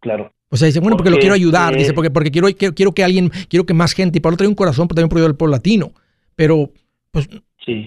Claro. 0.00 0.32
O 0.48 0.56
sea, 0.56 0.66
dice, 0.66 0.80
bueno, 0.80 0.96
porque, 0.96 1.10
lo 1.10 1.18
quiero 1.18 1.34
ayudar, 1.34 1.76
dice, 1.76 1.92
porque, 1.92 2.10
porque 2.10 2.30
quiero, 2.30 2.48
quiero, 2.48 2.92
que 2.92 3.04
alguien, 3.04 3.30
quiero 3.48 3.64
que 3.64 3.74
más 3.74 3.92
gente, 3.92 4.18
y 4.18 4.20
Paola 4.20 4.36
trae 4.36 4.48
un 4.48 4.54
corazón 4.54 4.88
también 4.88 5.08
por 5.08 5.20
el 5.20 5.34
pueblo 5.34 5.56
latino, 5.56 5.92
pero 6.34 6.70
pues 7.10 7.28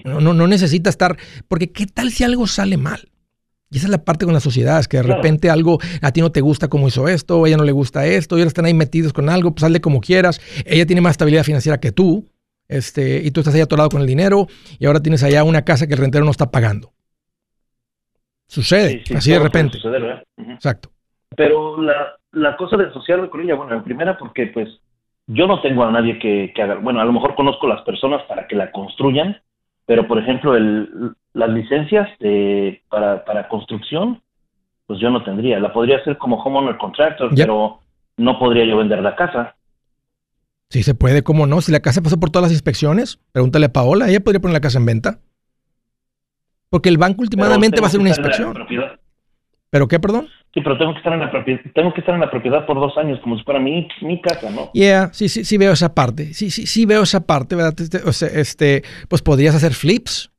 no, 0.04 0.34
no 0.34 0.46
necesita 0.46 0.90
estar, 0.90 1.16
porque 1.48 1.70
¿qué 1.70 1.86
tal 1.86 2.10
si 2.10 2.24
algo 2.24 2.46
sale 2.46 2.76
mal? 2.76 3.08
Y 3.70 3.76
esa 3.76 3.86
es 3.86 3.90
la 3.90 4.04
parte 4.04 4.24
con 4.24 4.34
la 4.34 4.40
sociedad, 4.40 4.80
es 4.80 4.88
que 4.88 4.96
de 4.96 5.04
repente 5.04 5.48
algo 5.48 5.78
a 6.02 6.10
ti 6.10 6.20
no 6.20 6.32
te 6.32 6.40
gusta 6.40 6.66
como 6.68 6.88
hizo 6.88 7.06
esto, 7.06 7.38
o 7.38 7.44
a 7.44 7.48
ella 7.48 7.56
no 7.56 7.64
le 7.64 7.70
gusta 7.70 8.04
esto, 8.04 8.36
y 8.36 8.40
ahora 8.40 8.48
están 8.48 8.64
ahí 8.64 8.74
metidos 8.74 9.12
con 9.12 9.28
algo, 9.28 9.52
pues 9.52 9.62
hazle 9.62 9.80
como 9.80 10.00
quieras. 10.00 10.40
Ella 10.66 10.86
tiene 10.86 11.00
más 11.00 11.12
estabilidad 11.12 11.44
financiera 11.44 11.78
que 11.78 11.92
tú, 11.92 12.26
este, 12.66 13.22
y 13.24 13.30
tú 13.30 13.40
estás 13.40 13.54
ahí 13.54 13.60
atorado 13.60 13.88
con 13.88 14.00
el 14.00 14.08
dinero, 14.08 14.48
y 14.80 14.86
ahora 14.86 15.00
tienes 15.00 15.22
allá 15.22 15.44
una 15.44 15.62
casa 15.62 15.86
que 15.86 15.94
el 15.94 16.00
rentero 16.00 16.24
no 16.24 16.32
está 16.32 16.50
pagando. 16.50 16.92
Sucede, 18.48 19.04
así 19.14 19.30
de 19.30 19.38
repente. 19.38 19.78
Exacto. 20.36 20.90
Pero 21.36 21.80
la, 21.80 22.16
la 22.32 22.56
cosa 22.56 22.76
de 22.76 22.92
social 22.92 23.30
con 23.30 23.40
ella, 23.40 23.54
bueno, 23.54 23.74
en 23.76 23.84
primera 23.84 24.18
porque 24.18 24.48
pues 24.48 24.68
yo 25.28 25.46
no 25.46 25.60
tengo 25.60 25.84
a 25.84 25.92
nadie 25.92 26.18
que, 26.18 26.52
que 26.52 26.62
haga, 26.62 26.74
bueno, 26.74 27.00
a 27.00 27.04
lo 27.04 27.12
mejor 27.12 27.36
conozco 27.36 27.68
las 27.68 27.82
personas 27.82 28.22
para 28.24 28.48
que 28.48 28.56
la 28.56 28.72
construyan, 28.72 29.40
pero 29.86 30.08
por 30.08 30.18
ejemplo 30.18 30.56
el, 30.56 31.14
las 31.32 31.50
licencias 31.50 32.08
de, 32.18 32.82
para, 32.88 33.24
para 33.24 33.48
construcción, 33.48 34.22
pues 34.86 35.00
yo 35.00 35.10
no 35.10 35.22
tendría. 35.22 35.60
La 35.60 35.72
podría 35.72 35.98
hacer 35.98 36.18
como 36.18 36.42
homeowner 36.42 36.76
contractor, 36.76 37.30
pero 37.34 37.80
no 38.16 38.38
podría 38.38 38.64
yo 38.64 38.76
vender 38.76 39.02
la 39.02 39.14
casa. 39.14 39.54
Sí 40.68 40.82
se 40.82 40.94
puede, 40.94 41.22
¿cómo 41.22 41.46
no? 41.46 41.60
Si 41.60 41.72
la 41.72 41.80
casa 41.80 42.02
pasó 42.02 42.18
por 42.18 42.30
todas 42.30 42.44
las 42.44 42.52
inspecciones, 42.52 43.18
pregúntale 43.32 43.66
a 43.66 43.72
Paola, 43.72 44.08
ella 44.08 44.20
podría 44.20 44.40
poner 44.40 44.54
la 44.54 44.60
casa 44.60 44.78
en 44.78 44.86
venta. 44.86 45.18
Porque 46.68 46.88
el 46.88 46.98
banco 46.98 47.22
últimamente 47.22 47.80
va 47.80 47.86
a 47.86 47.88
hacer 47.88 48.00
una 48.00 48.10
inspección. 48.10 48.54
¿Pero 49.70 49.88
qué, 49.88 50.00
perdón? 50.00 50.28
Sí, 50.52 50.60
pero 50.62 50.76
tengo 50.76 50.92
que 50.92 50.98
estar 50.98 51.12
en 51.12 51.20
la 51.20 51.30
propiedad, 51.30 51.60
tengo 51.74 51.94
que 51.94 52.00
estar 52.00 52.14
en 52.14 52.20
la 52.20 52.30
propiedad 52.30 52.66
por 52.66 52.80
dos 52.80 52.96
años, 52.98 53.20
como 53.20 53.38
si 53.38 53.44
fuera 53.44 53.60
mi, 53.60 53.86
mi 54.02 54.20
casa, 54.20 54.50
¿no? 54.50 54.70
Yeah, 54.74 55.10
sí, 55.12 55.28
sí, 55.28 55.44
sí 55.44 55.58
veo 55.58 55.72
esa 55.72 55.94
parte. 55.94 56.34
Sí, 56.34 56.50
sí, 56.50 56.66
sí 56.66 56.86
veo 56.86 57.02
esa 57.02 57.24
parte, 57.24 57.54
¿verdad? 57.54 57.74
Este, 57.78 57.98
o 57.98 58.12
sea, 58.12 58.28
este, 58.28 58.82
pues 59.08 59.22
podrías 59.22 59.54
hacer 59.54 59.74
flips. 59.74 60.32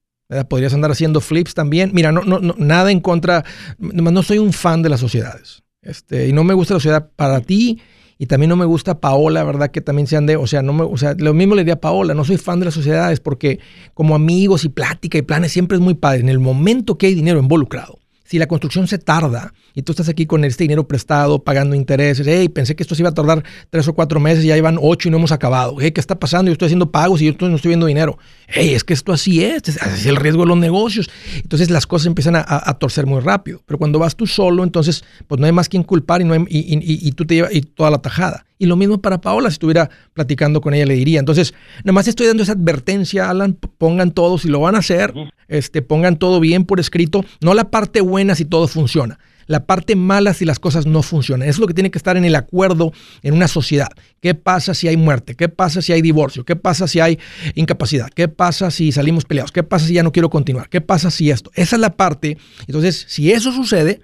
Podrías 0.47 0.73
andar 0.73 0.91
haciendo 0.91 1.21
flips 1.21 1.53
también. 1.53 1.91
Mira, 1.93 2.11
no, 2.11 2.21
no, 2.21 2.39
no, 2.39 2.55
nada 2.57 2.91
en 2.91 2.99
contra. 2.99 3.43
No 3.77 4.23
soy 4.23 4.37
un 4.37 4.53
fan 4.53 4.81
de 4.81 4.89
las 4.89 4.99
sociedades. 4.99 5.63
Este, 5.81 6.27
y 6.27 6.33
no 6.33 6.43
me 6.43 6.53
gusta 6.53 6.75
la 6.75 6.79
sociedad 6.79 7.09
para 7.15 7.41
ti. 7.41 7.79
Y 8.17 8.27
también 8.27 8.49
no 8.49 8.55
me 8.55 8.65
gusta 8.65 8.99
Paola, 8.99 9.43
¿verdad? 9.43 9.71
Que 9.71 9.81
también 9.81 10.05
sean 10.05 10.27
de, 10.27 10.35
o 10.35 10.45
sea, 10.45 10.61
no 10.61 10.73
me, 10.73 10.83
o 10.83 10.95
sea, 10.95 11.15
lo 11.17 11.33
mismo 11.33 11.55
le 11.55 11.61
diría 11.61 11.73
a 11.73 11.81
Paola, 11.81 12.13
no 12.13 12.23
soy 12.23 12.37
fan 12.37 12.59
de 12.59 12.65
las 12.65 12.75
sociedades 12.75 13.19
porque 13.19 13.59
como 13.95 14.13
amigos 14.13 14.63
y 14.63 14.69
plática 14.69 15.17
y 15.17 15.23
planes 15.23 15.51
siempre 15.51 15.77
es 15.77 15.81
muy 15.81 15.95
padre. 15.95 16.19
En 16.19 16.29
el 16.29 16.37
momento 16.37 16.99
que 16.99 17.07
hay 17.07 17.15
dinero 17.15 17.39
involucrado, 17.39 17.97
Si 18.31 18.39
la 18.39 18.47
construcción 18.47 18.87
se 18.87 18.97
tarda 18.97 19.53
y 19.73 19.81
tú 19.81 19.91
estás 19.91 20.07
aquí 20.07 20.25
con 20.25 20.45
este 20.45 20.63
dinero 20.63 20.87
prestado, 20.87 21.43
pagando 21.43 21.75
intereses, 21.75 22.25
hey, 22.25 22.47
pensé 22.47 22.77
que 22.77 22.83
esto 22.83 22.95
se 22.95 23.01
iba 23.01 23.09
a 23.09 23.13
tardar 23.13 23.43
tres 23.69 23.89
o 23.89 23.93
cuatro 23.93 24.21
meses, 24.21 24.45
y 24.45 24.47
ya 24.47 24.55
iban 24.55 24.77
ocho 24.81 25.09
y 25.09 25.11
no 25.11 25.17
hemos 25.17 25.33
acabado. 25.33 25.75
¿qué 25.75 25.91
está 25.97 26.17
pasando? 26.17 26.47
Yo 26.47 26.53
estoy 26.53 26.67
haciendo 26.67 26.91
pagos 26.91 27.21
y 27.21 27.25
yo 27.25 27.49
no 27.49 27.57
estoy 27.57 27.71
viendo 27.71 27.87
dinero. 27.87 28.17
Hey, 28.47 28.73
es 28.73 28.85
que 28.85 28.93
esto 28.93 29.11
así 29.11 29.43
es, 29.43 29.63
así 29.81 29.99
es 29.99 30.05
el 30.05 30.15
riesgo 30.15 30.43
de 30.43 30.47
los 30.47 30.57
negocios. 30.57 31.09
Entonces 31.43 31.69
las 31.69 31.85
cosas 31.85 32.05
empiezan 32.07 32.37
a, 32.37 32.73
torcer 32.79 33.05
muy 33.05 33.19
rápido. 33.19 33.61
Pero 33.65 33.77
cuando 33.77 33.99
vas 33.99 34.15
tú 34.15 34.25
solo, 34.25 34.63
entonces 34.63 35.03
pues 35.27 35.37
no 35.41 35.45
hay 35.45 35.51
más 35.51 35.67
quien 35.67 35.83
culpar 35.83 36.21
y, 36.21 36.23
no 36.23 36.33
y, 36.47 37.11
tú 37.11 37.25
te 37.25 37.35
llevas 37.35 37.53
y 37.53 37.63
toda 37.63 37.91
la 37.91 37.97
tajada. 37.97 38.45
Y 38.61 38.67
lo 38.67 38.75
mismo 38.75 39.01
para 39.01 39.21
Paola, 39.21 39.49
si 39.49 39.53
estuviera 39.53 39.89
platicando 40.13 40.61
con 40.61 40.75
ella 40.75 40.85
le 40.85 40.93
diría. 40.93 41.17
Entonces, 41.17 41.55
nada 41.79 41.93
más 41.93 42.07
estoy 42.07 42.27
dando 42.27 42.43
esa 42.43 42.51
advertencia, 42.51 43.27
Alan, 43.27 43.55
pongan 43.55 44.11
todo, 44.11 44.37
si 44.37 44.49
lo 44.49 44.59
van 44.59 44.75
a 44.75 44.77
hacer, 44.77 45.15
este, 45.47 45.81
pongan 45.81 46.15
todo 46.17 46.39
bien 46.39 46.65
por 46.65 46.79
escrito, 46.79 47.25
no 47.39 47.55
la 47.55 47.71
parte 47.71 48.01
buena 48.01 48.35
si 48.35 48.45
todo 48.45 48.67
funciona, 48.67 49.17
la 49.47 49.65
parte 49.65 49.95
mala 49.95 50.35
si 50.35 50.45
las 50.45 50.59
cosas 50.59 50.85
no 50.85 51.01
funcionan. 51.01 51.49
Eso 51.49 51.55
es 51.55 51.59
lo 51.59 51.65
que 51.65 51.73
tiene 51.73 51.89
que 51.89 51.97
estar 51.97 52.17
en 52.17 52.23
el 52.23 52.35
acuerdo 52.35 52.93
en 53.23 53.33
una 53.33 53.47
sociedad. 53.47 53.89
¿Qué 54.19 54.35
pasa 54.35 54.75
si 54.75 54.87
hay 54.87 54.95
muerte? 54.95 55.33
¿Qué 55.33 55.49
pasa 55.49 55.81
si 55.81 55.91
hay 55.91 56.03
divorcio? 56.03 56.45
¿Qué 56.45 56.55
pasa 56.55 56.87
si 56.87 56.99
hay 56.99 57.17
incapacidad? 57.55 58.11
¿Qué 58.13 58.27
pasa 58.27 58.69
si 58.69 58.91
salimos 58.91 59.25
peleados? 59.25 59.51
¿Qué 59.51 59.63
pasa 59.63 59.87
si 59.87 59.95
ya 59.95 60.03
no 60.03 60.11
quiero 60.11 60.29
continuar? 60.29 60.69
¿Qué 60.69 60.81
pasa 60.81 61.09
si 61.09 61.31
esto? 61.31 61.49
Esa 61.55 61.77
es 61.77 61.79
la 61.79 61.95
parte. 61.95 62.37
Entonces, 62.67 63.05
si 63.09 63.31
eso 63.31 63.51
sucede, 63.51 64.01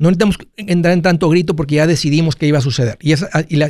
no 0.00 0.08
necesitamos 0.08 0.38
entrar 0.56 0.94
en 0.94 1.02
tanto 1.02 1.28
grito 1.28 1.54
porque 1.54 1.74
ya 1.74 1.86
decidimos 1.86 2.34
que 2.34 2.46
iba 2.46 2.56
a 2.56 2.62
suceder. 2.62 2.96
Y, 3.02 3.12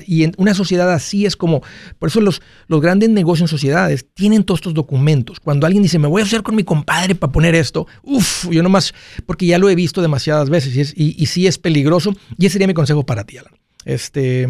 y, 0.06 0.22
en 0.22 0.32
una 0.36 0.54
sociedad 0.54 0.92
así 0.92 1.26
es 1.26 1.34
como, 1.34 1.60
por 1.98 2.08
eso 2.08 2.20
los, 2.20 2.40
los 2.68 2.80
grandes 2.80 3.10
negocios 3.10 3.50
en 3.50 3.56
sociedades 3.56 4.06
tienen 4.14 4.44
todos 4.44 4.58
estos 4.58 4.74
documentos. 4.74 5.40
Cuando 5.40 5.66
alguien 5.66 5.82
dice, 5.82 5.98
me 5.98 6.06
voy 6.06 6.22
a 6.22 6.24
hacer 6.24 6.44
con 6.44 6.54
mi 6.54 6.62
compadre 6.62 7.16
para 7.16 7.32
poner 7.32 7.56
esto, 7.56 7.88
uff, 8.04 8.48
yo 8.48 8.62
nomás, 8.62 8.94
porque 9.26 9.44
ya 9.44 9.58
lo 9.58 9.68
he 9.68 9.74
visto 9.74 10.02
demasiadas 10.02 10.50
veces 10.50 10.94
y, 10.96 11.20
y, 11.20 11.26
sí 11.26 11.48
es 11.48 11.58
peligroso. 11.58 12.14
Y 12.38 12.46
ese 12.46 12.52
sería 12.52 12.68
mi 12.68 12.74
consejo 12.74 13.04
para 13.04 13.24
ti, 13.24 13.38
Alan. 13.38 13.52
Este, 13.84 14.48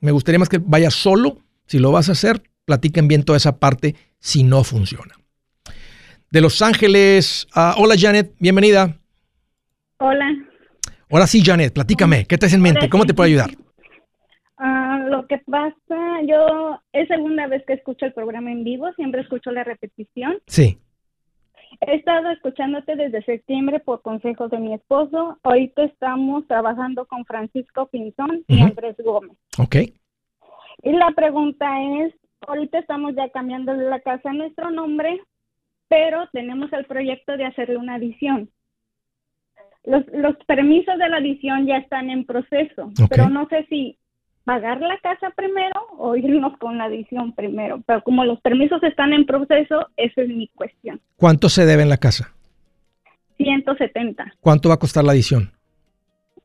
me 0.00 0.12
gustaría 0.12 0.38
más 0.38 0.48
que 0.48 0.58
vayas 0.64 0.94
solo. 0.94 1.40
Si 1.66 1.78
lo 1.78 1.92
vas 1.92 2.08
a 2.08 2.12
hacer, 2.12 2.42
platiquen 2.64 3.06
bien 3.06 3.22
toda 3.22 3.36
esa 3.36 3.58
parte 3.58 3.96
si 4.18 4.44
no 4.44 4.64
funciona. 4.64 5.14
De 6.30 6.40
Los 6.40 6.62
Ángeles, 6.62 7.48
ah, 7.54 7.74
hola 7.76 7.96
Janet, 7.98 8.32
bienvenida. 8.38 8.96
Hola. 9.98 10.47
Ahora 11.10 11.26
sí, 11.26 11.42
Janet, 11.42 11.72
platícame, 11.72 12.26
¿qué 12.26 12.36
te 12.36 12.46
hace 12.46 12.56
en 12.56 12.62
mente? 12.62 12.88
¿Cómo 12.90 13.06
te 13.06 13.14
puedo 13.14 13.26
ayudar? 13.26 13.50
Ah, 14.58 15.06
lo 15.08 15.26
que 15.26 15.38
pasa, 15.38 16.22
yo 16.26 16.78
es 16.92 17.08
segunda 17.08 17.46
vez 17.46 17.64
que 17.66 17.72
escucho 17.72 18.04
el 18.04 18.12
programa 18.12 18.52
en 18.52 18.62
vivo, 18.62 18.92
siempre 18.92 19.22
escucho 19.22 19.50
la 19.50 19.64
repetición. 19.64 20.36
Sí. 20.46 20.78
He 21.80 21.94
estado 21.94 22.30
escuchándote 22.30 22.96
desde 22.96 23.22
septiembre 23.22 23.80
por 23.80 24.02
consejos 24.02 24.50
de 24.50 24.58
mi 24.58 24.74
esposo. 24.74 25.38
Ahorita 25.42 25.84
estamos 25.84 26.46
trabajando 26.46 27.06
con 27.06 27.24
Francisco 27.24 27.86
Pinzón 27.86 28.44
y 28.48 28.60
Andrés 28.60 28.96
Gómez. 28.98 29.36
Ok. 29.58 29.76
Y 30.82 30.92
la 30.92 31.10
pregunta 31.12 31.66
es, 32.02 32.14
ahorita 32.46 32.78
estamos 32.80 33.14
ya 33.14 33.28
cambiando 33.30 33.72
la 33.74 34.00
casa 34.00 34.30
a 34.30 34.34
nuestro 34.34 34.70
nombre, 34.70 35.22
pero 35.88 36.28
tenemos 36.32 36.72
el 36.72 36.84
proyecto 36.84 37.36
de 37.36 37.46
hacerle 37.46 37.76
una 37.76 37.94
adición 37.94 38.50
los, 39.84 40.04
los 40.12 40.36
permisos 40.46 40.98
de 40.98 41.08
la 41.08 41.18
adición 41.18 41.66
ya 41.66 41.78
están 41.78 42.10
en 42.10 42.24
proceso, 42.24 42.90
pero 43.08 43.28
no 43.28 43.48
sé 43.48 43.66
si 43.68 43.98
pagar 44.44 44.80
la 44.80 44.96
casa 44.98 45.30
primero 45.36 45.78
o 45.98 46.16
irnos 46.16 46.56
con 46.58 46.78
la 46.78 46.84
adición 46.84 47.32
primero. 47.32 47.82
Pero 47.86 48.02
como 48.02 48.24
los 48.24 48.40
permisos 48.40 48.82
están 48.82 49.12
en 49.12 49.26
proceso, 49.26 49.88
esa 49.96 50.22
es 50.22 50.28
mi 50.28 50.48
cuestión. 50.48 51.00
¿Cuánto 51.16 51.50
se 51.50 51.66
debe 51.66 51.82
en 51.82 51.90
la 51.90 51.98
casa? 51.98 52.32
170. 53.36 54.34
¿Cuánto 54.40 54.68
va 54.68 54.76
a 54.76 54.78
costar 54.78 55.04
la 55.04 55.12
adición? 55.12 55.52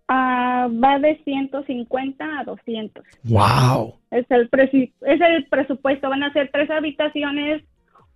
Ah, 0.08 0.68
va 0.84 1.00
de 1.00 1.16
150 1.24 2.40
a 2.40 2.44
200. 2.44 3.06
¡Wow! 3.24 3.96
Es 4.12 4.26
el, 4.30 4.50
es 4.52 5.22
el 5.22 5.46
presupuesto. 5.46 6.10
Van 6.10 6.24
a 6.24 6.34
ser 6.34 6.50
tres 6.52 6.70
habitaciones, 6.70 7.64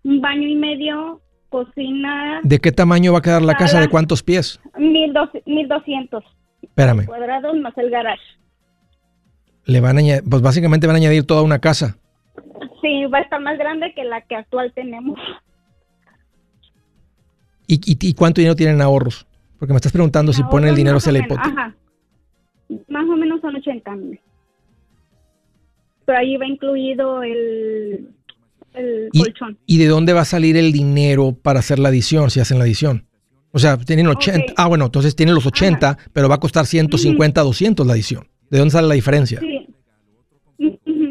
un 0.04 0.20
baño 0.20 0.48
y 0.48 0.56
medio, 0.56 1.22
cocina. 1.50 2.42
¿De 2.44 2.60
qué 2.60 2.72
tamaño 2.72 3.14
va 3.14 3.20
a 3.20 3.22
quedar 3.22 3.42
la 3.42 3.56
casa? 3.56 3.80
¿De 3.80 3.90
cuántos 3.90 4.24
pies? 4.24 4.60
1200. 4.78 6.24
Espérame. 6.62 7.06
Cuadrados 7.06 7.56
más 7.58 7.78
el 7.78 7.90
garage. 7.90 8.22
Le 9.66 9.82
van 9.82 9.98
a 9.98 10.00
añadir, 10.00 10.24
pues 10.30 10.42
básicamente 10.42 10.88
van 10.88 10.96
a 10.96 11.00
añadir 11.00 11.26
toda 11.26 11.42
una 11.42 11.60
casa. 11.60 11.98
Sí, 12.82 13.06
va 13.06 13.20
a 13.20 13.22
estar 13.22 13.42
más 13.42 13.58
grande 13.58 13.94
que 13.94 14.04
la 14.04 14.22
que 14.22 14.36
actual 14.36 14.72
tenemos. 14.74 15.20
¿Y, 17.68 17.82
y, 17.84 18.14
cuánto 18.14 18.40
dinero 18.40 18.56
tienen 18.56 18.82
ahorros? 18.82 19.28
Porque 19.60 19.74
me 19.74 19.78
estás 19.78 19.92
preguntando 19.92 20.32
si 20.32 20.42
ponen 20.44 20.70
el 20.70 20.76
dinero 20.76 20.98
hacia 20.98 21.12
la 21.12 21.20
hipoteca. 21.20 21.50
Ajá. 21.50 21.76
Más 22.88 23.04
o 23.10 23.16
menos 23.18 23.42
son 23.42 23.56
80 23.58 23.92
mil. 23.96 24.20
Pero 26.06 26.18
ahí 26.18 26.38
va 26.38 26.48
incluido 26.48 27.24
el, 27.24 28.16
¿Y, 29.66 29.78
de 29.78 29.88
dónde 29.88 30.14
va 30.14 30.22
a 30.22 30.26
salir 30.26 30.58
el 30.58 30.72
dinero 30.72 31.38
para 31.42 31.60
hacer 31.60 31.80
la 31.80 31.90
adición, 31.90 32.30
si 32.30 32.40
hacen 32.40 32.58
la 32.58 32.66
adición? 32.66 33.06
O 33.52 33.60
sea, 33.60 33.78
tienen 33.78 34.08
80. 34.08 34.54
Ah, 34.58 34.68
bueno, 34.68 34.86
entonces 34.86 35.16
tienen 35.16 35.36
los 35.36 35.46
80, 35.46 35.98
pero 36.14 36.30
va 36.30 36.36
a 36.36 36.40
costar 36.40 36.66
150, 36.66 37.42
200 37.42 37.88
la 37.88 37.94
adición. 37.94 38.28
¿De 38.50 38.60
dónde 38.60 38.72
sale 38.72 38.88
la 38.88 38.94
diferencia? 38.94 39.40
Sí. 39.40 39.68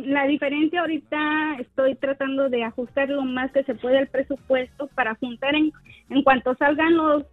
La 0.06 0.26
diferencia 0.26 0.80
ahorita 0.80 1.56
estoy 1.60 1.94
tratando 1.96 2.48
de 2.48 2.64
ajustar 2.64 3.08
lo 3.08 3.22
más 3.24 3.52
que 3.52 3.62
se 3.64 3.74
puede 3.74 3.98
el 3.98 4.08
presupuesto 4.08 4.88
para 4.94 5.14
juntar 5.16 5.54
en, 5.54 5.72
en 6.08 6.22
cuanto 6.22 6.54
salgan 6.56 6.96
los... 6.96 7.24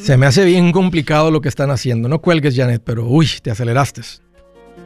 Se 0.00 0.16
me 0.16 0.26
hace 0.26 0.44
bien 0.44 0.72
complicado 0.72 1.30
lo 1.30 1.40
que 1.40 1.48
están 1.48 1.70
haciendo. 1.70 2.08
No 2.08 2.20
cuelgues, 2.20 2.56
Janet, 2.56 2.82
pero 2.84 3.06
uy, 3.06 3.26
te 3.42 3.50
aceleraste. 3.50 4.02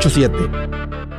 887 0.00 1.17